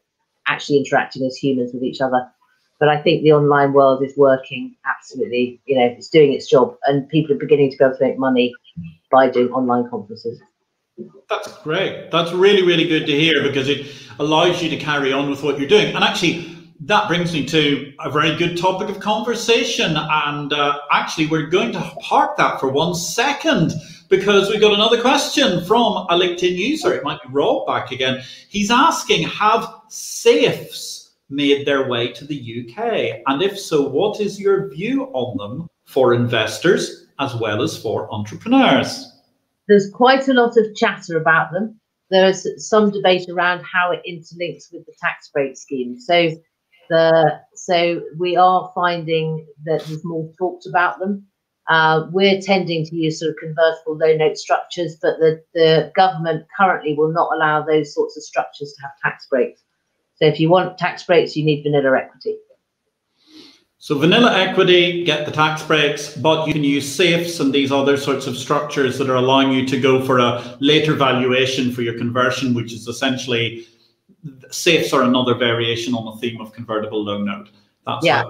actually 0.46 0.78
interacting 0.78 1.26
as 1.26 1.36
humans 1.36 1.72
with 1.74 1.82
each 1.82 2.00
other. 2.00 2.26
But 2.78 2.88
I 2.88 3.02
think 3.02 3.22
the 3.22 3.32
online 3.32 3.72
world 3.72 4.04
is 4.04 4.16
working 4.16 4.76
absolutely, 4.86 5.60
you 5.66 5.78
know, 5.78 5.86
it's 5.86 6.08
doing 6.08 6.32
its 6.32 6.48
job 6.48 6.76
and 6.86 7.08
people 7.08 7.34
are 7.34 7.38
beginning 7.38 7.72
to 7.72 7.76
be 7.76 7.84
able 7.84 7.96
to 7.98 8.04
make 8.04 8.18
money 8.18 8.54
by 9.10 9.28
doing 9.28 9.52
online 9.52 9.90
conferences. 9.90 10.40
That's 11.28 11.52
great. 11.62 12.10
That's 12.10 12.32
really, 12.32 12.62
really 12.62 12.86
good 12.86 13.06
to 13.06 13.12
hear 13.12 13.42
because 13.42 13.68
it 13.68 13.86
allows 14.18 14.62
you 14.62 14.68
to 14.70 14.76
carry 14.76 15.12
on 15.12 15.30
with 15.30 15.42
what 15.42 15.58
you're 15.58 15.68
doing. 15.68 15.94
And 15.94 16.04
actually, 16.04 16.52
that 16.80 17.08
brings 17.08 17.32
me 17.32 17.46
to 17.46 17.92
a 18.00 18.10
very 18.10 18.36
good 18.36 18.58
topic 18.58 18.88
of 18.88 19.00
conversation. 19.00 19.96
And 19.96 20.52
uh, 20.52 20.80
actually, 20.90 21.26
we're 21.26 21.46
going 21.46 21.72
to 21.72 21.80
park 22.00 22.36
that 22.36 22.60
for 22.60 22.68
one 22.68 22.94
second 22.94 23.72
because 24.08 24.50
we've 24.50 24.60
got 24.60 24.74
another 24.74 25.00
question 25.00 25.64
from 25.64 26.06
a 26.10 26.18
LinkedIn 26.18 26.56
user. 26.56 26.92
It 26.92 27.04
might 27.04 27.22
be 27.22 27.28
Rob 27.30 27.66
back 27.66 27.92
again. 27.92 28.22
He's 28.48 28.70
asking 28.70 29.22
Have 29.28 29.66
safes 29.88 31.14
made 31.30 31.66
their 31.66 31.88
way 31.88 32.12
to 32.12 32.24
the 32.26 32.36
UK? 32.68 33.22
And 33.26 33.42
if 33.42 33.58
so, 33.58 33.88
what 33.88 34.20
is 34.20 34.38
your 34.38 34.68
view 34.68 35.04
on 35.14 35.38
them 35.38 35.68
for 35.86 36.12
investors 36.12 37.06
as 37.18 37.34
well 37.36 37.62
as 37.62 37.80
for 37.80 38.12
entrepreneurs? 38.12 39.11
There's 39.68 39.90
quite 39.90 40.28
a 40.28 40.34
lot 40.34 40.56
of 40.56 40.74
chatter 40.74 41.16
about 41.16 41.52
them. 41.52 41.80
There 42.10 42.28
is 42.28 42.46
some 42.68 42.90
debate 42.90 43.28
around 43.28 43.64
how 43.64 43.90
it 43.92 44.02
interlinks 44.08 44.72
with 44.72 44.84
the 44.86 44.94
tax 45.00 45.30
break 45.32 45.56
scheme. 45.56 45.98
So 45.98 46.30
the 46.90 47.40
so 47.54 48.02
we 48.18 48.36
are 48.36 48.70
finding 48.74 49.46
that 49.64 49.84
there's 49.86 50.04
more 50.04 50.30
talked 50.38 50.66
about 50.66 50.98
them. 50.98 51.26
Uh, 51.68 52.06
we're 52.10 52.40
tending 52.40 52.84
to 52.84 52.96
use 52.96 53.20
sort 53.20 53.30
of 53.30 53.36
convertible 53.36 53.96
loan 53.96 54.18
note 54.18 54.36
structures, 54.36 54.96
but 55.00 55.18
the, 55.20 55.42
the 55.54 55.92
government 55.94 56.44
currently 56.58 56.94
will 56.94 57.12
not 57.12 57.30
allow 57.34 57.62
those 57.62 57.94
sorts 57.94 58.16
of 58.16 58.22
structures 58.22 58.74
to 58.76 58.82
have 58.82 58.90
tax 59.02 59.26
breaks. 59.30 59.62
So 60.16 60.26
if 60.26 60.40
you 60.40 60.50
want 60.50 60.76
tax 60.76 61.04
breaks, 61.04 61.36
you 61.36 61.44
need 61.44 61.62
vanilla 61.62 61.96
equity. 61.96 62.36
So 63.82 63.98
vanilla 63.98 64.32
equity, 64.38 65.02
get 65.02 65.26
the 65.26 65.32
tax 65.32 65.60
breaks, 65.60 66.16
but 66.16 66.46
you 66.46 66.52
can 66.52 66.62
use 66.62 66.88
safes 66.88 67.40
and 67.40 67.52
these 67.52 67.72
other 67.72 67.96
sorts 67.96 68.28
of 68.28 68.36
structures 68.36 68.96
that 68.98 69.10
are 69.10 69.16
allowing 69.16 69.50
you 69.50 69.66
to 69.66 69.80
go 69.80 70.00
for 70.00 70.20
a 70.20 70.56
later 70.60 70.94
valuation 70.94 71.72
for 71.72 71.82
your 71.82 71.98
conversion, 71.98 72.54
which 72.54 72.72
is 72.72 72.86
essentially 72.86 73.66
safes 74.52 74.92
are 74.92 75.02
another 75.02 75.34
variation 75.34 75.96
on 75.96 76.04
the 76.04 76.12
theme 76.20 76.40
of 76.40 76.52
convertible 76.52 77.02
loan 77.02 77.24
note. 77.24 77.48
That's 77.84 78.06
yeah. 78.06 78.22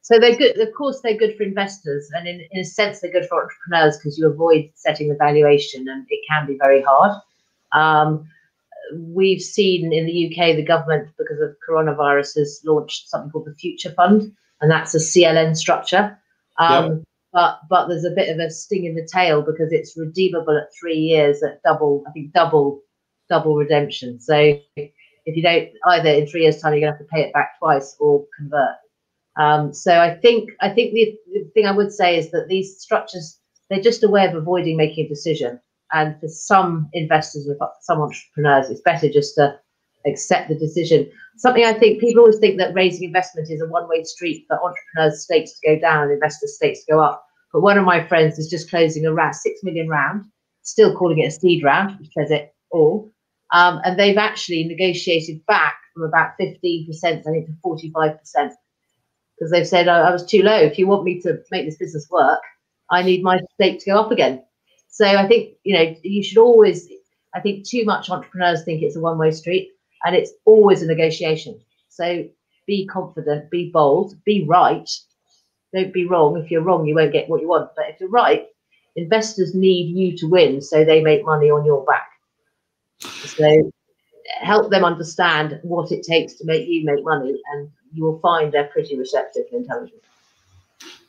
So 0.00 0.18
they're 0.18 0.34
good. 0.34 0.58
Of 0.58 0.74
course, 0.74 1.00
they're 1.02 1.16
good 1.16 1.36
for 1.36 1.44
investors, 1.44 2.10
and 2.12 2.26
in, 2.26 2.44
in 2.50 2.62
a 2.62 2.64
sense, 2.64 2.98
they're 2.98 3.12
good 3.12 3.28
for 3.28 3.44
entrepreneurs 3.44 3.96
because 3.98 4.18
you 4.18 4.26
avoid 4.26 4.72
setting 4.74 5.08
the 5.08 5.14
valuation, 5.14 5.88
and 5.88 6.04
it 6.10 6.18
can 6.28 6.48
be 6.48 6.58
very 6.60 6.82
hard. 6.82 7.12
Um, 7.70 8.28
we've 8.92 9.40
seen 9.40 9.92
in 9.92 10.04
the 10.04 10.26
UK, 10.26 10.56
the 10.56 10.64
government, 10.64 11.10
because 11.16 11.38
of 11.38 11.54
coronavirus, 11.66 12.38
has 12.38 12.60
launched 12.64 13.08
something 13.08 13.30
called 13.30 13.46
the 13.46 13.54
Future 13.54 13.92
Fund, 13.92 14.34
and 14.64 14.70
that's 14.70 14.94
a 14.94 14.98
CLN 14.98 15.54
structure. 15.54 16.18
Um, 16.58 16.84
yep. 16.84 17.02
But 17.34 17.58
but 17.68 17.88
there's 17.88 18.06
a 18.06 18.14
bit 18.14 18.30
of 18.30 18.38
a 18.38 18.50
sting 18.50 18.86
in 18.86 18.94
the 18.94 19.06
tail 19.12 19.42
because 19.42 19.72
it's 19.72 19.94
redeemable 19.94 20.56
at 20.56 20.68
three 20.80 20.96
years 20.96 21.42
at 21.42 21.62
double, 21.62 22.02
I 22.08 22.12
think 22.12 22.32
double 22.32 22.80
double 23.28 23.56
redemption. 23.56 24.20
So 24.20 24.58
if 24.76 25.36
you 25.36 25.42
don't 25.42 25.68
either 25.86 26.08
in 26.08 26.26
three 26.26 26.44
years' 26.44 26.62
time, 26.62 26.72
you're 26.72 26.80
gonna 26.80 26.92
have 26.92 27.00
to 27.00 27.12
pay 27.12 27.20
it 27.20 27.32
back 27.34 27.58
twice 27.58 27.94
or 28.00 28.24
convert. 28.38 28.76
Um, 29.36 29.74
so 29.74 30.00
I 30.00 30.14
think 30.14 30.50
I 30.62 30.70
think 30.70 30.94
the, 30.94 31.14
the, 31.32 31.50
thing 31.52 31.66
I 31.66 31.72
would 31.72 31.92
say 31.92 32.16
is 32.16 32.30
that 32.30 32.46
these 32.48 32.78
structures 32.78 33.38
they're 33.68 33.82
just 33.82 34.04
a 34.04 34.08
way 34.08 34.24
of 34.24 34.34
avoiding 34.34 34.78
making 34.78 35.04
a 35.04 35.08
decision. 35.08 35.60
And 35.92 36.18
for 36.20 36.28
some 36.28 36.88
investors 36.94 37.46
or 37.48 37.70
some 37.82 38.00
entrepreneurs, 38.00 38.70
it's 38.70 38.80
better 38.80 39.10
just 39.10 39.34
to 39.34 39.58
accept 40.06 40.48
the 40.48 40.54
decision. 40.54 41.10
Something 41.36 41.64
I 41.64 41.72
think 41.74 42.00
people 42.00 42.20
always 42.20 42.38
think 42.38 42.58
that 42.58 42.74
raising 42.74 43.04
investment 43.04 43.50
is 43.50 43.60
a 43.60 43.66
one-way 43.66 44.04
street 44.04 44.44
for 44.48 44.56
entrepreneurs' 44.62 45.24
stakes 45.24 45.58
to 45.58 45.68
go 45.68 45.80
down, 45.80 46.04
and 46.04 46.12
investors' 46.12 46.56
stakes 46.56 46.84
to 46.84 46.92
go 46.92 47.00
up. 47.00 47.24
But 47.52 47.62
one 47.62 47.78
of 47.78 47.84
my 47.84 48.06
friends 48.06 48.38
is 48.38 48.48
just 48.48 48.70
closing 48.70 49.06
a 49.06 49.12
round, 49.12 49.36
six 49.36 49.62
million 49.62 49.88
round, 49.88 50.24
still 50.62 50.96
calling 50.96 51.18
it 51.18 51.26
a 51.26 51.30
seed 51.30 51.62
round, 51.62 51.98
which 51.98 52.10
says 52.16 52.30
it 52.30 52.54
all. 52.70 53.10
Um, 53.52 53.80
and 53.84 53.98
they've 53.98 54.18
actually 54.18 54.64
negotiated 54.64 55.44
back 55.46 55.76
from 55.94 56.02
about 56.02 56.32
15%, 56.40 56.88
I 57.04 57.22
think, 57.22 57.46
to 57.46 57.52
45% 57.64 58.18
because 59.36 59.50
they've 59.50 59.66
said 59.66 59.88
oh, 59.88 59.92
I 59.92 60.10
was 60.10 60.24
too 60.24 60.42
low. 60.42 60.56
If 60.56 60.78
you 60.78 60.86
want 60.86 61.04
me 61.04 61.20
to 61.22 61.38
make 61.50 61.66
this 61.66 61.76
business 61.76 62.08
work, 62.10 62.40
I 62.90 63.02
need 63.02 63.22
my 63.22 63.40
stake 63.54 63.80
to 63.80 63.90
go 63.90 64.00
up 64.00 64.10
again. 64.10 64.42
So 64.88 65.06
I 65.06 65.26
think 65.26 65.54
you 65.64 65.74
know 65.76 65.94
you 66.02 66.22
should 66.22 66.38
always. 66.38 66.88
I 67.34 67.40
think 67.40 67.66
too 67.66 67.84
much 67.84 68.10
entrepreneurs 68.10 68.62
think 68.64 68.82
it's 68.82 68.94
a 68.94 69.00
one-way 69.00 69.32
street, 69.32 69.70
and 70.04 70.14
it's 70.14 70.32
always 70.44 70.82
a 70.82 70.86
negotiation. 70.86 71.58
So 71.88 72.28
be 72.66 72.86
confident, 72.86 73.50
be 73.50 73.70
bold, 73.70 74.14
be 74.24 74.44
right. 74.46 74.88
Don't 75.74 75.92
be 75.92 76.06
wrong. 76.06 76.36
If 76.36 76.50
you're 76.50 76.62
wrong, 76.62 76.86
you 76.86 76.94
won't 76.94 77.12
get 77.12 77.28
what 77.28 77.40
you 77.40 77.48
want. 77.48 77.70
But 77.76 77.86
if 77.88 78.00
you're 78.00 78.08
right, 78.08 78.46
investors 78.96 79.54
need 79.54 79.96
you 79.96 80.16
to 80.18 80.26
win, 80.26 80.60
so 80.60 80.84
they 80.84 81.02
make 81.02 81.24
money 81.24 81.50
on 81.50 81.64
your 81.64 81.84
back. 81.84 82.08
So 83.00 83.70
help 84.40 84.70
them 84.70 84.84
understand 84.84 85.58
what 85.62 85.92
it 85.92 86.04
takes 86.04 86.34
to 86.34 86.44
make 86.44 86.68
you 86.68 86.84
make 86.84 87.04
money, 87.04 87.40
and 87.52 87.70
you 87.92 88.04
will 88.04 88.18
find 88.20 88.52
they're 88.52 88.64
pretty 88.64 88.96
receptive 88.96 89.44
and 89.52 89.62
intelligent. 89.62 90.00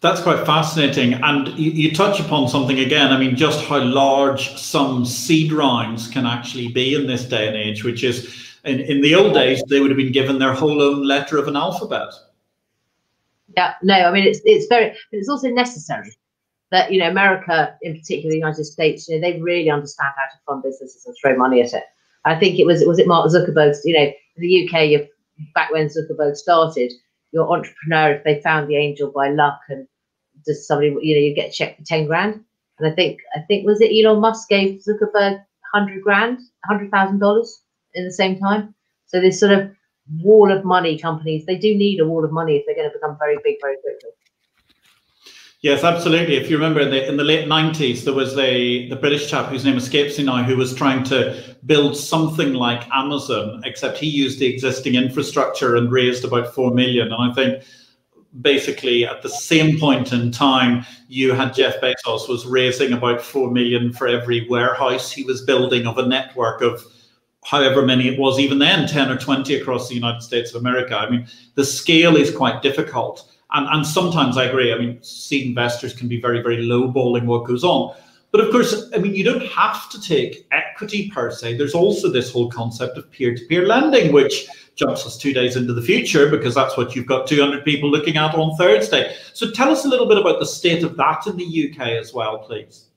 That's 0.01 0.21
quite 0.21 0.45
fascinating. 0.45 1.13
And 1.13 1.47
you, 1.57 1.71
you, 1.71 1.95
touch 1.95 2.19
upon 2.19 2.47
something 2.47 2.79
again. 2.79 3.11
I 3.11 3.17
mean, 3.17 3.35
just 3.35 3.65
how 3.65 3.79
large 3.79 4.55
some 4.55 5.03
seed 5.03 5.51
rounds 5.51 6.07
can 6.07 6.27
actually 6.27 6.67
be 6.67 6.93
in 6.93 7.07
this 7.07 7.23
day 7.25 7.47
and 7.47 7.55
age, 7.55 7.83
which 7.83 8.03
is 8.03 8.44
in, 8.65 8.79
in 8.79 9.01
the 9.01 9.15
old 9.15 9.33
days, 9.33 9.63
they 9.69 9.79
would 9.79 9.91
have 9.91 9.97
been 9.97 10.11
given 10.11 10.39
their 10.39 10.53
whole 10.53 10.81
own 10.81 11.03
letter 11.03 11.37
of 11.37 11.47
an 11.47 11.55
alphabet. 11.55 12.09
Yeah, 13.55 13.73
no, 13.83 13.93
I 13.93 14.11
mean, 14.11 14.25
it's, 14.25 14.41
it's 14.43 14.67
very, 14.67 14.89
but 14.89 15.17
it's 15.17 15.29
also 15.29 15.49
necessary 15.49 16.11
that, 16.71 16.91
you 16.91 16.99
know, 16.99 17.09
America, 17.09 17.75
in 17.83 17.97
particular, 17.97 18.31
the 18.31 18.37
United 18.37 18.65
States, 18.65 19.07
you 19.07 19.15
know, 19.15 19.21
they 19.21 19.39
really 19.39 19.69
understand 19.69 20.13
how 20.17 20.25
to 20.25 20.41
fund 20.45 20.63
businesses 20.63 21.05
and 21.05 21.15
throw 21.21 21.37
money 21.37 21.61
at 21.61 21.73
it. 21.73 21.83
I 22.25 22.35
think 22.37 22.59
it 22.59 22.65
was, 22.65 22.83
was 22.85 22.99
it 22.99 23.07
Mark 23.07 23.29
Zuckerberg's, 23.29 23.85
you 23.85 23.97
know, 23.97 24.11
the 24.37 24.67
UK, 24.67 24.89
you 24.89 25.07
back 25.53 25.71
when 25.71 25.87
Zuckerberg 25.87 26.35
started, 26.35 26.91
your 27.31 27.51
entrepreneur, 27.51 28.13
if 28.13 28.23
they 28.23 28.41
found 28.41 28.67
the 28.67 28.77
angel 28.77 29.11
by 29.11 29.29
luck 29.29 29.59
and 29.69 29.87
just 30.45 30.67
somebody, 30.67 30.87
you 31.01 31.15
know, 31.15 31.21
you 31.21 31.35
get 31.35 31.49
a 31.49 31.53
check 31.53 31.77
for 31.77 31.83
10 31.83 32.07
grand. 32.07 32.43
And 32.79 32.91
I 32.91 32.95
think, 32.95 33.19
I 33.35 33.39
think, 33.41 33.65
was 33.65 33.79
it 33.79 33.91
Elon 33.93 34.21
Musk 34.21 34.49
gave 34.49 34.81
Zuckerberg 34.81 35.43
100 35.73 36.01
grand, 36.01 36.39
$100,000 36.69 37.47
in 37.95 38.05
the 38.05 38.13
same 38.13 38.37
time? 38.37 38.75
So 39.07 39.19
this 39.19 39.39
sort 39.39 39.51
of, 39.51 39.71
wall 40.21 40.51
of 40.51 40.63
money 40.63 40.97
companies, 40.97 41.45
they 41.45 41.57
do 41.57 41.75
need 41.75 41.99
a 41.99 42.05
wall 42.05 42.23
of 42.23 42.31
money 42.31 42.57
if 42.57 42.65
they're 42.65 42.75
going 42.75 42.89
to 42.89 42.93
become 42.93 43.17
very 43.19 43.37
big 43.43 43.55
very 43.61 43.77
quickly. 43.77 44.09
Yes, 45.61 45.83
absolutely. 45.83 46.35
If 46.35 46.47
you 46.47 46.57
remember, 46.57 46.81
in 46.81 46.91
the, 46.91 47.07
in 47.07 47.17
the 47.17 47.23
late 47.23 47.47
'90s, 47.47 48.03
there 48.03 48.13
was 48.13 48.37
a 48.37 48.87
the 48.89 48.95
British 48.95 49.27
chap 49.27 49.47
whose 49.47 49.65
name 49.65 49.77
escapes 49.77 50.17
me 50.19 50.25
now, 50.25 50.43
who 50.43 50.57
was 50.57 50.75
trying 50.75 51.03
to 51.05 51.55
build 51.65 51.97
something 51.97 52.53
like 52.53 52.87
Amazon, 52.93 53.61
except 53.65 53.97
he 53.97 54.05
used 54.07 54.37
the 54.37 54.45
existing 54.45 54.93
infrastructure 54.93 55.75
and 55.75 55.91
raised 55.91 56.23
about 56.23 56.53
four 56.53 56.71
million. 56.71 57.11
And 57.11 57.31
I 57.31 57.33
think 57.33 57.63
basically 58.41 59.07
at 59.07 59.23
the 59.23 59.29
same 59.29 59.79
point 59.79 60.13
in 60.13 60.31
time, 60.31 60.85
you 61.07 61.33
had 61.33 61.55
Jeff 61.55 61.81
Bezos 61.81 62.29
was 62.29 62.45
raising 62.45 62.93
about 62.93 63.21
four 63.21 63.49
million 63.49 63.91
for 63.91 64.07
every 64.07 64.47
warehouse 64.47 65.11
he 65.11 65.23
was 65.23 65.41
building 65.45 65.87
of 65.87 65.97
a 65.97 66.05
network 66.05 66.61
of 66.61 66.85
however 67.45 67.85
many 67.85 68.07
it 68.07 68.19
was 68.19 68.39
even 68.39 68.57
then, 68.57 68.87
10 68.87 69.09
or 69.09 69.17
20 69.17 69.55
across 69.55 69.87
the 69.87 69.95
United 69.95 70.21
States 70.21 70.53
of 70.53 70.59
America. 70.59 70.97
I 70.97 71.09
mean, 71.09 71.27
the 71.53 71.63
scale 71.63 72.17
is 72.17 72.35
quite 72.35 72.61
difficult. 72.61 73.31
And, 73.53 73.67
and 73.67 73.85
sometimes 73.85 74.35
I 74.35 74.45
agree. 74.45 74.73
I 74.73 74.77
mean, 74.77 75.01
seed 75.03 75.45
investors 75.45 75.93
can 75.93 76.07
be 76.07 76.19
very, 76.19 76.41
very 76.41 76.63
low 76.63 76.87
balling 76.87 77.27
what 77.27 77.45
goes 77.45 77.63
on. 77.63 77.95
But 78.31 78.41
of 78.41 78.51
course, 78.51 78.89
I 78.93 78.97
mean, 78.97 79.15
you 79.15 79.23
don't 79.23 79.45
have 79.45 79.89
to 79.91 80.01
take 80.01 80.47
equity 80.51 81.09
per 81.09 81.31
se. 81.31 81.55
There's 81.55 81.75
also 81.75 82.09
this 82.09 82.31
whole 82.31 82.49
concept 82.49 82.97
of 82.97 83.09
peer 83.11 83.35
to 83.35 83.45
peer 83.45 83.65
lending, 83.65 84.11
which 84.11 84.47
jumps 84.75 85.05
us 85.05 85.17
two 85.17 85.31
days 85.31 85.55
into 85.55 85.73
the 85.73 85.81
future 85.81 86.29
because 86.29 86.55
that's 86.55 86.75
what 86.75 86.95
you've 86.95 87.05
got 87.05 87.27
200 87.27 87.63
people 87.63 87.89
looking 87.89 88.17
at 88.17 88.35
on 88.35 88.57
Thursday. 88.57 89.15
So 89.33 89.51
tell 89.51 89.69
us 89.69 89.85
a 89.85 89.87
little 89.87 90.07
bit 90.07 90.17
about 90.17 90.39
the 90.39 90.45
state 90.45 90.83
of 90.83 90.97
that 90.97 91.27
in 91.27 91.37
the 91.37 91.71
UK 91.71 91.89
as 91.89 92.13
well, 92.13 92.39
please. 92.39 92.87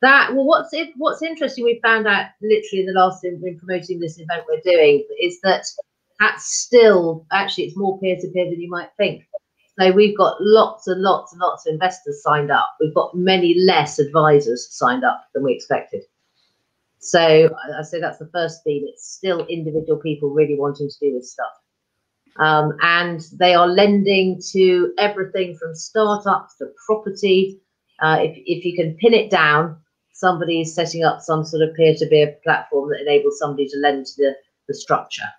That 0.00 0.34
well, 0.34 0.44
what's 0.44 0.72
it, 0.72 0.90
what's 0.96 1.22
interesting, 1.22 1.64
we 1.64 1.80
found 1.82 2.06
out 2.06 2.26
literally 2.40 2.80
in 2.80 2.86
the 2.86 2.92
last 2.92 3.24
in, 3.24 3.42
in 3.44 3.58
promoting 3.58 3.98
this 3.98 4.18
event 4.18 4.44
we're 4.48 4.60
doing 4.60 5.04
is 5.20 5.40
that 5.42 5.64
that's 6.20 6.44
still 6.44 7.26
actually 7.32 7.64
it's 7.64 7.76
more 7.76 7.98
peer 7.98 8.16
to 8.16 8.28
peer 8.28 8.44
than 8.44 8.60
you 8.60 8.70
might 8.70 8.90
think. 8.96 9.24
So 9.78 9.92
we've 9.92 10.16
got 10.16 10.36
lots 10.40 10.88
and 10.88 11.00
lots 11.02 11.32
and 11.32 11.40
lots 11.40 11.66
of 11.66 11.72
investors 11.72 12.22
signed 12.22 12.50
up. 12.50 12.76
We've 12.80 12.94
got 12.94 13.14
many 13.14 13.54
less 13.58 13.98
advisors 13.98 14.68
signed 14.70 15.04
up 15.04 15.24
than 15.34 15.44
we 15.44 15.54
expected. 15.54 16.02
So 16.98 17.48
I 17.78 17.82
say 17.82 18.00
that's 18.00 18.18
the 18.18 18.28
first 18.32 18.64
theme. 18.64 18.84
It's 18.88 19.08
still 19.08 19.46
individual 19.46 20.00
people 20.00 20.30
really 20.30 20.56
wanting 20.56 20.88
to 20.88 20.98
do 21.00 21.14
this 21.14 21.30
stuff. 21.32 21.52
Um, 22.38 22.76
and 22.82 23.24
they 23.38 23.54
are 23.54 23.68
lending 23.68 24.40
to 24.52 24.92
everything 24.98 25.56
from 25.56 25.74
startups 25.74 26.56
to 26.56 26.66
property. 26.86 27.60
Uh, 28.00 28.18
if, 28.20 28.36
if 28.46 28.64
you 28.64 28.76
can 28.76 28.96
pin 28.96 29.14
it 29.14 29.30
down, 29.30 29.76
somebody 30.18 30.60
is 30.62 30.74
setting 30.74 31.04
up 31.04 31.20
some 31.20 31.44
sort 31.44 31.62
of 31.62 31.74
peer-to-peer 31.76 32.36
platform 32.42 32.90
that 32.90 33.00
enables 33.00 33.38
somebody 33.38 33.68
to 33.68 33.76
lend 33.78 34.04
to 34.04 34.12
the, 34.16 34.36
the 34.66 34.74
structure. 34.74 35.30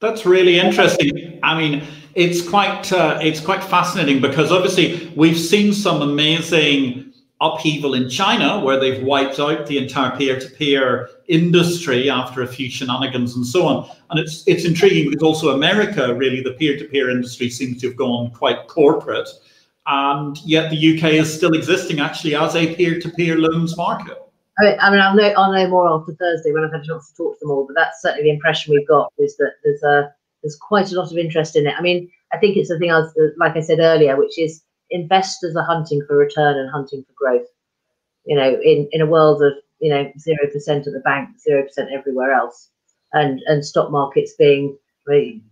That's 0.00 0.26
really 0.26 0.58
interesting. 0.58 1.40
I 1.42 1.58
mean, 1.58 1.82
it's 2.14 2.46
quite 2.46 2.90
uh, 2.92 3.18
it's 3.20 3.40
quite 3.40 3.62
fascinating 3.62 4.20
because 4.20 4.50
obviously 4.50 5.12
we've 5.14 5.38
seen 5.38 5.74
some 5.74 6.00
amazing 6.00 7.12
upheaval 7.42 7.94
in 7.94 8.08
China 8.08 8.60
where 8.60 8.78
they've 8.78 9.02
wiped 9.02 9.38
out 9.38 9.66
the 9.66 9.78
entire 9.78 10.14
peer-to-peer 10.16 11.08
industry 11.28 12.10
after 12.10 12.42
a 12.42 12.46
few 12.46 12.70
shenanigans 12.70 13.36
and 13.36 13.46
so 13.46 13.66
on. 13.66 13.90
And 14.10 14.20
it's 14.20 14.42
it's 14.46 14.64
intriguing 14.64 15.10
because 15.10 15.22
also 15.22 15.54
America, 15.54 16.14
really, 16.14 16.42
the 16.42 16.52
peer-to-peer 16.52 17.10
industry 17.10 17.50
seems 17.50 17.80
to 17.80 17.88
have 17.88 17.96
gone 17.96 18.30
quite 18.30 18.68
corporate, 18.68 19.28
and 19.86 20.38
yet 20.44 20.70
the 20.70 20.96
UK 20.96 21.14
is 21.14 21.32
still 21.32 21.52
existing 21.52 22.00
actually 22.00 22.34
as 22.34 22.54
a 22.54 22.74
peer-to-peer 22.74 23.38
loans 23.38 23.76
market. 23.76 24.18
I 24.58 24.90
mean, 24.90 25.00
I'll 25.00 25.14
know, 25.14 25.32
I'll 25.36 25.52
know 25.52 25.68
more 25.68 25.88
after 25.88 26.12
Thursday 26.12 26.52
when 26.52 26.64
I've 26.64 26.72
had 26.72 26.82
a 26.82 26.86
chance 26.86 27.10
to 27.10 27.16
talk 27.16 27.38
to 27.38 27.38
them 27.40 27.50
all, 27.50 27.66
but 27.66 27.74
that's 27.74 28.02
certainly 28.02 28.24
the 28.24 28.34
impression 28.34 28.74
we've 28.74 28.86
got 28.86 29.10
is 29.18 29.36
that 29.38 29.54
there's 29.64 29.82
a 29.82 30.12
there's 30.42 30.56
quite 30.56 30.92
a 30.92 30.96
lot 30.96 31.10
of 31.10 31.18
interest 31.18 31.56
in 31.56 31.66
it. 31.66 31.74
I 31.78 31.82
mean, 31.82 32.10
I 32.32 32.38
think 32.38 32.56
it's 32.56 32.68
the 32.68 32.78
thing 32.78 32.90
I 32.90 32.98
was, 32.98 33.12
like 33.38 33.56
I 33.56 33.60
said 33.60 33.78
earlier, 33.78 34.16
which 34.16 34.38
is 34.38 34.62
investors 34.90 35.56
are 35.56 35.64
hunting 35.64 36.02
for 36.06 36.16
return 36.16 36.56
and 36.56 36.70
hunting 36.70 37.04
for 37.04 37.12
growth. 37.14 37.46
You 38.24 38.36
know, 38.36 38.58
in, 38.62 38.88
in 38.92 39.00
a 39.00 39.06
world 39.06 39.42
of, 39.42 39.52
you 39.80 39.90
know, 39.90 40.10
0% 40.18 40.36
at 40.38 40.84
the 40.84 41.02
bank, 41.04 41.30
0% 41.48 41.68
everywhere 41.92 42.32
else, 42.32 42.70
and, 43.12 43.40
and 43.46 43.64
stock 43.64 43.90
markets 43.90 44.34
being, 44.38 44.76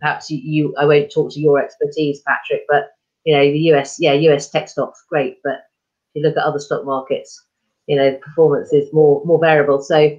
perhaps 0.00 0.30
you, 0.30 0.38
you, 0.38 0.74
I 0.78 0.84
won't 0.84 1.10
talk 1.10 1.32
to 1.32 1.40
your 1.40 1.58
expertise, 1.58 2.20
Patrick, 2.20 2.62
but, 2.68 2.90
you 3.28 3.34
know, 3.34 3.42
the 3.42 3.58
US, 3.72 3.98
yeah, 4.00 4.14
US 4.14 4.48
tech 4.48 4.70
stocks, 4.70 5.04
great. 5.06 5.36
But 5.44 5.56
if 6.14 6.14
you 6.14 6.22
look 6.22 6.38
at 6.38 6.44
other 6.44 6.58
stock 6.58 6.86
markets, 6.86 7.44
you 7.86 7.94
know, 7.94 8.16
performance 8.22 8.72
is 8.72 8.90
more, 8.94 9.22
more 9.26 9.38
variable. 9.38 9.82
So, 9.82 10.18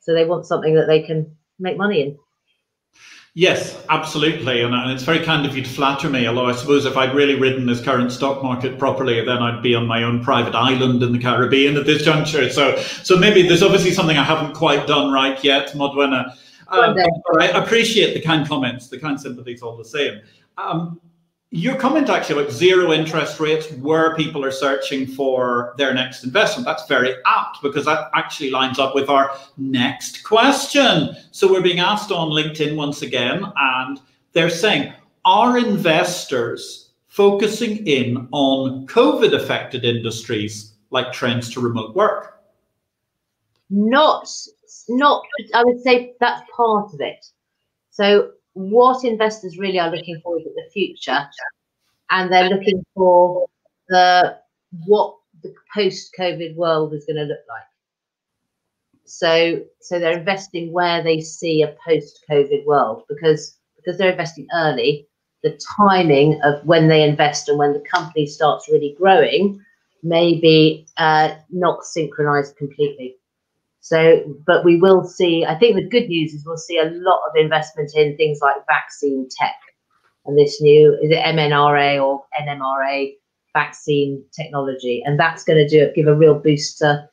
so 0.00 0.12
they 0.12 0.26
want 0.26 0.44
something 0.44 0.74
that 0.74 0.86
they 0.86 1.00
can 1.00 1.34
make 1.58 1.78
money 1.78 2.02
in. 2.02 2.18
Yes, 3.32 3.82
absolutely. 3.88 4.60
And, 4.60 4.74
and, 4.74 4.90
it's 4.90 5.04
very 5.04 5.20
kind 5.20 5.46
of 5.46 5.56
you 5.56 5.62
to 5.62 5.70
flatter 5.70 6.10
me. 6.10 6.26
Although 6.26 6.48
I 6.48 6.52
suppose 6.52 6.84
if 6.84 6.98
I'd 6.98 7.14
really 7.14 7.36
ridden 7.36 7.64
this 7.64 7.82
current 7.82 8.12
stock 8.12 8.42
market 8.42 8.78
properly, 8.78 9.24
then 9.24 9.38
I'd 9.38 9.62
be 9.62 9.74
on 9.74 9.86
my 9.86 10.02
own 10.02 10.22
private 10.22 10.54
island 10.54 11.02
in 11.02 11.12
the 11.12 11.18
Caribbean 11.18 11.78
at 11.78 11.86
this 11.86 12.02
juncture. 12.02 12.50
So, 12.50 12.76
so 12.76 13.16
maybe 13.16 13.48
there's 13.48 13.62
obviously 13.62 13.92
something 13.92 14.18
I 14.18 14.24
haven't 14.24 14.52
quite 14.52 14.86
done 14.86 15.10
right 15.10 15.42
yet, 15.42 15.68
Modwenna. 15.70 16.36
Um, 16.68 16.94
I 17.40 17.46
appreciate 17.54 18.12
the 18.12 18.20
kind 18.20 18.46
comments, 18.46 18.88
the 18.88 18.98
kind 18.98 19.18
sympathies 19.18 19.62
all 19.62 19.78
the 19.78 19.84
same. 19.84 20.20
Um, 20.58 21.00
your 21.52 21.74
comment 21.74 22.08
actually 22.08 22.40
about 22.40 22.52
zero 22.52 22.92
interest 22.92 23.40
rates 23.40 23.70
where 23.72 24.14
people 24.14 24.44
are 24.44 24.52
searching 24.52 25.04
for 25.04 25.74
their 25.78 25.92
next 25.92 26.22
investment 26.22 26.64
that's 26.64 26.86
very 26.86 27.12
apt 27.26 27.60
because 27.60 27.84
that 27.84 28.08
actually 28.14 28.50
lines 28.50 28.78
up 28.78 28.94
with 28.94 29.08
our 29.08 29.36
next 29.56 30.22
question. 30.22 31.16
So 31.32 31.50
we're 31.50 31.60
being 31.60 31.80
asked 31.80 32.12
on 32.12 32.28
linkedin 32.28 32.76
once 32.76 33.02
again 33.02 33.44
and 33.56 34.00
they're 34.32 34.48
saying 34.48 34.92
are 35.24 35.58
investors 35.58 36.90
focusing 37.08 37.84
in 37.84 38.28
on 38.30 38.86
covid 38.86 39.34
affected 39.34 39.84
industries 39.84 40.74
like 40.90 41.12
trends 41.12 41.50
to 41.50 41.60
remote 41.60 41.96
work? 41.96 42.42
Not 43.70 44.28
not 44.88 45.24
i 45.54 45.64
would 45.64 45.80
say 45.82 46.14
that's 46.20 46.42
part 46.56 46.94
of 46.94 47.00
it. 47.00 47.26
So 47.90 48.30
what 48.54 49.04
investors 49.04 49.58
really 49.58 49.78
are 49.78 49.90
looking 49.90 50.20
for 50.22 50.38
is 50.38 50.44
the 50.44 50.70
future, 50.72 51.26
and 52.10 52.32
they're 52.32 52.48
looking 52.48 52.84
for 52.94 53.46
the 53.88 54.38
what 54.86 55.16
the 55.42 55.54
post-COVID 55.74 56.54
world 56.56 56.92
is 56.94 57.04
going 57.04 57.16
to 57.16 57.24
look 57.24 57.40
like. 57.48 57.62
So, 59.04 59.62
so 59.80 59.98
they're 59.98 60.18
investing 60.18 60.72
where 60.72 61.02
they 61.02 61.20
see 61.20 61.62
a 61.62 61.76
post-COVID 61.84 62.64
world 62.64 63.04
because 63.08 63.58
because 63.76 63.98
they're 63.98 64.12
investing 64.12 64.46
early. 64.54 65.06
The 65.42 65.58
timing 65.78 66.38
of 66.42 66.64
when 66.66 66.88
they 66.88 67.02
invest 67.02 67.48
and 67.48 67.58
when 67.58 67.72
the 67.72 67.80
company 67.80 68.26
starts 68.26 68.68
really 68.68 68.94
growing 68.98 69.58
may 70.02 70.38
be 70.38 70.86
uh, 70.98 71.34
not 71.48 71.84
synchronized 71.84 72.56
completely. 72.56 73.16
So, 73.80 74.22
but 74.46 74.64
we 74.64 74.76
will 74.76 75.04
see, 75.04 75.44
I 75.46 75.58
think 75.58 75.76
the 75.76 75.88
good 75.88 76.08
news 76.08 76.34
is 76.34 76.44
we'll 76.46 76.56
see 76.58 76.78
a 76.78 76.90
lot 76.90 77.20
of 77.28 77.36
investment 77.36 77.92
in 77.94 78.16
things 78.16 78.38
like 78.42 78.56
vaccine 78.68 79.28
tech 79.38 79.56
and 80.26 80.38
this 80.38 80.60
new, 80.60 80.94
is 81.02 81.10
it 81.10 81.24
mRNA 81.24 82.02
or 82.04 82.24
NMRA 82.40 83.14
vaccine 83.54 84.22
technology? 84.36 85.02
And 85.04 85.18
that's 85.18 85.44
going 85.44 85.58
to 85.58 85.68
do 85.68 85.92
give 85.94 86.06
a 86.06 86.14
real 86.14 86.38
boost 86.38 86.78
to 86.78 87.08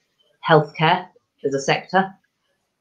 healthcare 0.47 1.07
as 1.45 1.53
a 1.53 1.61
sector. 1.61 2.13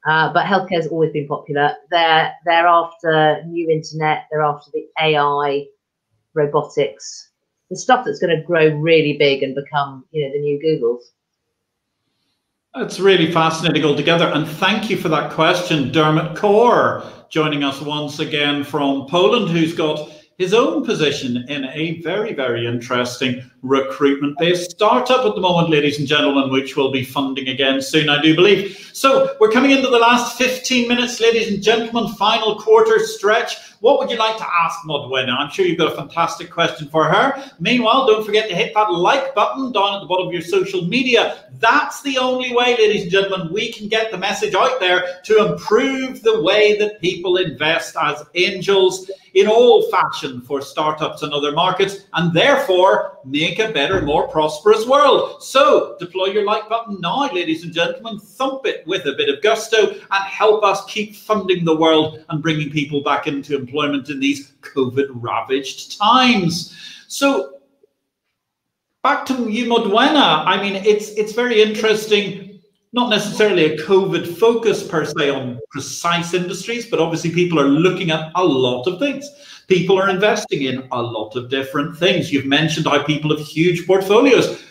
Uh, 0.05 0.31
but 0.31 0.45
healthcare 0.45 0.75
has 0.75 0.87
always 0.87 1.11
been 1.11 1.27
popular. 1.27 1.75
They're, 1.91 2.33
they're 2.45 2.67
after 2.67 3.43
new 3.45 3.69
internet, 3.69 4.25
they're 4.29 4.43
after 4.43 4.69
the 4.73 4.85
AI, 5.01 5.65
robotics, 6.33 7.31
the 7.69 7.75
stuff 7.75 8.05
that's 8.05 8.19
going 8.19 8.35
to 8.35 8.45
grow 8.45 8.69
really 8.69 9.17
big 9.17 9.43
and 9.43 9.55
become, 9.55 10.05
you 10.11 10.25
know, 10.25 10.31
the 10.31 10.39
new 10.39 10.59
Googles. 10.63 11.03
It's 12.79 12.99
really 12.99 13.31
fascinating 13.31 13.83
altogether. 13.83 14.27
And 14.27 14.47
thank 14.47 14.87
you 14.87 14.97
for 14.97 15.09
that 15.09 15.31
question, 15.31 15.91
Dermot 15.91 16.37
Core, 16.37 17.03
joining 17.27 17.63
us 17.63 17.81
once 17.81 18.19
again 18.19 18.63
from 18.63 19.07
Poland, 19.07 19.49
who's 19.49 19.73
got 19.73 20.11
his 20.37 20.53
own 20.53 20.85
position 20.85 21.43
in 21.49 21.65
a 21.65 21.99
very, 22.03 22.33
very 22.33 22.67
interesting 22.67 23.41
recruitment 23.67 24.37
based 24.37 24.71
startup 24.71 25.25
at 25.25 25.35
the 25.35 25.41
moment, 25.41 25.69
ladies 25.69 25.99
and 25.99 26.07
gentlemen, 26.07 26.49
which 26.49 26.75
we'll 26.75 26.91
be 26.91 27.03
funding 27.03 27.49
again 27.49 27.81
soon, 27.81 28.09
I 28.09 28.21
do 28.21 28.35
believe. 28.35 28.89
So 28.93 29.35
we're 29.39 29.51
coming 29.51 29.71
into 29.71 29.89
the 29.89 29.99
last 29.99 30.37
15 30.37 30.87
minutes, 30.87 31.19
ladies 31.19 31.49
and 31.49 31.61
gentlemen, 31.61 32.13
final 32.13 32.59
quarter 32.59 32.99
stretch. 32.99 33.57
What 33.79 33.99
would 33.99 34.09
you 34.09 34.17
like 34.17 34.37
to 34.37 34.47
ask 34.47 34.79
Modwenna? 34.87 35.37
I'm 35.37 35.51
sure 35.51 35.63
you've 35.63 35.77
got 35.77 35.93
a 35.93 35.95
fantastic 35.95 36.49
question 36.49 36.87
for 36.87 37.03
her. 37.03 37.43
Meanwhile, 37.59 38.07
don't 38.07 38.25
forget 38.25 38.49
to 38.49 38.55
hit 38.55 38.73
that 38.73 38.91
like 38.91 39.35
button 39.35 39.71
down 39.71 39.95
at 39.95 39.99
the 39.99 40.07
bottom 40.07 40.27
of 40.27 40.33
your 40.33 40.41
social 40.41 40.83
media. 40.83 41.43
That's 41.59 42.01
the 42.01 42.17
only 42.17 42.55
way, 42.55 42.75
ladies 42.75 43.03
and 43.03 43.11
gentlemen, 43.11 43.53
we 43.53 43.71
can 43.71 43.87
get 43.87 44.09
the 44.09 44.17
message 44.17 44.55
out 44.55 44.79
there 44.79 45.19
to 45.25 45.45
improve 45.45 46.23
the 46.23 46.41
way 46.41 46.75
that 46.79 47.01
people 47.01 47.37
invest 47.37 47.95
as 48.01 48.23
angels 48.33 49.11
in 49.35 49.47
all 49.47 49.83
fashion 49.91 50.41
for 50.41 50.61
startups 50.61 51.21
and 51.21 51.31
other 51.31 51.51
markets, 51.51 52.05
and 52.13 52.33
therefore 52.33 53.19
make 53.23 53.56
make 53.57 53.69
a 53.69 53.73
better, 53.73 54.01
more 54.01 54.27
prosperous 54.27 54.85
world. 54.85 55.41
So 55.43 55.95
deploy 55.99 56.25
your 56.27 56.45
like 56.45 56.69
button 56.69 56.99
now, 57.01 57.31
ladies 57.31 57.63
and 57.63 57.73
gentlemen. 57.73 58.19
Thump 58.19 58.65
it 58.65 58.85
with 58.85 59.05
a 59.05 59.13
bit 59.13 59.29
of 59.29 59.41
gusto 59.41 59.93
and 59.93 60.23
help 60.25 60.63
us 60.63 60.85
keep 60.85 61.15
funding 61.15 61.65
the 61.65 61.75
world 61.75 62.23
and 62.29 62.41
bringing 62.41 62.69
people 62.69 63.01
back 63.01 63.27
into 63.27 63.55
employment 63.55 64.09
in 64.09 64.19
these 64.19 64.53
COVID 64.61 65.07
ravaged 65.11 65.97
times. 65.97 66.75
So 67.07 67.59
back 69.03 69.25
to 69.27 69.49
you, 69.49 69.65
Modwenna. 69.65 70.45
I 70.45 70.61
mean, 70.61 70.75
it's 70.75 71.09
it's 71.11 71.33
very 71.33 71.61
interesting 71.61 72.59
not 72.93 73.09
necessarily 73.09 73.65
a 73.65 73.77
COVID 73.77 74.37
focus 74.37 74.87
per 74.87 75.05
se 75.05 75.29
on 75.29 75.59
precise 75.71 76.33
industries, 76.33 76.89
but 76.89 76.99
obviously 76.99 77.31
people 77.31 77.59
are 77.59 77.67
looking 77.67 78.11
at 78.11 78.31
a 78.35 78.43
lot 78.43 78.87
of 78.87 78.97
things. 78.97 79.29
People 79.67 79.99
are 79.99 80.09
investing 80.09 80.63
in 80.63 80.87
a 80.91 81.01
lot 81.01 81.35
of 81.35 81.49
different 81.49 81.97
things. 81.97 82.31
You've 82.31 82.45
mentioned 82.45 82.85
how 82.85 83.03
people 83.03 83.35
have 83.35 83.45
huge 83.45 83.85
portfolios. 83.85 84.63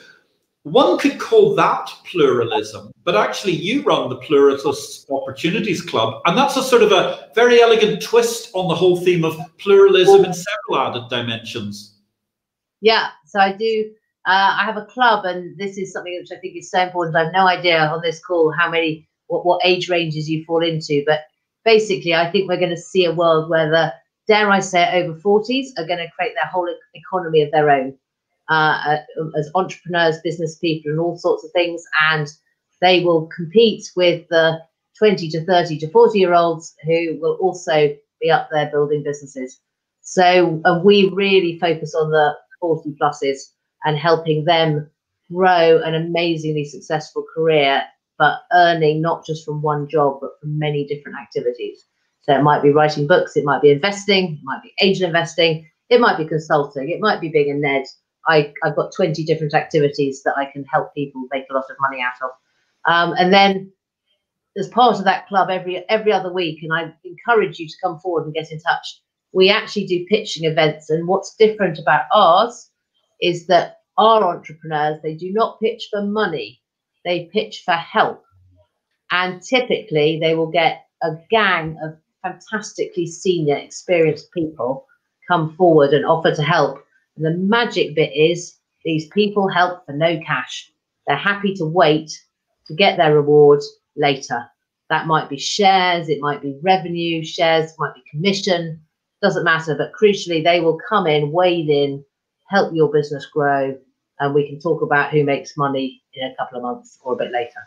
One 0.63 0.99
could 0.99 1.21
call 1.21 1.55
that 1.55 1.89
pluralism, 2.05 2.91
but 3.05 3.15
actually 3.15 3.53
you 3.53 3.83
run 3.83 4.09
the 4.09 4.17
Pluralist 4.17 5.07
Opportunities 5.11 5.81
Club, 5.81 6.21
and 6.25 6.37
that's 6.37 6.57
a 6.57 6.63
sort 6.63 6.83
of 6.83 6.91
a 6.91 7.31
very 7.37 7.61
elegant 7.61 8.03
twist 8.03 8.51
on 8.53 8.67
the 8.69 8.75
whole 8.75 8.97
theme 8.97 9.25
of 9.25 9.39
pluralism 9.59 10.25
in 10.25 10.35
several 10.35 10.79
added 10.79 11.09
dimensions. 11.09 12.01
Yeah, 12.81 13.11
so 13.27 13.39
I 13.39 13.53
do 13.53 13.93
uh, 14.27 14.57
I 14.59 14.65
have 14.65 14.77
a 14.77 14.87
club, 14.87 15.25
and 15.25 15.57
this 15.57 15.79
is 15.79 15.93
something 15.93 16.19
which 16.19 16.37
I 16.37 16.41
think 16.41 16.57
is 16.57 16.69
so 16.69 16.81
important. 16.81 17.15
I 17.15 17.25
have 17.25 17.33
no 17.33 17.47
idea 17.47 17.79
on 17.79 18.01
this 18.03 18.19
call 18.19 18.51
how 18.51 18.69
many, 18.69 19.09
what, 19.29 19.47
what 19.47 19.61
age 19.65 19.89
ranges 19.89 20.29
you 20.29 20.45
fall 20.45 20.65
into, 20.65 21.05
but 21.07 21.21
basically, 21.65 22.13
I 22.13 22.29
think 22.33 22.49
we're 22.49 22.59
going 22.59 22.75
to 22.75 22.77
see 22.77 23.05
a 23.05 23.15
world 23.15 23.49
where 23.49 23.71
the, 23.71 23.95
dare 24.27 24.51
I 24.51 24.61
say, 24.61 25.03
over 25.03 25.19
40s 25.19 25.69
are 25.79 25.87
going 25.87 25.99
to 25.99 26.11
create 26.17 26.35
their 26.35 26.51
whole 26.51 26.69
economy 26.95 27.43
of 27.43 27.51
their 27.51 27.71
own 27.71 27.97
uh, 28.49 28.97
uh, 29.19 29.39
as 29.39 29.51
entrepreneurs, 29.55 30.19
business 30.23 30.57
people, 30.57 30.91
and 30.91 31.01
all 31.01 31.17
sorts 31.17 31.45
of 31.45 31.51
things. 31.53 31.83
And 32.11 32.29
they 32.81 33.05
will 33.05 33.27
compete 33.35 33.91
with 33.97 34.27
the 34.29 34.61
20 34.99 35.29
to 35.31 35.45
30 35.45 35.79
to 35.79 35.91
40 35.91 36.19
year 36.19 36.35
olds 36.35 36.75
who 36.85 37.19
will 37.21 37.35
also 37.41 37.95
be 38.21 38.31
up 38.31 38.49
there 38.51 38.71
building 38.71 39.03
businesses. 39.03 39.61
So 40.03 40.63
we 40.85 41.11
really 41.11 41.59
focus 41.59 41.95
on 41.95 42.11
the 42.11 42.35
40 42.61 42.97
pluses 43.01 43.51
and 43.85 43.99
helping 43.99 44.45
them 44.45 44.89
grow 45.33 45.83
an 45.83 45.95
amazingly 45.95 46.65
successful 46.65 47.25
career, 47.35 47.83
but 48.19 48.41
earning 48.53 49.03
not 49.03 49.27
just 49.27 49.45
from 49.45 49.63
one 49.63 49.89
job, 49.89 50.19
but 50.21 50.31
from 50.41 50.59
many 50.59 50.87
different 50.87 51.19
activities. 51.19 51.85
It 52.29 52.43
might 52.43 52.63
be 52.63 52.71
writing 52.71 53.07
books, 53.07 53.37
it 53.37 53.45
might 53.45 53.63
be 53.63 53.71
investing, 53.71 54.39
it 54.41 54.45
might 54.45 54.63
be 54.63 54.75
angel 54.81 55.07
investing, 55.07 55.69
it 55.89 56.01
might 56.01 56.19
be 56.19 56.27
consulting, 56.27 56.91
it 56.91 57.01
might 57.01 57.21
be 57.21 57.29
being 57.29 57.51
a 57.51 57.55
Ned. 57.55 57.85
I, 58.29 58.53
I've 58.65 58.75
got 58.75 58.93
20 58.93 59.23
different 59.25 59.55
activities 59.55 60.25
that 60.25 60.35
I 60.37 60.47
can 60.47 60.65
help 60.65 60.93
people 60.95 61.29
make 61.33 61.45
a 61.49 61.55
lot 61.55 61.67
of 61.71 61.77
money 61.81 62.03
out 62.03 62.15
of. 62.21 62.31
Um, 62.93 63.15
and 63.17 63.33
then 63.33 63.73
as 64.57 64.69
part 64.69 64.99
of 64.99 65.05
that 65.05 65.27
club 65.29 65.51
every 65.51 65.89
every 65.89 66.13
other 66.13 66.33
week, 66.33 66.63
and 66.63 66.73
I 66.73 66.93
encourage 67.05 67.59
you 67.59 67.69
to 67.69 67.75
come 67.83 67.99
forward 67.99 68.25
and 68.25 68.35
get 68.35 68.51
in 68.51 68.61
touch. 68.61 69.01
We 69.33 69.51
actually 69.51 69.87
do 69.87 70.07
pitching 70.07 70.45
events, 70.45 70.91
and 70.91 71.07
what's 71.07 71.37
different 71.37 71.79
about 71.79 72.07
ours 72.13 72.71
is 73.21 73.47
that 73.47 73.81
our 73.99 74.25
entrepreneurs, 74.25 75.01
they 75.03 75.15
do 75.15 75.33
not 75.33 75.61
pitch 75.61 75.89
for 75.91 76.03
money, 76.03 76.61
they 77.05 77.31
pitch 77.33 77.63
for 77.65 77.73
help. 77.73 78.23
And 79.11 79.43
typically, 79.43 80.19
they 80.21 80.35
will 80.35 80.51
get 80.51 80.87
a 81.03 81.13
gang 81.31 81.79
of 81.83 81.97
fantastically 82.23 83.07
senior, 83.07 83.57
experienced 83.57 84.33
people 84.33 84.87
come 85.29 85.55
forward 85.57 85.93
and 85.93 86.05
offer 86.05 86.35
to 86.35 86.43
help. 86.43 86.85
And 87.17 87.25
the 87.25 87.37
magic 87.37 87.95
bit 87.95 88.13
is 88.15 88.57
these 88.85 89.09
people 89.09 89.49
help 89.49 89.85
for 89.87 89.93
no 89.93 90.21
cash. 90.21 90.71
They're 91.07 91.17
happy 91.17 91.55
to 91.55 91.65
wait 91.65 92.11
to 92.67 92.75
get 92.75 92.97
their 92.97 93.15
reward 93.15 93.61
later. 93.97 94.45
That 94.91 95.07
might 95.07 95.29
be 95.29 95.39
shares, 95.39 96.09
it 96.09 96.21
might 96.21 96.43
be 96.43 96.59
revenue, 96.63 97.25
shares 97.25 97.73
might 97.79 97.95
be 97.95 98.05
commission, 98.11 98.81
doesn't 99.23 99.45
matter. 99.45 99.75
But 99.75 99.93
crucially, 99.93 100.45
they 100.45 100.61
will 100.61 100.79
come 100.89 101.07
in, 101.07 101.33
wade 101.33 101.69
in, 101.69 102.05
help 102.49 102.73
your 102.75 102.91
business 102.93 103.27
grow, 103.27 103.77
and 104.21 104.35
we 104.35 104.49
can 104.49 104.61
talk 104.61 104.83
about 104.83 105.11
who 105.11 105.25
makes 105.25 105.57
money 105.57 106.03
in 106.15 106.31
a 106.31 106.37
couple 106.37 106.59
of 106.59 106.63
months 106.63 106.99
or 107.03 107.15
a 107.15 107.17
bit 107.17 107.33
later. 107.33 107.61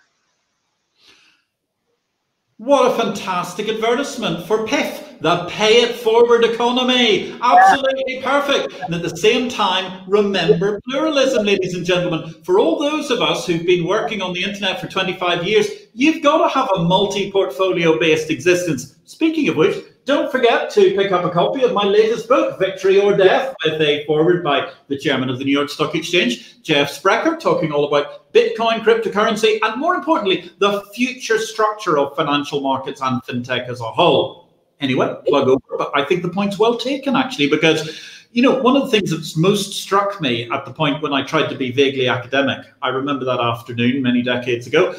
What 2.60 2.92
a 2.92 3.02
fantastic 3.02 3.70
advertisement 3.70 4.46
for 4.46 4.68
PIF, 4.68 5.22
the 5.22 5.46
pay 5.50 5.82
it 5.82 5.96
forward 5.96 6.44
economy. 6.44 7.34
Absolutely 7.42 8.22
perfect. 8.22 8.74
And 8.82 8.94
at 8.94 9.02
the 9.02 9.16
same 9.16 9.48
time, 9.48 10.04
remember 10.10 10.82
pluralism, 10.82 11.46
ladies 11.46 11.74
and 11.74 11.86
gentlemen. 11.86 12.36
For 12.44 12.60
all 12.60 12.78
those 12.78 13.12
of 13.12 13.22
us 13.22 13.48
who've 13.48 13.66
been 13.66 13.88
working 13.88 14.22
on 14.22 14.34
the 14.34 14.44
internet 14.44 14.82
for 14.82 14.88
25 14.88 15.46
years, 15.46 15.68
you've 15.94 16.22
got 16.22 16.46
to 16.46 16.54
have 16.54 16.70
a 16.76 16.84
multi 16.84 17.32
portfolio 17.32 17.98
based 17.98 18.30
existence. 18.30 18.98
Speaking 19.06 19.48
of 19.48 19.56
which, 19.56 19.78
don't 20.10 20.32
forget 20.32 20.72
to 20.72 20.96
pick 20.96 21.12
up 21.12 21.24
a 21.24 21.30
copy 21.30 21.62
of 21.62 21.72
my 21.72 21.84
latest 21.84 22.28
book, 22.28 22.58
Victory 22.58 23.00
or 23.00 23.16
Death, 23.16 23.56
with 23.64 23.80
a 23.80 24.04
foreword 24.08 24.44
by 24.44 24.72
the 24.88 24.98
chairman 24.98 25.30
of 25.30 25.38
the 25.38 25.46
New 25.46 25.52
York 25.52 25.70
Stock 25.70 25.94
Exchange, 25.94 26.64
Jeff 26.64 26.90
Sprecher, 26.90 27.36
talking 27.36 27.72
all 27.72 27.86
about 27.86 28.34
Bitcoin, 28.34 28.80
cryptocurrency, 28.80 29.60
and 29.62 29.80
more 29.80 29.94
importantly, 29.94 30.52
the 30.58 30.82
future 30.96 31.38
structure 31.38 32.00
of 32.00 32.16
financial 32.16 32.60
markets 32.60 33.02
and 33.02 33.22
fintech 33.22 33.70
as 33.70 33.82
a 33.82 33.84
whole. 33.84 34.50
Anyway, 34.80 35.16
plug 35.28 35.48
over, 35.48 35.78
but 35.78 35.92
I 35.94 36.04
think 36.04 36.24
the 36.24 36.30
point's 36.30 36.58
well 36.58 36.76
taken 36.76 37.16
actually, 37.16 37.48
because 37.48 38.02
you 38.32 38.42
know, 38.42 38.60
one 38.64 38.76
of 38.76 38.86
the 38.86 38.90
things 38.90 39.12
that's 39.12 39.38
most 39.38 39.74
struck 39.74 40.20
me 40.22 40.50
at 40.50 40.66
the 40.66 40.74
point 40.74 41.04
when 41.04 41.14
I 41.14 41.22
tried 41.22 41.50
to 41.50 41.56
be 41.56 41.72
vaguely 41.72 42.08
academic, 42.08 42.66
I 42.82 42.90
remember 42.90 43.26
that 43.26 43.40
afternoon 43.40 44.02
many 44.02 44.24
decades 44.24 44.66
ago. 44.66 44.96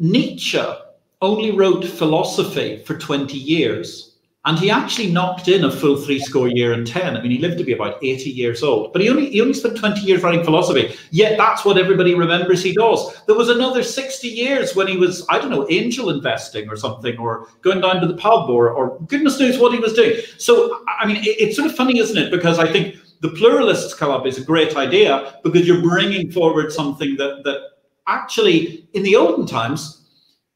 Nietzsche 0.00 0.58
only 1.24 1.50
wrote 1.50 1.84
philosophy 1.84 2.82
for 2.84 2.96
20 2.96 3.36
years. 3.36 4.10
And 4.46 4.58
he 4.58 4.70
actually 4.70 5.10
knocked 5.10 5.48
in 5.48 5.64
a 5.64 5.70
full 5.70 5.96
three 5.96 6.18
score 6.18 6.48
year 6.48 6.74
and 6.74 6.86
10. 6.86 7.16
I 7.16 7.22
mean, 7.22 7.30
he 7.30 7.38
lived 7.38 7.56
to 7.56 7.64
be 7.64 7.72
about 7.72 7.96
80 8.04 8.28
years 8.28 8.62
old, 8.62 8.92
but 8.92 9.00
he 9.00 9.08
only, 9.08 9.30
he 9.30 9.40
only 9.40 9.54
spent 9.54 9.78
20 9.78 10.02
years 10.02 10.22
writing 10.22 10.44
philosophy. 10.44 10.94
Yet 11.10 11.38
that's 11.38 11.64
what 11.64 11.78
everybody 11.78 12.14
remembers 12.14 12.62
he 12.62 12.74
does. 12.74 13.22
There 13.24 13.34
was 13.34 13.48
another 13.48 13.82
60 13.82 14.28
years 14.28 14.76
when 14.76 14.86
he 14.86 14.98
was, 14.98 15.26
I 15.30 15.38
don't 15.38 15.48
know, 15.48 15.66
angel 15.70 16.10
investing 16.10 16.68
or 16.68 16.76
something, 16.76 17.16
or 17.16 17.48
going 17.62 17.80
down 17.80 18.02
to 18.02 18.06
the 18.06 18.18
pub, 18.18 18.50
or, 18.50 18.68
or 18.70 19.00
goodness 19.06 19.40
knows 19.40 19.58
what 19.58 19.72
he 19.72 19.78
was 19.78 19.94
doing. 19.94 20.20
So, 20.36 20.82
I 20.86 21.06
mean, 21.06 21.16
it, 21.16 21.36
it's 21.40 21.56
sort 21.56 21.70
of 21.70 21.74
funny, 21.74 21.98
isn't 21.98 22.18
it? 22.18 22.30
Because 22.30 22.58
I 22.58 22.70
think 22.70 22.96
the 23.22 23.30
Pluralists 23.30 23.94
Club 23.94 24.26
is 24.26 24.36
a 24.36 24.44
great 24.44 24.76
idea 24.76 25.40
because 25.42 25.66
you're 25.66 25.80
bringing 25.80 26.30
forward 26.30 26.70
something 26.70 27.16
that, 27.16 27.44
that 27.44 27.60
actually, 28.06 28.86
in 28.92 29.02
the 29.02 29.16
olden 29.16 29.46
times, 29.46 30.03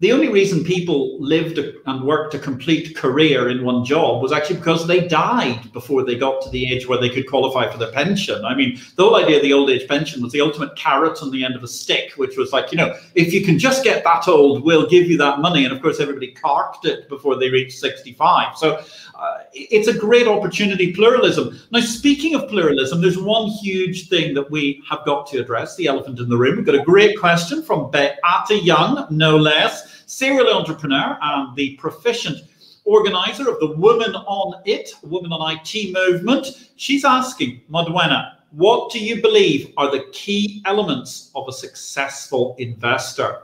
the 0.00 0.12
only 0.12 0.28
reason 0.28 0.62
people 0.62 1.20
lived 1.20 1.58
and 1.58 2.04
worked 2.04 2.32
a 2.32 2.38
complete 2.38 2.94
career 2.94 3.48
in 3.48 3.64
one 3.64 3.84
job 3.84 4.22
was 4.22 4.30
actually 4.30 4.54
because 4.54 4.86
they 4.86 5.08
died 5.08 5.72
before 5.72 6.04
they 6.04 6.14
got 6.14 6.40
to 6.40 6.50
the 6.50 6.72
age 6.72 6.86
where 6.86 7.00
they 7.00 7.10
could 7.10 7.28
qualify 7.28 7.68
for 7.68 7.78
their 7.78 7.90
pension. 7.90 8.44
I 8.44 8.54
mean, 8.54 8.78
the 8.94 9.02
whole 9.02 9.16
idea 9.16 9.38
of 9.38 9.42
the 9.42 9.52
old 9.52 9.70
age 9.70 9.88
pension 9.88 10.22
was 10.22 10.30
the 10.30 10.40
ultimate 10.40 10.76
carrot 10.76 11.20
on 11.20 11.32
the 11.32 11.44
end 11.44 11.56
of 11.56 11.64
a 11.64 11.68
stick, 11.68 12.12
which 12.12 12.36
was 12.36 12.52
like, 12.52 12.70
you 12.70 12.78
know, 12.78 12.96
if 13.16 13.32
you 13.32 13.44
can 13.44 13.58
just 13.58 13.82
get 13.82 14.04
that 14.04 14.28
old, 14.28 14.62
we'll 14.62 14.88
give 14.88 15.08
you 15.08 15.16
that 15.18 15.40
money. 15.40 15.64
And 15.64 15.74
of 15.74 15.82
course, 15.82 15.98
everybody 15.98 16.30
carked 16.30 16.84
it 16.84 17.08
before 17.08 17.34
they 17.34 17.50
reached 17.50 17.80
65. 17.80 18.56
So 18.56 18.80
uh, 19.18 19.38
it's 19.52 19.88
a 19.88 19.98
great 19.98 20.28
opportunity, 20.28 20.92
pluralism. 20.92 21.58
Now, 21.72 21.80
speaking 21.80 22.36
of 22.36 22.48
pluralism, 22.48 23.00
there's 23.00 23.18
one 23.18 23.48
huge 23.48 24.08
thing 24.08 24.32
that 24.34 24.48
we 24.48 24.80
have 24.88 25.04
got 25.04 25.26
to 25.30 25.40
address 25.40 25.74
the 25.74 25.88
elephant 25.88 26.20
in 26.20 26.28
the 26.28 26.38
room. 26.38 26.54
We've 26.54 26.66
got 26.66 26.76
a 26.76 26.84
great 26.84 27.18
question 27.18 27.64
from 27.64 27.90
Beata 27.90 28.56
Young, 28.62 29.08
no 29.10 29.36
less 29.36 29.87
serial 30.08 30.48
entrepreneur 30.54 31.18
and 31.20 31.54
the 31.54 31.76
proficient 31.76 32.38
organizer 32.84 33.48
of 33.48 33.60
the 33.60 33.74
Women 33.76 34.14
on 34.14 34.62
It, 34.64 34.90
Women 35.02 35.32
on 35.32 35.58
IT 35.58 35.92
movement. 35.92 36.70
She's 36.76 37.04
asking, 37.04 37.60
Modwenna, 37.70 38.36
what 38.50 38.90
do 38.90 38.98
you 38.98 39.20
believe 39.20 39.74
are 39.76 39.90
the 39.90 40.06
key 40.12 40.62
elements 40.64 41.30
of 41.34 41.46
a 41.46 41.52
successful 41.52 42.56
investor? 42.58 43.42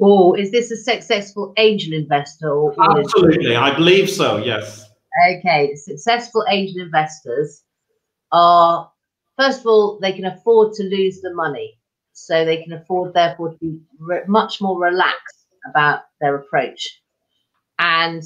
Oh, 0.00 0.34
is 0.34 0.50
this 0.50 0.72
a 0.72 0.76
successful 0.76 1.54
angel 1.56 1.94
investor? 1.94 2.50
Or 2.50 2.74
Absolutely, 2.98 3.54
I 3.54 3.74
believe 3.74 4.10
so, 4.10 4.38
yes. 4.38 4.90
Okay, 5.30 5.76
successful 5.76 6.44
angel 6.50 6.82
investors 6.82 7.62
are, 8.32 8.90
first 9.38 9.60
of 9.60 9.66
all, 9.66 10.00
they 10.00 10.12
can 10.12 10.24
afford 10.24 10.74
to 10.74 10.82
lose 10.82 11.20
the 11.20 11.32
money. 11.32 11.78
So 12.12 12.44
they 12.44 12.62
can 12.62 12.72
afford, 12.72 13.14
therefore, 13.14 13.52
to 13.52 13.58
be 13.58 13.78
much 14.26 14.60
more 14.60 14.80
relaxed 14.80 15.35
about 15.68 16.02
their 16.20 16.36
approach. 16.36 17.00
And 17.78 18.22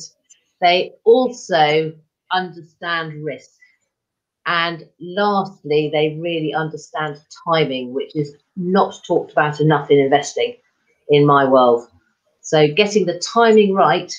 they 0.60 0.92
also 1.04 1.92
understand 2.32 3.24
risk. 3.24 3.50
And 4.46 4.88
lastly, 5.00 5.90
they 5.92 6.18
really 6.20 6.54
understand 6.54 7.18
timing, 7.46 7.94
which 7.94 8.16
is 8.16 8.36
not 8.56 8.94
talked 9.06 9.32
about 9.32 9.60
enough 9.60 9.90
in 9.90 9.98
investing 9.98 10.56
in 11.08 11.26
my 11.26 11.44
world. 11.44 11.88
So, 12.42 12.68
getting 12.68 13.06
the 13.06 13.18
timing 13.18 13.74
right 13.74 14.12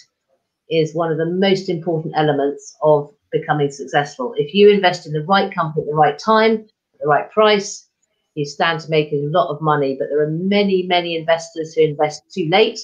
is 0.70 0.96
one 0.96 1.12
of 1.12 1.18
the 1.18 1.26
most 1.26 1.70
important 1.70 2.14
elements 2.16 2.76
of 2.82 3.12
becoming 3.32 3.72
successful. 3.72 4.34
If 4.38 4.54
you 4.54 4.70
invest 4.70 5.06
in 5.06 5.14
the 5.14 5.24
right 5.24 5.54
company 5.54 5.84
at 5.84 5.90
the 5.90 5.96
right 5.96 6.20
time, 6.20 6.68
the 7.00 7.08
right 7.08 7.30
price, 7.32 7.88
you 8.36 8.46
stand 8.46 8.80
to 8.82 8.90
make 8.90 9.12
a 9.12 9.18
lot 9.18 9.50
of 9.50 9.62
money. 9.62 9.96
But 10.00 10.10
there 10.10 10.22
are 10.22 10.30
many, 10.30 10.84
many 10.84 11.18
investors 11.18 11.74
who 11.74 11.82
invest 11.84 12.24
too 12.34 12.48
late 12.50 12.80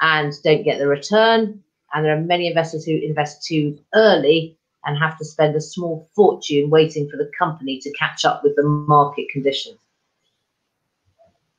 and 0.00 0.32
don't 0.42 0.62
get 0.62 0.78
the 0.78 0.86
return. 0.86 1.62
And 1.92 2.04
there 2.04 2.16
are 2.16 2.20
many 2.20 2.46
investors 2.46 2.84
who 2.84 2.96
invest 2.96 3.44
too 3.44 3.78
early 3.94 4.56
and 4.84 4.98
have 4.98 5.18
to 5.18 5.24
spend 5.24 5.54
a 5.56 5.60
small 5.60 6.08
fortune 6.14 6.70
waiting 6.70 7.08
for 7.08 7.16
the 7.16 7.30
company 7.38 7.78
to 7.80 7.92
catch 7.92 8.24
up 8.24 8.42
with 8.42 8.56
the 8.56 8.62
market 8.62 9.28
conditions. 9.30 9.78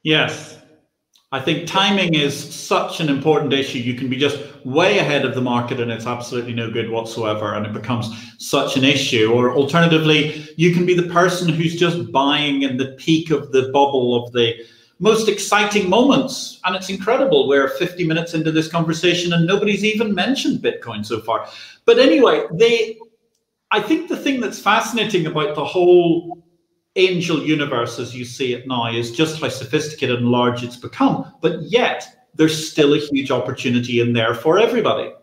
Yes. 0.03 0.57
I 1.33 1.39
think 1.39 1.65
timing 1.65 2.13
is 2.13 2.53
such 2.53 2.99
an 2.99 3.07
important 3.07 3.53
issue. 3.53 3.77
You 3.77 3.93
can 3.93 4.09
be 4.09 4.17
just 4.17 4.37
way 4.65 4.97
ahead 4.97 5.23
of 5.23 5.33
the 5.33 5.41
market 5.41 5.79
and 5.79 5.89
it's 5.89 6.05
absolutely 6.05 6.53
no 6.53 6.69
good 6.69 6.89
whatsoever 6.89 7.53
and 7.53 7.65
it 7.65 7.71
becomes 7.71 8.09
such 8.37 8.75
an 8.75 8.83
issue. 8.83 9.31
Or 9.31 9.53
alternatively, 9.53 10.45
you 10.57 10.73
can 10.73 10.85
be 10.85 10.93
the 10.93 11.07
person 11.07 11.47
who's 11.47 11.79
just 11.79 12.11
buying 12.11 12.63
in 12.63 12.75
the 12.75 12.97
peak 12.97 13.31
of 13.31 13.53
the 13.53 13.69
bubble 13.71 14.21
of 14.21 14.33
the 14.33 14.55
most 15.01 15.27
exciting 15.27 15.89
moments. 15.89 16.61
And 16.63 16.75
it's 16.75 16.89
incredible. 16.89 17.47
We're 17.47 17.67
50 17.67 18.05
minutes 18.05 18.33
into 18.33 18.51
this 18.51 18.69
conversation 18.69 19.33
and 19.33 19.45
nobody's 19.45 19.83
even 19.83 20.15
mentioned 20.15 20.59
Bitcoin 20.59 21.05
so 21.05 21.19
far. 21.19 21.49
But 21.85 21.99
anyway, 21.99 22.45
they 22.53 22.97
I 23.71 23.81
think 23.81 24.09
the 24.09 24.17
thing 24.17 24.39
that's 24.41 24.59
fascinating 24.59 25.25
about 25.25 25.55
the 25.55 25.65
whole 25.65 26.43
angel 26.97 27.41
universe 27.41 27.99
as 27.99 28.13
you 28.13 28.25
see 28.25 28.53
it 28.53 28.67
now 28.67 28.91
is 28.91 29.11
just 29.11 29.41
how 29.41 29.47
sophisticated 29.49 30.19
and 30.19 30.27
large 30.27 30.61
it's 30.61 30.75
become. 30.75 31.33
But 31.41 31.61
yet, 31.63 32.05
there's 32.35 32.71
still 32.71 32.93
a 32.93 32.97
huge 32.97 33.31
opportunity 33.31 34.01
in 34.01 34.13
there 34.13 34.35
for 34.35 34.59
everybody. 34.59 35.13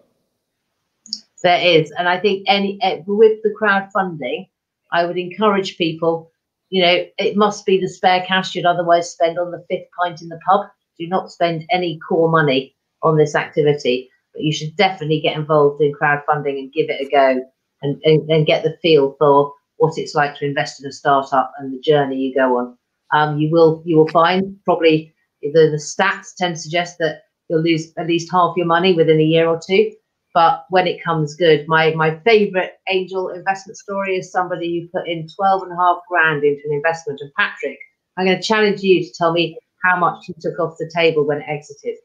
There 1.43 1.61
is. 1.61 1.93
And 1.99 2.09
I 2.09 2.19
think 2.19 2.45
any 2.49 2.79
eh, 2.83 3.03
with 3.07 3.43
the 3.43 3.55
crowdfunding, 3.61 4.49
I 4.93 5.05
would 5.05 5.19
encourage 5.19 5.77
people, 5.77 6.33
you 6.71 6.83
know, 6.83 7.05
it 7.19 7.37
must 7.37 7.65
be 7.65 7.81
the 7.81 7.89
spare 7.89 8.25
cash 8.27 8.55
you'd 8.55 8.67
otherwise 8.67 9.11
spend 9.11 9.39
on 9.39 9.51
the 9.51 9.65
fifth 9.71 9.89
pint 9.99 10.21
in 10.21 10.29
the 10.29 10.41
pub. 10.49 10.67
Do 10.99 11.07
not 11.07 11.31
spend 11.31 11.65
any 11.71 11.99
core 12.07 12.31
money 12.31 12.77
on 13.03 13.17
this 13.17 13.35
activity, 13.35 14.11
but 14.35 14.43
you 14.43 14.53
should 14.53 14.77
definitely 14.77 15.21
get 15.21 15.37
involved 15.37 15.81
in 15.81 15.93
crowdfunding 15.93 16.59
and 16.59 16.73
give 16.73 16.91
it 16.91 17.07
a 17.07 17.11
go 17.11 17.45
and, 17.83 18.01
and, 18.05 18.29
and 18.31 18.47
get 18.47 18.65
the 18.65 18.77
feel 18.83 19.15
for 19.19 19.53
what 19.77 19.95
it's 19.97 20.15
like 20.15 20.37
to 20.37 20.45
invest 20.45 20.83
in 20.83 20.89
a 20.89 20.93
startup 20.93 21.53
and 21.59 21.73
the 21.73 21.81
journey 21.81 22.17
you 22.17 22.35
go 22.35 22.59
on. 22.59 22.77
Um, 23.13 23.39
you 23.39 23.51
will 23.51 23.83
you 23.87 23.97
will 23.97 24.09
find 24.09 24.57
probably 24.65 25.15
the, 25.41 25.71
the 25.71 25.77
stats 25.77 26.35
tend 26.37 26.57
to 26.57 26.61
suggest 26.61 26.99
that 26.99 27.23
you'll 27.49 27.63
lose 27.63 27.93
at 27.97 28.07
least 28.07 28.31
half 28.31 28.57
your 28.57 28.67
money 28.67 28.93
within 28.93 29.21
a 29.21 29.25
year 29.25 29.49
or 29.49 29.59
two. 29.65 29.93
But 30.35 30.67
when 30.71 30.87
it 30.87 31.03
comes 31.03 31.35
good, 31.35 31.67
my 31.69 31.95
my 31.95 32.19
favorite 32.21 32.75
angel 32.89 33.31
investment 33.31 33.79
story 33.79 34.17
is 34.17 34.31
somebody 34.31 34.81
who 34.81 34.99
put 34.99 35.09
in 35.09 35.27
12 35.27 35.63
and 35.63 35.73
a 35.73 35.77
half 35.77 35.99
grand 36.09 36.45
into 36.45 36.61
an 36.67 36.75
investment. 36.75 37.21
And 37.21 37.33
Patrick, 37.37 37.79
I'm 38.17 38.27
going 38.27 38.37
to 38.37 38.43
challenge 38.43 38.83
you 38.83 39.03
to 39.03 39.13
tell 39.17 39.33
me 39.33 39.59
how 39.83 39.99
much 39.99 40.27
he 40.27 40.35
took 40.41 40.59
off 40.59 40.77
the 40.79 40.91
table 40.95 41.27
when 41.27 41.39
it 41.39 41.47
exited. 41.49 41.97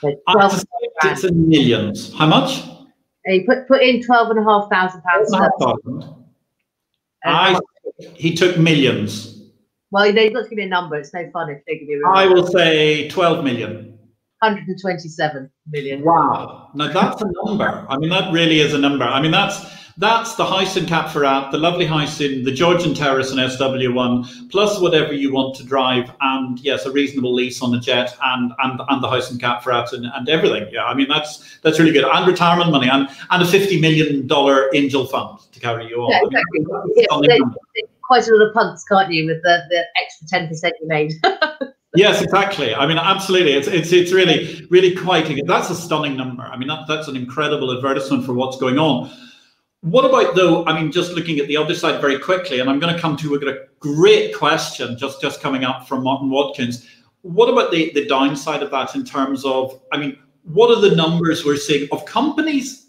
So 0.00 0.12
it's 1.04 1.24
in 1.24 1.48
millions. 1.48 2.14
How 2.14 2.26
much? 2.26 2.62
he 3.26 3.44
put 3.44 3.68
put 3.68 3.82
in 3.82 4.02
twelve 4.02 4.30
and 4.30 4.38
a 4.38 4.42
half 4.42 4.70
thousand 4.70 5.02
pounds. 5.02 5.32
Uh, 5.32 5.48
I, 7.24 7.60
he 8.14 8.34
took 8.34 8.56
millions. 8.58 9.42
Well, 9.90 10.12
they've 10.12 10.32
got 10.32 10.44
to 10.44 10.48
give 10.48 10.56
me 10.56 10.64
a 10.64 10.68
number. 10.68 10.96
It's 10.96 11.12
no 11.12 11.28
fun 11.32 11.50
if 11.50 11.62
they 11.66 11.78
give 11.78 11.88
you. 11.88 12.02
I 12.06 12.26
will 12.26 12.46
say 12.46 13.08
twelve 13.08 13.44
million. 13.44 13.89
127 14.40 15.50
million. 15.70 16.02
Wow. 16.02 16.70
Now 16.74 16.92
that's 16.92 17.20
a 17.22 17.30
number. 17.44 17.86
I 17.88 17.98
mean, 17.98 18.10
that 18.10 18.32
really 18.32 18.60
is 18.60 18.72
a 18.74 18.78
number. 18.78 19.04
I 19.04 19.20
mean, 19.20 19.30
that's 19.30 19.66
that's 19.98 20.34
the 20.36 20.46
house 20.46 20.78
in 20.78 20.86
Cap 20.86 21.08
Ferrat, 21.08 21.50
the 21.50 21.58
lovely 21.58 21.84
house 21.84 22.22
in 22.22 22.42
the 22.42 22.52
Georgian 22.52 22.94
Terrace 22.94 23.32
in 23.32 23.36
SW1, 23.36 24.50
plus 24.50 24.80
whatever 24.80 25.12
you 25.12 25.30
want 25.30 25.54
to 25.56 25.64
drive, 25.64 26.10
and 26.22 26.58
yes, 26.60 26.86
a 26.86 26.90
reasonable 26.90 27.34
lease 27.34 27.60
on 27.60 27.70
the 27.70 27.78
jet, 27.78 28.16
and 28.22 28.52
and, 28.60 28.80
and 28.88 29.02
the 29.02 29.10
house 29.10 29.30
in 29.30 29.38
Cap 29.38 29.62
Ferrat 29.62 29.92
and, 29.92 30.06
and 30.06 30.28
everything. 30.28 30.68
Yeah, 30.72 30.84
I 30.84 30.94
mean 30.94 31.08
that's 31.08 31.58
that's 31.60 31.78
really 31.78 31.92
good, 31.92 32.04
and 32.04 32.26
retirement 32.26 32.70
money, 32.70 32.88
and 32.88 33.08
and 33.28 33.42
a 33.42 33.46
fifty 33.46 33.78
million 33.78 34.26
dollar 34.26 34.70
angel 34.74 35.06
fund 35.06 35.38
to 35.52 35.60
carry 35.60 35.86
you 35.86 35.96
on. 35.96 36.10
Yeah, 36.10 36.20
exactly. 36.24 37.06
I 37.10 37.20
mean, 37.20 37.52
yeah, 37.76 37.82
quite 38.02 38.26
a 38.26 38.34
lot 38.34 38.48
of 38.48 38.54
punts, 38.54 38.84
can't 38.84 39.12
you, 39.12 39.26
with 39.26 39.42
the, 39.42 39.64
the 39.68 39.84
extra 40.00 40.26
ten 40.28 40.48
percent 40.48 40.74
you 40.80 40.88
made. 40.88 41.12
yes, 41.94 42.22
exactly. 42.22 42.74
I 42.74 42.86
mean, 42.86 42.98
absolutely. 42.98 43.52
It's 43.52 43.68
it's 43.68 43.92
it's 43.92 44.12
really 44.12 44.66
really 44.70 44.94
quite. 44.94 45.28
That's 45.46 45.70
a 45.70 45.74
stunning 45.74 46.16
number. 46.16 46.42
I 46.42 46.56
mean, 46.56 46.68
that, 46.68 46.86
that's 46.86 47.08
an 47.08 47.16
incredible 47.16 47.74
advertisement 47.76 48.24
for 48.24 48.34
what's 48.34 48.58
going 48.58 48.78
on. 48.78 49.10
What 49.82 50.04
about 50.04 50.34
though? 50.34 50.64
I 50.66 50.78
mean, 50.78 50.92
just 50.92 51.12
looking 51.12 51.38
at 51.38 51.48
the 51.48 51.56
other 51.56 51.74
side 51.74 52.00
very 52.00 52.18
quickly, 52.18 52.60
and 52.60 52.68
I'm 52.68 52.78
going 52.78 52.94
to 52.94 53.00
come 53.00 53.16
to 53.18 53.34
a, 53.34 53.70
great 53.78 54.34
question 54.34 54.98
just 54.98 55.22
just 55.22 55.40
coming 55.40 55.64
up 55.64 55.88
from 55.88 56.02
Martin 56.02 56.28
Watkins. 56.28 56.86
What 57.22 57.48
about 57.48 57.70
the 57.70 57.90
the 57.94 58.06
downside 58.06 58.62
of 58.62 58.70
that 58.70 58.94
in 58.94 59.04
terms 59.04 59.44
of? 59.44 59.80
I 59.90 59.96
mean, 59.96 60.18
what 60.44 60.70
are 60.70 60.80
the 60.80 60.94
numbers 60.94 61.44
we're 61.44 61.56
seeing 61.56 61.88
of 61.92 62.04
companies? 62.04 62.88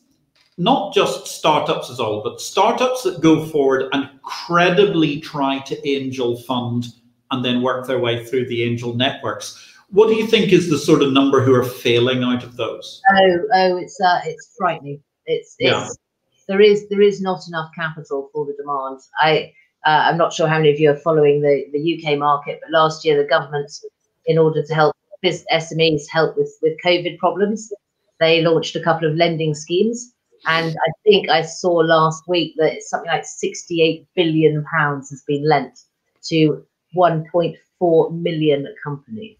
Not 0.57 0.93
just 0.93 1.27
startups 1.27 1.89
as 1.89 1.99
all, 1.99 2.21
but 2.21 2.41
startups 2.41 3.03
that 3.03 3.21
go 3.21 3.45
forward 3.45 3.89
and 3.93 4.09
credibly 4.21 5.21
try 5.21 5.59
to 5.59 5.89
angel 5.89 6.37
fund 6.41 6.87
and 7.31 7.43
then 7.43 7.61
work 7.61 7.87
their 7.87 7.99
way 7.99 8.25
through 8.25 8.47
the 8.47 8.63
angel 8.63 8.93
networks. 8.93 9.67
What 9.89 10.07
do 10.07 10.15
you 10.15 10.27
think 10.27 10.53
is 10.53 10.69
the 10.69 10.77
sort 10.77 11.01
of 11.01 11.11
number 11.11 11.41
who 11.41 11.53
are 11.53 11.63
failing 11.63 12.23
out 12.23 12.43
of 12.43 12.55
those? 12.55 13.01
Oh, 13.13 13.39
oh, 13.53 13.77
it's 13.77 13.99
uh, 13.99 14.21
it's 14.25 14.53
frightening. 14.57 15.01
It's 15.25 15.55
it's 15.59 15.71
yeah 15.71 15.89
there 16.51 16.61
is 16.61 16.87
there 16.89 17.01
is 17.01 17.21
not 17.21 17.47
enough 17.47 17.71
capital 17.73 18.29
for 18.33 18.45
the 18.45 18.53
demand. 18.53 18.99
I 19.19 19.53
uh, 19.85 20.03
I'm 20.07 20.17
not 20.17 20.33
sure 20.33 20.47
how 20.47 20.57
many 20.57 20.71
of 20.71 20.79
you 20.79 20.91
are 20.91 20.97
following 20.97 21.41
the, 21.41 21.65
the 21.71 21.81
UK 21.95 22.19
market, 22.19 22.59
but 22.61 22.71
last 22.71 23.03
year 23.03 23.17
the 23.17 23.27
government, 23.27 23.71
in 24.25 24.37
order 24.37 24.61
to 24.61 24.73
help 24.73 24.95
SMEs 25.23 26.03
help 26.11 26.37
with, 26.37 26.53
with 26.61 26.77
COVID 26.85 27.17
problems, 27.17 27.71
they 28.19 28.41
launched 28.41 28.75
a 28.75 28.83
couple 28.83 29.09
of 29.09 29.15
lending 29.15 29.55
schemes. 29.55 30.13
And 30.45 30.75
I 30.75 30.91
think 31.03 31.29
I 31.29 31.41
saw 31.41 31.71
last 31.77 32.23
week 32.27 32.53
that 32.57 32.73
it's 32.73 32.89
something 32.89 33.09
like 33.09 33.25
68 33.25 34.05
billion 34.15 34.63
pounds 34.65 35.09
has 35.09 35.23
been 35.25 35.47
lent 35.47 35.79
to 36.25 36.63
1.4 36.95 38.21
million 38.21 38.67
companies. 38.83 39.37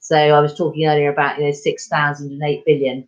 So 0.00 0.16
I 0.16 0.40
was 0.40 0.56
talking 0.56 0.86
earlier 0.86 1.12
about 1.12 1.38
you 1.38 1.44
know 1.44 1.52
6,000 1.52 2.30
and 2.30 2.42
8 2.42 2.64
billion. 2.64 3.06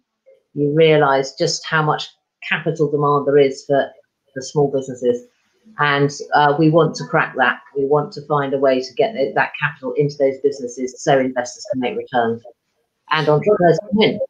You 0.55 0.75
realise 0.75 1.35
just 1.39 1.65
how 1.67 1.83
much 1.83 2.09
capital 2.47 2.91
demand 2.91 3.27
there 3.27 3.39
is 3.39 3.65
for 3.67 3.91
the 4.35 4.43
small 4.43 4.71
businesses. 4.71 5.27
And 5.79 6.11
uh, 6.35 6.55
we 6.59 6.71
want 6.71 6.95
to 6.97 7.05
crack 7.05 7.35
that. 7.37 7.61
We 7.77 7.87
want 7.87 8.13
to 8.13 8.27
find 8.27 8.53
a 8.53 8.59
way 8.59 8.81
to 8.81 8.95
get 8.95 9.15
that 9.35 9.53
capital 9.61 9.93
into 9.97 10.17
those 10.19 10.39
businesses 10.43 11.03
so 11.03 11.19
investors 11.19 11.65
can 11.73 11.81
make 11.81 11.97
returns 11.97 12.43
and 13.11 13.29
entrepreneurs 13.29 13.79
can 13.79 13.91
win. 13.93 14.21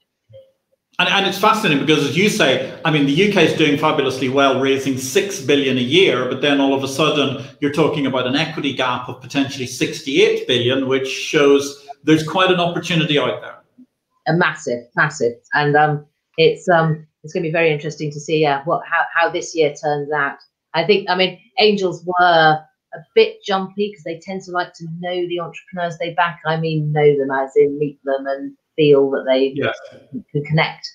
And, 1.01 1.09
and 1.09 1.27
it's 1.27 1.39
fascinating 1.39 1.83
because, 1.83 2.07
as 2.07 2.15
you 2.15 2.29
say, 2.29 2.79
I 2.85 2.91
mean, 2.91 3.07
the 3.07 3.31
UK 3.31 3.45
is 3.45 3.55
doing 3.55 3.79
fabulously 3.79 4.29
well, 4.29 4.61
raising 4.61 4.99
six 4.99 5.41
billion 5.41 5.79
a 5.79 5.81
year, 5.81 6.29
but 6.29 6.43
then 6.43 6.61
all 6.61 6.75
of 6.75 6.85
a 6.85 6.89
sudden 6.89 7.43
you're 7.61 7.73
talking 7.73 8.05
about 8.05 8.27
an 8.27 8.37
equity 8.37 8.75
gap 8.75 9.09
of 9.09 9.19
potentially 9.23 9.67
68 9.67 10.47
billion, 10.47 10.89
which 10.89 11.09
shows 11.09 11.89
there's 12.05 12.29
quite 12.29 12.51
an 12.51 12.61
opportunity 12.61 13.19
out 13.19 13.41
there. 13.41 13.57
A 14.27 14.37
massive, 14.37 14.81
massive, 14.95 15.33
and 15.55 15.75
um, 15.75 16.05
it's 16.37 16.69
um, 16.69 17.07
it's 17.25 17.33
going 17.33 17.45
to 17.45 17.49
be 17.49 17.53
very 17.53 17.73
interesting 17.73 18.11
to 18.11 18.21
see 18.21 18.45
uh, 18.45 18.61
what 18.67 18.83
how, 18.85 19.05
how 19.15 19.31
this 19.31 19.57
year 19.57 19.73
turns 19.73 20.13
out. 20.13 20.37
I 20.75 20.85
think, 20.85 21.09
I 21.09 21.17
mean, 21.17 21.41
Angels 21.59 22.05
were 22.05 22.59
a 22.93 22.99
bit 23.15 23.43
jumpy 23.43 23.89
because 23.89 24.05
they 24.05 24.19
tend 24.19 24.43
to 24.43 24.51
like 24.51 24.75
to 24.75 24.87
know 24.99 25.27
the 25.29 25.41
entrepreneurs 25.41 25.97
they 25.97 26.13
back. 26.13 26.41
I 26.45 26.59
mean, 26.59 26.93
know 26.93 27.17
them 27.17 27.31
as 27.31 27.53
in 27.57 27.79
meet 27.79 27.99
them 28.05 28.27
and 28.27 28.55
feel 28.77 29.11
that 29.11 29.25
they 29.27 29.53
yes. 29.55 29.77
can 30.33 30.45
connect. 30.45 30.89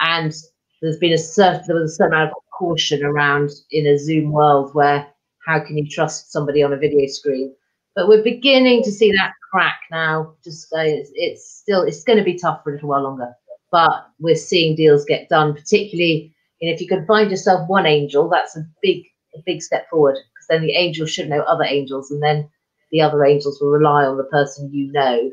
And 0.00 0.34
there's 0.80 0.98
been 0.98 1.12
a 1.12 1.18
certain 1.18 1.62
there 1.66 1.76
was 1.76 1.92
a 1.92 1.94
certain 1.94 2.14
amount 2.14 2.30
of 2.30 2.42
caution 2.58 3.04
around 3.04 3.50
in 3.70 3.86
a 3.86 3.98
Zoom 3.98 4.32
world 4.32 4.74
where 4.74 5.06
how 5.46 5.60
can 5.60 5.76
you 5.76 5.88
trust 5.88 6.32
somebody 6.32 6.62
on 6.62 6.72
a 6.72 6.76
video 6.76 7.06
screen? 7.06 7.54
But 7.94 8.08
we're 8.08 8.22
beginning 8.22 8.82
to 8.84 8.92
see 8.92 9.10
that 9.12 9.32
crack 9.50 9.80
now. 9.90 10.34
Just 10.44 10.72
uh, 10.72 10.80
it's, 10.80 11.10
it's 11.14 11.50
still 11.50 11.82
it's 11.82 12.04
going 12.04 12.18
to 12.18 12.24
be 12.24 12.38
tough 12.38 12.62
for 12.62 12.70
a 12.70 12.74
little 12.74 12.88
while 12.88 13.02
longer 13.02 13.34
but 13.70 14.08
we're 14.18 14.34
seeing 14.34 14.76
deals 14.76 15.04
get 15.04 15.28
done, 15.28 15.54
particularly 15.54 16.34
if 16.60 16.80
you 16.80 16.86
can 16.86 17.06
find 17.06 17.30
yourself 17.30 17.68
one 17.68 17.86
angel, 17.86 18.28
that's 18.28 18.56
a 18.56 18.66
big, 18.82 19.04
a 19.34 19.38
big 19.46 19.62
step 19.62 19.88
forward 19.88 20.16
because 20.34 20.46
then 20.48 20.62
the 20.62 20.74
angel 20.74 21.06
should 21.06 21.28
know 21.28 21.40
other 21.42 21.64
angels, 21.64 22.10
and 22.10 22.22
then 22.22 22.48
the 22.92 23.00
other 23.00 23.24
angels 23.24 23.60
will 23.60 23.70
rely 23.70 24.04
on 24.04 24.16
the 24.16 24.24
person 24.24 24.70
you 24.72 24.92
know 24.92 25.30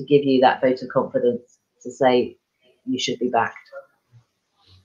to 0.00 0.06
give 0.06 0.24
you 0.24 0.40
that 0.40 0.60
vote 0.60 0.82
of 0.82 0.88
confidence 0.88 1.58
to 1.82 1.90
say 1.90 2.36
you 2.86 2.98
should 2.98 3.18
be 3.18 3.28
backed. 3.28 3.56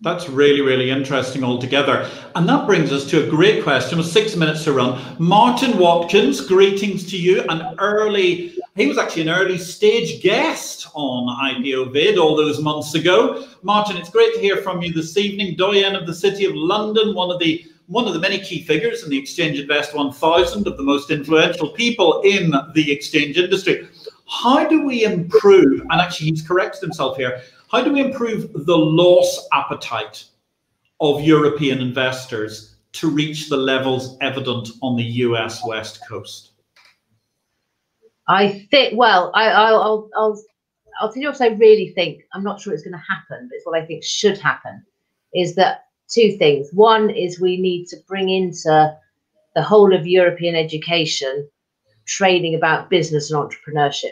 That's 0.01 0.27
really, 0.27 0.61
really 0.61 0.91
interesting 0.91 1.43
altogether. 1.43 2.09
And 2.35 2.47
that 2.49 2.67
brings 2.67 2.91
us 2.91 3.09
to 3.09 3.25
a 3.25 3.29
great 3.29 3.63
question 3.63 3.97
with 3.97 4.07
six 4.07 4.35
minutes 4.35 4.65
to 4.65 4.73
run. 4.73 5.01
Martin 5.19 5.77
Watkins, 5.77 6.41
greetings 6.41 7.09
to 7.11 7.17
you, 7.17 7.41
an 7.49 7.75
early 7.79 8.57
He 8.75 8.87
was 8.87 8.97
actually 8.97 9.23
an 9.23 9.29
early 9.29 9.57
stage 9.57 10.21
guest 10.21 10.87
on 10.93 11.55
IPO 11.55 11.93
Vid 11.93 12.17
all 12.17 12.35
those 12.35 12.61
months 12.61 12.93
ago. 12.93 13.47
Martin, 13.63 13.95
it's 13.95 14.09
great 14.09 14.33
to 14.35 14.41
hear 14.41 14.57
from 14.57 14.81
you 14.81 14.91
this 14.91 15.15
evening. 15.15 15.55
Doyen 15.55 15.95
of 15.95 16.05
the 16.05 16.13
City 16.13 16.43
of 16.43 16.53
London, 16.53 17.15
one 17.15 17.31
of 17.31 17.39
the 17.39 17.65
one 17.87 18.07
of 18.07 18.13
the 18.13 18.19
many 18.19 18.39
key 18.39 18.63
figures 18.63 19.03
in 19.03 19.11
the 19.11 19.17
Exchange 19.17 19.59
Invest 19.59 19.93
1000 19.93 20.67
of 20.67 20.75
the 20.75 20.83
most 20.83 21.11
influential 21.11 21.69
people 21.69 22.21
in 22.21 22.51
the 22.73 22.91
exchange 22.91 23.37
industry. 23.37 23.87
How 24.27 24.67
do 24.67 24.83
we 24.83 25.03
improve, 25.03 25.81
and 25.81 26.01
actually 26.01 26.29
he's 26.29 26.45
corrected 26.45 26.81
himself 26.81 27.17
here, 27.17 27.41
how 27.71 27.83
do 27.83 27.91
we 27.91 28.01
improve 28.01 28.51
the 28.65 28.77
loss 28.77 29.47
appetite 29.53 30.25
of 30.99 31.21
European 31.21 31.79
investors 31.79 32.75
to 32.93 33.09
reach 33.09 33.49
the 33.49 33.57
levels 33.57 34.17
evident 34.21 34.69
on 34.81 34.95
the 34.95 35.03
US 35.03 35.65
West 35.65 35.99
Coast? 36.07 36.51
I 38.27 38.65
think. 38.71 38.97
Well, 38.97 39.31
I, 39.35 39.47
will 39.71 39.81
I'll, 39.81 40.09
I'll, 40.15 40.43
I'll 40.99 41.13
tell 41.13 41.21
you 41.21 41.29
what 41.29 41.41
I 41.41 41.47
really 41.47 41.89
think. 41.89 42.23
I'm 42.33 42.43
not 42.43 42.59
sure 42.59 42.73
it's 42.73 42.83
going 42.83 42.93
to 42.93 43.13
happen, 43.13 43.47
but 43.49 43.55
it's 43.55 43.65
what 43.65 43.79
I 43.79 43.85
think 43.85 44.03
should 44.03 44.37
happen. 44.39 44.83
Is 45.33 45.55
that 45.55 45.85
two 46.09 46.37
things? 46.37 46.69
One 46.71 47.09
is 47.09 47.39
we 47.39 47.57
need 47.57 47.87
to 47.87 47.97
bring 48.07 48.29
into 48.29 48.95
the 49.53 49.61
whole 49.61 49.93
of 49.93 50.07
European 50.07 50.55
education 50.55 51.47
training 52.05 52.55
about 52.55 52.89
business 52.89 53.31
and 53.31 53.41
entrepreneurship. 53.41 54.11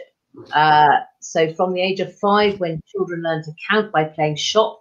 Uh, 0.52 0.98
so 1.20 1.52
from 1.54 1.72
the 1.72 1.80
age 1.80 2.00
of 2.00 2.16
five, 2.18 2.58
when 2.60 2.80
children 2.86 3.22
learn 3.22 3.42
to 3.44 3.52
count 3.70 3.92
by 3.92 4.04
playing 4.04 4.36
shop, 4.36 4.80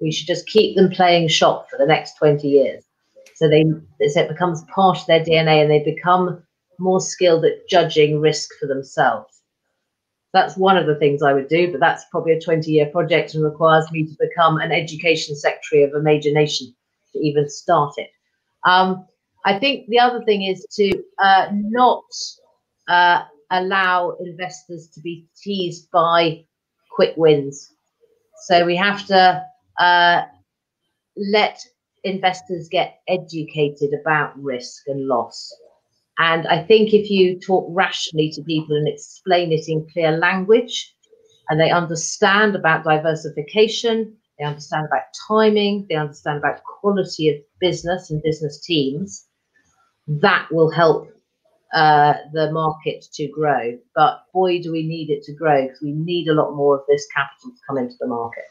we 0.00 0.10
should 0.10 0.26
just 0.26 0.46
keep 0.46 0.76
them 0.76 0.90
playing 0.90 1.28
shop 1.28 1.68
for 1.70 1.78
the 1.78 1.86
next 1.86 2.16
20 2.16 2.48
years. 2.48 2.84
So 3.34 3.48
they 3.48 3.64
so 4.08 4.20
it 4.20 4.28
becomes 4.28 4.64
part 4.64 4.98
of 4.98 5.06
their 5.06 5.24
DNA 5.24 5.62
and 5.62 5.70
they 5.70 5.82
become 5.82 6.42
more 6.78 7.00
skilled 7.00 7.44
at 7.44 7.68
judging 7.68 8.20
risk 8.20 8.50
for 8.58 8.66
themselves. 8.66 9.42
That's 10.32 10.56
one 10.56 10.76
of 10.76 10.86
the 10.86 10.94
things 10.96 11.22
I 11.22 11.32
would 11.32 11.48
do, 11.48 11.70
but 11.70 11.80
that's 11.80 12.04
probably 12.10 12.32
a 12.32 12.40
20 12.40 12.70
year 12.70 12.86
project 12.86 13.34
and 13.34 13.42
requires 13.42 13.90
me 13.90 14.04
to 14.06 14.16
become 14.18 14.58
an 14.58 14.72
education 14.72 15.34
secretary 15.34 15.82
of 15.82 15.92
a 15.92 16.02
major 16.02 16.32
nation 16.32 16.74
to 17.12 17.18
even 17.18 17.48
start 17.48 17.94
it. 17.96 18.10
Um, 18.64 19.06
I 19.44 19.58
think 19.58 19.88
the 19.88 19.98
other 19.98 20.22
thing 20.24 20.42
is 20.42 20.66
to 20.76 20.92
uh, 21.18 21.48
not 21.52 22.04
uh, 22.90 23.22
allow 23.50 24.16
investors 24.20 24.88
to 24.94 25.00
be 25.00 25.26
teased 25.42 25.90
by 25.92 26.44
quick 26.90 27.14
wins. 27.16 27.72
So 28.46 28.66
we 28.66 28.76
have 28.76 29.06
to 29.06 29.44
uh, 29.78 30.22
let 31.16 31.64
investors 32.04 32.68
get 32.68 32.98
educated 33.08 33.90
about 34.00 34.40
risk 34.42 34.82
and 34.88 35.06
loss. 35.06 35.54
And 36.18 36.46
I 36.48 36.64
think 36.64 36.92
if 36.92 37.10
you 37.10 37.38
talk 37.38 37.66
rationally 37.70 38.30
to 38.32 38.42
people 38.42 38.76
and 38.76 38.88
explain 38.88 39.52
it 39.52 39.68
in 39.68 39.86
clear 39.92 40.12
language, 40.18 40.94
and 41.48 41.60
they 41.60 41.70
understand 41.70 42.54
about 42.56 42.84
diversification, 42.84 44.16
they 44.38 44.44
understand 44.44 44.86
about 44.86 45.02
timing, 45.28 45.86
they 45.88 45.96
understand 45.96 46.38
about 46.38 46.62
quality 46.64 47.28
of 47.28 47.36
business 47.60 48.10
and 48.10 48.22
business 48.22 48.60
teams, 48.60 49.26
that 50.06 50.46
will 50.50 50.70
help 50.70 51.08
uh, 51.72 52.14
the 52.32 52.50
market 52.52 53.06
to 53.12 53.28
grow. 53.28 53.78
But 53.94 54.24
boy, 54.32 54.60
do 54.62 54.72
we 54.72 54.86
need 54.86 55.10
it 55.10 55.22
to 55.24 55.32
grow 55.32 55.62
because 55.62 55.80
we 55.82 55.92
need 55.92 56.28
a 56.28 56.34
lot 56.34 56.54
more 56.54 56.76
of 56.76 56.82
this 56.88 57.06
capital 57.14 57.50
to 57.50 57.56
come 57.66 57.78
into 57.78 57.94
the 58.00 58.06
market. 58.06 58.44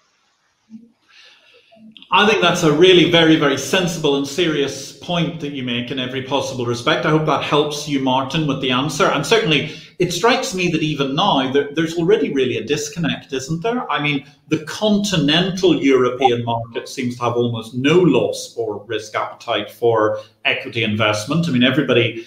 I 2.11 2.27
think 2.27 2.41
that's 2.41 2.63
a 2.63 2.73
really 2.73 3.11
very, 3.11 3.35
very 3.35 3.57
sensible 3.57 4.15
and 4.15 4.27
serious 4.27 4.97
point 4.97 5.39
that 5.41 5.51
you 5.51 5.61
make 5.63 5.91
in 5.91 5.99
every 5.99 6.23
possible 6.23 6.65
respect. 6.65 7.05
I 7.05 7.11
hope 7.11 7.27
that 7.27 7.43
helps 7.43 7.87
you, 7.87 7.99
Martin, 7.99 8.47
with 8.47 8.61
the 8.61 8.71
answer. 8.71 9.05
And 9.05 9.23
certainly, 9.23 9.75
it 9.99 10.11
strikes 10.11 10.55
me 10.55 10.69
that 10.71 10.81
even 10.81 11.13
now 11.13 11.51
there, 11.51 11.69
there's 11.75 11.97
already 11.97 12.33
really 12.33 12.57
a 12.57 12.63
disconnect, 12.63 13.31
isn't 13.31 13.61
there? 13.61 13.89
I 13.91 14.01
mean, 14.01 14.25
the 14.47 14.63
continental 14.65 15.79
European 15.79 16.43
market 16.45 16.89
seems 16.89 17.17
to 17.17 17.25
have 17.25 17.33
almost 17.33 17.75
no 17.75 17.99
loss 17.99 18.55
or 18.57 18.83
risk 18.85 19.13
appetite 19.13 19.69
for 19.69 20.19
equity 20.45 20.83
investment. 20.83 21.47
I 21.47 21.51
mean, 21.51 21.63
everybody, 21.63 22.25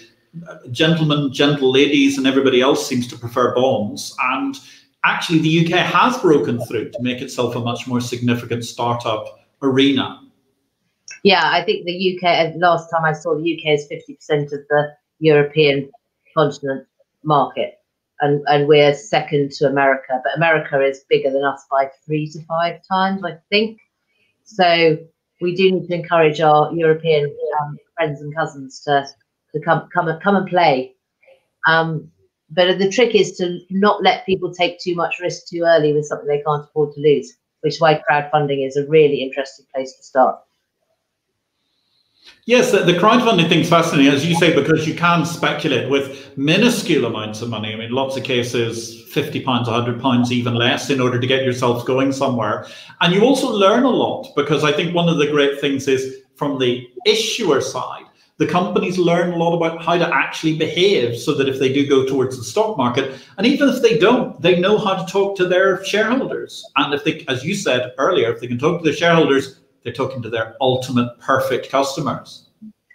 gentlemen, 0.71 1.33
gentle 1.33 1.71
ladies, 1.71 2.19
and 2.19 2.27
everybody 2.27 2.61
else 2.61 2.87
seems 2.87 3.07
to 3.09 3.19
prefer 3.19 3.55
bonds. 3.55 4.15
And 4.21 4.59
actually, 5.05 5.41
the 5.41 5.67
UK 5.67 5.79
has 5.81 6.19
broken 6.19 6.65
through 6.67 6.91
to 6.91 7.03
make 7.03 7.21
itself 7.21 7.55
a 7.57 7.61
much 7.61 7.87
more 7.87 8.01
significant 8.01 8.65
startup 8.65 9.41
arena. 9.63 10.21
Yeah, 11.23 11.51
I 11.53 11.63
think 11.63 11.85
the 11.85 12.19
UK, 12.19 12.55
last 12.57 12.89
time 12.91 13.05
I 13.05 13.13
saw 13.13 13.37
the 13.37 13.55
UK 13.55 13.79
is 13.79 13.87
50% 13.91 14.45
of 14.53 14.61
the 14.69 14.93
European 15.21 15.91
continent 16.37 16.87
market. 17.23 17.79
And, 18.21 18.43
and 18.47 18.69
we're 18.69 18.95
second 18.95 19.53
to 19.53 19.67
America, 19.67 20.21
but 20.23 20.37
America 20.37 20.81
is 20.81 21.05
bigger 21.09 21.31
than 21.31 21.45
us 21.45 21.65
by 21.71 21.91
three 22.07 22.29
to 22.31 22.45
five 22.45 22.81
times, 22.89 23.23
I 23.25 23.37
think. 23.51 23.81
So 24.45 24.97
we 25.41 25.55
do 25.55 25.73
need 25.73 25.89
to 25.89 25.95
encourage 25.95 26.41
our 26.41 26.73
European 26.73 27.35
um, 27.61 27.77
friends 27.97 28.21
and 28.21 28.35
cousins 28.35 28.81
to, 28.85 29.07
to 29.55 29.61
come 29.61 29.89
come 29.95 30.09
and 30.09 30.23
come 30.23 30.37
and 30.37 30.49
play. 30.49 30.95
Um, 31.67 32.11
but 32.51 32.79
the 32.79 32.91
trick 32.91 33.15
is 33.15 33.37
to 33.39 33.61
not 33.71 34.03
let 34.03 34.27
people 34.27 34.53
take 34.53 34.79
too 34.79 34.95
much 34.95 35.21
risk 35.21 35.47
too 35.49 35.63
early 35.65 35.93
with 35.93 36.07
something 36.07 36.27
they 36.27 36.43
can't 36.43 36.65
afford 36.65 36.95
to 36.95 37.01
lose 37.01 37.37
which 37.63 37.75
is 37.75 37.81
why 37.81 38.03
crowdfunding 38.09 38.67
is 38.67 38.77
a 38.77 38.87
really 38.87 39.23
interesting 39.23 39.65
place 39.75 39.97
to 39.97 40.03
start. 40.03 40.39
Yes, 42.45 42.73
the, 42.73 42.79
the 42.81 42.95
crowdfunding 42.95 43.49
thing's 43.49 43.69
fascinating, 43.69 44.13
as 44.13 44.27
you 44.27 44.35
say, 44.35 44.53
because 44.55 44.87
you 44.87 44.95
can 44.95 45.25
speculate 45.25 45.89
with 45.89 46.37
minuscule 46.37 47.05
amounts 47.05 47.41
of 47.41 47.49
money. 47.49 47.73
I 47.73 47.77
mean, 47.77 47.91
lots 47.91 48.17
of 48.17 48.25
cases, 48.25 49.05
fifty 49.13 49.41
pounds, 49.41 49.69
hundred 49.69 50.01
pounds, 50.01 50.33
even 50.33 50.55
less, 50.55 50.91
in 50.91 51.01
order 51.01 51.21
to 51.21 51.27
get 51.27 51.45
yourself 51.45 51.87
going 51.87 52.11
somewhere. 52.11 52.67
And 53.01 53.15
you 53.15 53.23
also 53.23 53.49
learn 53.51 53.85
a 53.85 53.91
lot 53.91 54.33
because 54.35 54.65
I 54.65 54.73
think 54.73 54.95
one 54.95 55.09
of 55.09 55.19
the 55.19 55.29
great 55.29 55.61
things 55.61 55.87
is 55.87 56.17
from 56.35 56.59
the 56.59 56.89
issuer 57.07 57.61
side, 57.61 58.02
the 58.39 58.47
companies 58.47 58.99
learn 58.99 59.33
a 59.33 59.37
lot 59.37 59.57
about 59.57 59.85
how 59.85 59.97
to 59.97 60.15
actually 60.15 60.57
behave 60.57 61.19
so 61.19 61.35
that 61.35 61.49
if 61.49 61.59
they 61.59 61.73
do 61.73 61.87
go 61.87 62.07
towards 62.07 62.37
the 62.37 62.45
stock 62.45 62.77
market, 62.77 63.21
and 63.39 63.47
even 63.47 63.69
if 63.69 63.83
they 63.83 63.99
don't, 63.99 64.41
they 64.41 64.59
know 64.59 64.79
how 64.79 64.95
to 64.95 65.13
talk 65.13 65.37
to 65.37 65.47
their 65.47 65.85
shareholders. 65.85 66.65
And 66.77 66.95
if 66.95 67.05
they, 67.05 67.25
as 67.29 67.45
you 67.45 67.55
said 67.55 67.93
earlier, 67.99 68.33
if 68.33 68.41
they 68.41 68.47
can 68.47 68.59
talk 68.59 68.81
to 68.81 68.85
their 68.85 68.97
shareholders, 68.97 69.61
they're 69.83 69.93
talking 69.93 70.23
to 70.23 70.31
their 70.31 70.57
ultimate 70.61 71.19
perfect 71.19 71.71
customers. 71.71 72.49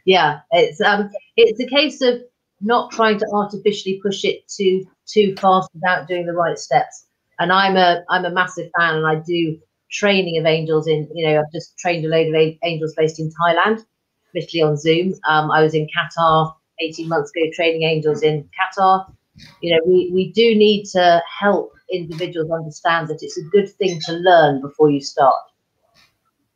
Yeah, 0.05 0.39
it's 0.51 0.81
um, 0.81 1.09
it's 1.35 1.59
a 1.59 1.67
case 1.67 2.01
of 2.01 2.21
not 2.61 2.91
trying 2.91 3.19
to 3.19 3.27
artificially 3.33 3.99
push 4.01 4.23
it 4.23 4.47
too 4.47 4.87
too 5.05 5.35
fast 5.35 5.69
without 5.73 6.07
doing 6.07 6.25
the 6.25 6.33
right 6.33 6.57
steps. 6.57 7.05
And 7.39 7.51
I'm 7.51 7.75
a 7.75 8.03
I'm 8.09 8.25
a 8.25 8.31
massive 8.31 8.71
fan, 8.77 8.95
and 8.95 9.05
I 9.05 9.15
do 9.15 9.59
training 9.91 10.37
of 10.37 10.45
angels 10.45 10.87
in. 10.87 11.09
You 11.13 11.27
know, 11.27 11.39
I've 11.39 11.51
just 11.51 11.77
trained 11.77 12.05
a 12.05 12.09
load 12.09 12.33
of 12.33 12.57
angels 12.63 12.93
based 12.95 13.19
in 13.19 13.29
Thailand 13.31 13.85
admittedly 14.29 14.61
on 14.61 14.77
Zoom. 14.77 15.13
Um, 15.27 15.51
I 15.51 15.61
was 15.61 15.73
in 15.73 15.87
Qatar 15.87 16.53
18 16.79 17.07
months 17.07 17.31
ago 17.35 17.49
training 17.53 17.83
angels 17.83 18.23
in 18.23 18.47
Qatar. 18.57 19.11
You 19.61 19.75
know, 19.75 19.81
we, 19.85 20.11
we 20.13 20.31
do 20.31 20.55
need 20.55 20.85
to 20.93 21.21
help 21.39 21.73
individuals 21.91 22.51
understand 22.51 23.07
that 23.07 23.19
it's 23.21 23.37
a 23.37 23.43
good 23.43 23.69
thing 23.77 23.99
to 24.05 24.13
learn 24.13 24.61
before 24.61 24.89
you 24.89 25.01
start. 25.01 25.35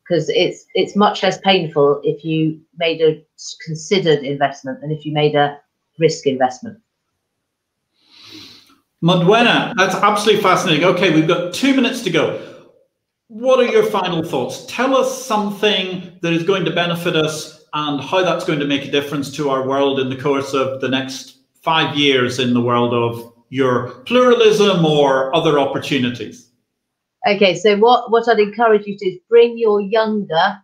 Because 0.04 0.30
it's 0.30 0.66
it's 0.74 0.96
much 0.96 1.24
less 1.24 1.40
painful 1.40 2.02
if 2.04 2.26
you 2.26 2.60
made 2.78 3.02
a 3.02 3.24
considered 3.66 4.24
investment 4.24 4.82
than 4.82 4.92
if 4.92 5.06
you 5.06 5.14
made 5.14 5.36
a 5.36 5.58
risk 6.00 6.28
investment. 6.28 6.80
Modwenna, 9.02 9.74
that's 9.78 9.96
absolutely 9.96 10.44
fascinating. 10.44 10.84
Okay, 10.84 11.16
we've 11.16 11.28
got 11.28 11.54
two 11.54 11.74
minutes 11.74 12.02
to 12.04 12.10
go. 12.10 12.48
What 13.30 13.60
are 13.60 13.72
your 13.72 13.84
final 13.84 14.24
thoughts? 14.24 14.66
Tell 14.68 14.96
us 14.98 15.26
something 15.26 16.20
that 16.22 16.34
is 16.34 16.44
going 16.44 16.66
to 16.66 16.72
benefit 16.72 17.16
us 17.16 17.61
and 17.74 18.02
how 18.02 18.22
that's 18.22 18.46
going 18.46 18.60
to 18.60 18.66
make 18.66 18.86
a 18.86 18.92
difference 18.92 19.32
to 19.36 19.50
our 19.50 19.68
world 19.68 20.00
in 20.00 20.10
the 20.10 20.16
course 20.16 20.54
of 20.54 20.82
the 20.82 20.90
next 20.90 21.38
five 21.62 21.96
years 21.96 22.40
in 22.40 22.54
the 22.54 22.62
world 22.62 22.94
of 22.94 23.34
your 23.50 23.92
pluralism 24.06 24.86
or 24.86 25.34
other 25.36 25.60
opportunities? 25.60 26.50
Okay, 27.28 27.56
so 27.56 27.78
what, 27.78 28.12
what 28.12 28.28
I'd 28.28 28.40
encourage 28.40 28.88
you 28.88 28.98
to 28.98 29.06
is 29.06 29.20
bring 29.30 29.58
your 29.58 29.80
younger, 29.80 30.60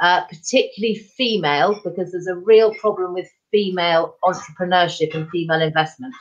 uh, 0.00 0.24
particularly 0.24 0.96
female, 1.16 1.80
because 1.84 2.10
there's 2.10 2.26
a 2.26 2.34
real 2.34 2.74
problem 2.74 3.14
with 3.14 3.28
female 3.52 4.16
entrepreneurship 4.24 5.14
and 5.14 5.28
female 5.30 5.60
investment. 5.60 6.14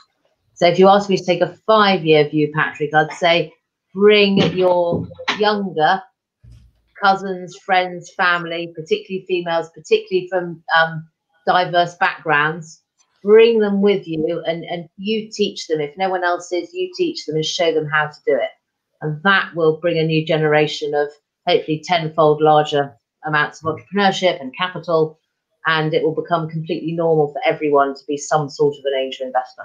So 0.54 0.68
if 0.68 0.78
you 0.78 0.88
ask 0.88 1.10
me 1.10 1.18
to 1.18 1.26
take 1.26 1.42
a 1.42 1.58
five 1.66 2.06
year 2.06 2.30
view, 2.30 2.52
Patrick, 2.54 2.94
I'd 2.94 3.12
say 3.14 3.52
bring 3.94 4.38
your 4.56 5.08
younger 5.40 6.04
cousins, 7.02 7.58
friends, 7.66 8.12
family, 8.16 8.72
particularly 8.76 9.26
females, 9.28 9.70
particularly 9.76 10.28
from 10.30 10.64
um, 10.78 11.08
diverse 11.48 11.96
backgrounds, 11.96 12.82
bring 13.24 13.60
them 13.60 13.82
with 13.82 14.08
you 14.08 14.42
and, 14.46 14.64
and 14.66 14.88
you 14.98 15.30
teach 15.32 15.68
them. 15.68 15.80
If 15.82 15.98
no 15.98 16.10
one 16.10 16.24
else 16.24 16.52
is, 16.52 16.74
you 16.74 16.92
teach 16.96 17.26
them 17.26 17.36
and 17.36 17.46
show 17.46 17.74
them 17.74 17.88
how 17.92 18.08
to 18.08 18.18
do 18.26 18.36
it. 18.36 18.50
And 19.02 19.22
that 19.24 19.56
will 19.56 19.80
bring 19.80 19.98
a 19.98 20.04
new 20.04 20.26
generation 20.26 20.94
of 20.94 21.10
hopefully 21.48 21.82
tenfold 21.84 22.42
larger 22.42 22.96
amounts 23.26 23.64
of 23.64 23.76
entrepreneurship 23.76 24.40
and 24.40 24.56
capital. 24.56 25.20
And 25.66 25.94
it 25.94 26.04
will 26.04 26.16
become 26.16 26.50
completely 26.50 26.94
normal 26.94 27.32
for 27.32 27.42
everyone 27.46 27.94
to 27.94 28.02
be 28.08 28.18
some 28.18 28.50
sort 28.50 28.76
of 28.78 28.86
an 28.86 29.00
angel 29.00 29.28
investor. 29.28 29.64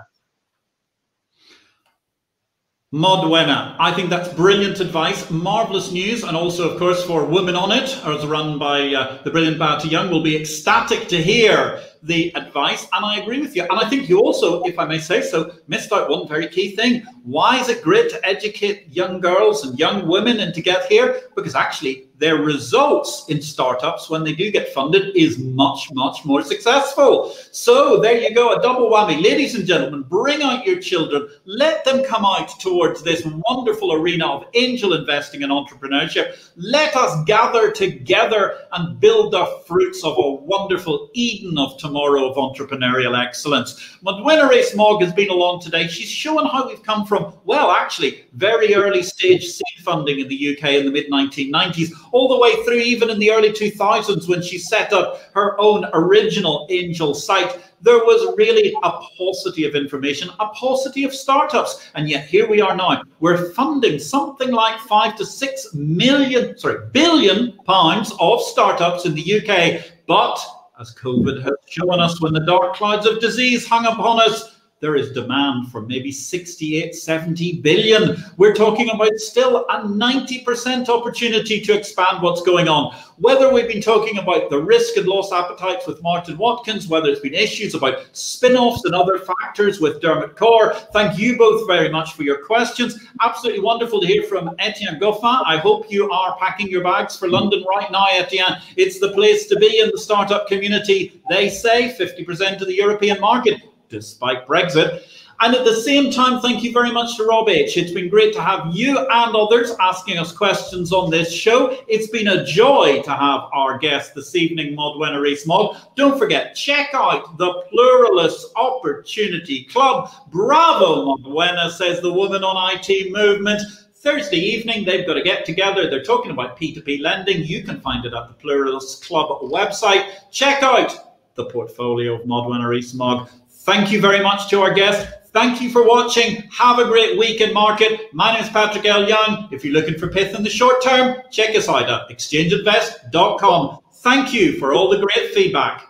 Modwenna. 2.95 3.75
I 3.81 3.93
think 3.93 4.11
that's 4.11 4.33
brilliant 4.33 4.79
advice, 4.79 5.29
marvelous 5.29 5.91
news, 5.91 6.23
and 6.23 6.37
also, 6.37 6.71
of 6.71 6.79
course, 6.79 7.03
for 7.03 7.25
Women 7.25 7.57
on 7.57 7.73
It, 7.73 7.97
as 8.05 8.25
run 8.25 8.59
by 8.59 8.95
uh, 8.95 9.23
the 9.25 9.31
brilliant 9.31 9.59
Beata 9.59 9.89
Young, 9.89 10.09
will 10.09 10.23
be 10.23 10.37
ecstatic 10.37 11.09
to 11.09 11.21
hear 11.21 11.83
the 12.07 12.35
advice. 12.35 12.87
And 12.93 13.05
I 13.05 13.19
agree 13.19 13.41
with 13.41 13.55
you. 13.55 13.63
And 13.63 13.79
I 13.79 13.89
think 13.89 14.09
you 14.09 14.21
also, 14.21 14.63
if 14.63 14.79
I 14.79 14.87
may 14.87 14.99
say 14.99 15.23
so, 15.23 15.53
missed 15.67 15.93
out 15.93 16.09
one 16.09 16.29
very 16.29 16.49
key 16.49 16.75
thing. 16.75 17.03
Why 17.25 17.61
is 17.61 17.69
it 17.69 17.83
great 17.83 18.09
to 18.11 18.25
educate 18.25 18.89
young 18.89 19.21
girls 19.21 19.65
and 19.65 19.79
young 19.79 20.07
women 20.07 20.41
and 20.41 20.55
to 20.55 20.63
get 20.63 20.87
here? 20.87 21.23
Because 21.35 21.55
actually, 21.55 22.07
their 22.19 22.37
results 22.37 23.27
in 23.29 23.43
startups 23.43 24.09
when 24.09 24.25
they 24.25 24.35
do 24.35 24.51
get 24.51 24.73
funded 24.73 25.15
is 25.15 25.39
much, 25.39 25.93
much 25.93 26.25
more 26.25 26.41
successful. 26.43 27.35
So 27.53 28.01
there 28.01 28.17
you 28.17 28.35
go, 28.35 28.57
a 28.57 28.63
double 28.63 28.91
whammy. 28.91 29.23
Ladies 29.23 29.55
and 29.55 29.67
gentlemen, 29.67 30.03
bring 30.03 30.41
out 30.41 30.65
your 30.65 30.81
children. 30.81 31.29
Let 31.45 31.85
them 31.85 32.05
come 32.05 32.25
out 32.25 32.59
towards 32.59 33.03
this 33.03 33.23
wonderful 33.49 33.93
arena 33.93 34.27
of 34.29 34.47
angel 34.55 34.95
investing 34.95 35.43
and 35.43 35.53
entrepreneurship. 35.53 36.39
Let 36.57 36.97
us 36.97 37.23
gather 37.25 37.71
together 37.71 38.61
and 38.73 38.99
build 38.99 39.35
the 39.35 39.45
fruits 39.67 40.03
of 40.03 40.17
a 40.17 40.35
wonderful 40.37 41.11
Eden 41.13 41.59
of 41.59 41.77
tomorrow 41.77 41.96
of 41.97 42.37
entrepreneurial 42.37 43.19
excellence. 43.19 43.97
Modwenna 44.05 44.49
Rees 44.49 44.75
Mogg 44.75 45.03
has 45.03 45.13
been 45.13 45.31
along 45.31 45.61
today. 45.61 45.87
She's 45.89 46.11
shown 46.11 46.47
how 46.47 46.69
we've 46.69 46.83
come 46.83 47.07
from, 47.07 47.33
well, 47.45 47.71
actually, 47.71 48.27
very 48.35 48.75
early 48.75 49.03
stage 49.03 49.45
seed 49.47 49.85
funding 49.85 50.21
in 50.21 50.29
the 50.29 50.57
UK 50.57 50.75
in 50.75 50.85
the 50.85 50.93
mid 50.93 51.11
1990s 51.11 51.93
all 52.13 52.29
the 52.29 52.39
way 52.39 52.63
through 52.65 52.81
even 52.81 53.09
in 53.09 53.19
the 53.19 53.31
early 53.31 53.51
2000s 53.51 54.29
when 54.29 54.43
she 54.43 54.59
set 54.59 54.93
up 54.93 55.21
her 55.33 55.59
own 55.61 55.87
original 55.95 56.67
Angel 56.71 57.15
site. 57.15 57.59
There 57.81 57.99
was 57.99 58.37
really 58.37 58.75
a 58.83 58.91
paucity 58.91 59.65
of 59.65 59.75
information, 59.75 60.31
a 60.41 60.49
paucity 60.49 61.05
of 61.05 61.15
startups. 61.15 61.91
And 61.95 62.09
yet 62.09 62.27
here 62.27 62.49
we 62.49 62.61
are 62.61 62.75
now. 62.75 63.03
We're 63.21 63.53
funding 63.53 63.99
something 63.99 64.51
like 64.51 64.79
five 64.81 65.17
to 65.17 65.27
six 65.27 65.73
million, 65.75 66.59
sorry, 66.59 66.89
billion 66.93 67.53
pounds 67.67 68.13
of 68.19 68.43
startups 68.43 69.05
in 69.05 69.15
the 69.15 69.41
UK. 69.41 69.85
But 70.07 70.39
as 70.79 70.95
COVID 70.95 71.43
has 71.43 71.55
shown 71.67 72.01
us 72.01 72.21
when 72.21 72.33
the 72.33 72.41
dark 72.41 72.75
clouds 72.75 73.07
of 73.07 73.21
disease 73.21 73.67
hung 73.67 73.87
upon 73.87 74.21
us, 74.21 74.56
there 74.87 74.95
is 74.95 75.11
demand 75.11 75.69
for 75.73 75.81
maybe 75.81 76.13
68, 76.13 76.95
70 76.95 77.61
billion. 77.61 78.23
We're 78.37 78.55
talking 78.55 78.89
about 78.91 79.17
still 79.17 79.67
a 79.69 79.81
90% 79.81 80.89
opportunity 80.89 81.61
to 81.61 81.77
expand 81.77 82.23
what's 82.23 82.43
going 82.43 82.69
on. 82.69 82.95
Whether 83.17 83.53
we've 83.53 83.67
been 83.67 83.83
talking 83.83 84.19
about 84.19 84.49
the 84.49 84.63
risk 84.63 84.97
and 84.97 85.09
loss 85.09 85.33
appetites 85.33 85.89
with 85.89 86.01
Martin 86.05 86.39
Watkins, 86.39 86.87
whether 86.87 87.09
it's 87.09 87.19
been 87.19 87.35
issues 87.35 87.75
about 87.75 88.07
spin 88.13 88.57
offs 88.57 88.85
and 88.85 88.95
other 88.95 89.19
factors 89.19 89.81
with 89.81 90.01
Dermot 90.01 90.37
Corr, 90.37 90.77
thank 90.93 91.19
you 91.19 91.37
both 91.37 91.67
very 91.67 91.89
much 91.89 92.13
for 92.13 92.23
your 92.23 92.45
questions. 92.47 92.97
Absolutely 93.21 93.63
wonderful 93.63 94.01
to 94.01 94.07
hear 94.07 94.23
from 94.23 94.55
Etienne 94.61 95.01
Goffin. 95.01 95.43
I 95.47 95.57
hope 95.57 95.91
you 95.91 96.09
are 96.13 96.39
packing 96.39 96.69
your 96.69 96.85
bags 96.85 97.17
for 97.17 97.29
London 97.29 97.65
right 97.69 97.91
now, 97.91 98.07
Etienne. 98.13 98.61
It's 98.77 99.01
the 99.01 99.11
place 99.15 99.47
to 99.47 99.57
be 99.57 99.81
in 99.81 99.91
the 99.91 99.99
startup 99.99 100.47
community. 100.47 101.21
They 101.29 101.49
say 101.49 101.93
50% 101.99 102.61
of 102.61 102.69
the 102.69 102.75
European 102.77 103.19
market 103.19 103.61
despite 103.89 104.47
Brexit. 104.47 105.03
And 105.41 105.55
at 105.55 105.67
the 105.67 105.75
same 105.75 106.11
time, 106.11 106.41
thank 106.41 106.63
you 106.63 106.73
very 106.73 106.91
much 106.91 107.17
to 107.17 107.25
Rob 107.25 107.51
H. 107.51 107.77
It's 107.77 107.93
been 107.93 108.09
great 108.09 108.33
to 108.35 108.41
have 108.41 108.75
you 108.75 108.99
and 108.99 109.37
others 109.37 109.73
asking 109.81 110.17
us 110.17 110.33
questions 110.33 110.95
on 110.95 111.11
this 111.11 111.31
show. 111.31 111.77
It's 111.89 112.09
been 112.09 112.29
a 112.29 112.45
joy 112.45 113.03
to 113.03 113.11
have 113.11 113.43
our 113.53 113.77
guest 113.77 114.15
this 114.15 114.35
evening, 114.35 114.75
Modwenna 114.75 115.21
Rees 115.21 115.47
Mogg. 115.47 115.77
Don't 115.95 116.19
forget, 116.19 116.55
check 116.55 116.89
out 116.95 117.37
the 117.37 117.65
Pluralist 117.71 118.47
Opportunity 118.57 119.65
Club. 119.65 120.11
Bravo, 120.29 121.17
Modwenna, 121.17 121.71
says 121.71 122.01
the 122.01 122.13
Woman 122.13 122.43
on 122.43 122.75
IT 122.75 123.13
movement. 123.13 123.61
Thursday 123.97 124.39
evening, 124.39 124.87
they've 124.87 125.07
got 125.07 125.15
to 125.15 125.23
get 125.23 125.45
together. 125.45 125.91
They're 125.91 126.03
talking 126.03 126.31
about 126.31 126.59
P2P 126.59 127.03
lending. 127.03 127.43
You 127.43 127.63
can 127.63 127.81
find 127.83 128.07
it 128.07 128.15
at 128.15 128.29
the 128.29 128.35
Pluralist 128.35 129.05
Club 129.05 129.29
website. 129.43 130.09
Check 130.31 130.63
out 130.63 130.97
the 131.35 131.45
portfolio 131.47 132.15
of 132.15 132.23
Modwenna 132.23 132.69
Rees 132.69 132.95
Mogg. 132.95 133.29
Thank 133.67 133.91
you 133.91 134.01
very 134.01 134.23
much 134.23 134.49
to 134.51 134.63
our 134.63 134.73
guests. 134.73 135.13
Thank 135.33 135.61
you 135.61 135.71
for 135.71 135.85
watching. 135.85 136.49
Have 136.53 136.79
a 136.79 136.85
great 136.85 137.19
week 137.19 137.41
in 137.41 137.53
market. 137.53 138.15
My 138.15 138.33
name 138.33 138.45
is 138.45 138.49
Patrick 138.49 138.87
L. 138.87 139.09
Young. 139.09 139.49
If 139.51 139.65
you're 139.65 139.75
looking 139.75 139.99
for 139.99 140.07
pith 140.07 140.37
in 140.37 140.45
the 140.45 140.49
short 140.49 140.81
term, 140.85 141.17
check 141.33 141.57
us 141.57 141.69
out 141.69 141.91
at 141.91 142.09
exchangeinvest.com. 142.09 143.79
Thank 143.97 144.33
you 144.33 144.57
for 144.61 144.73
all 144.73 144.89
the 144.89 145.05
great 145.05 145.35
feedback. 145.35 145.83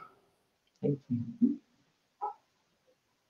Thank 0.82 1.00
you. 1.10 1.18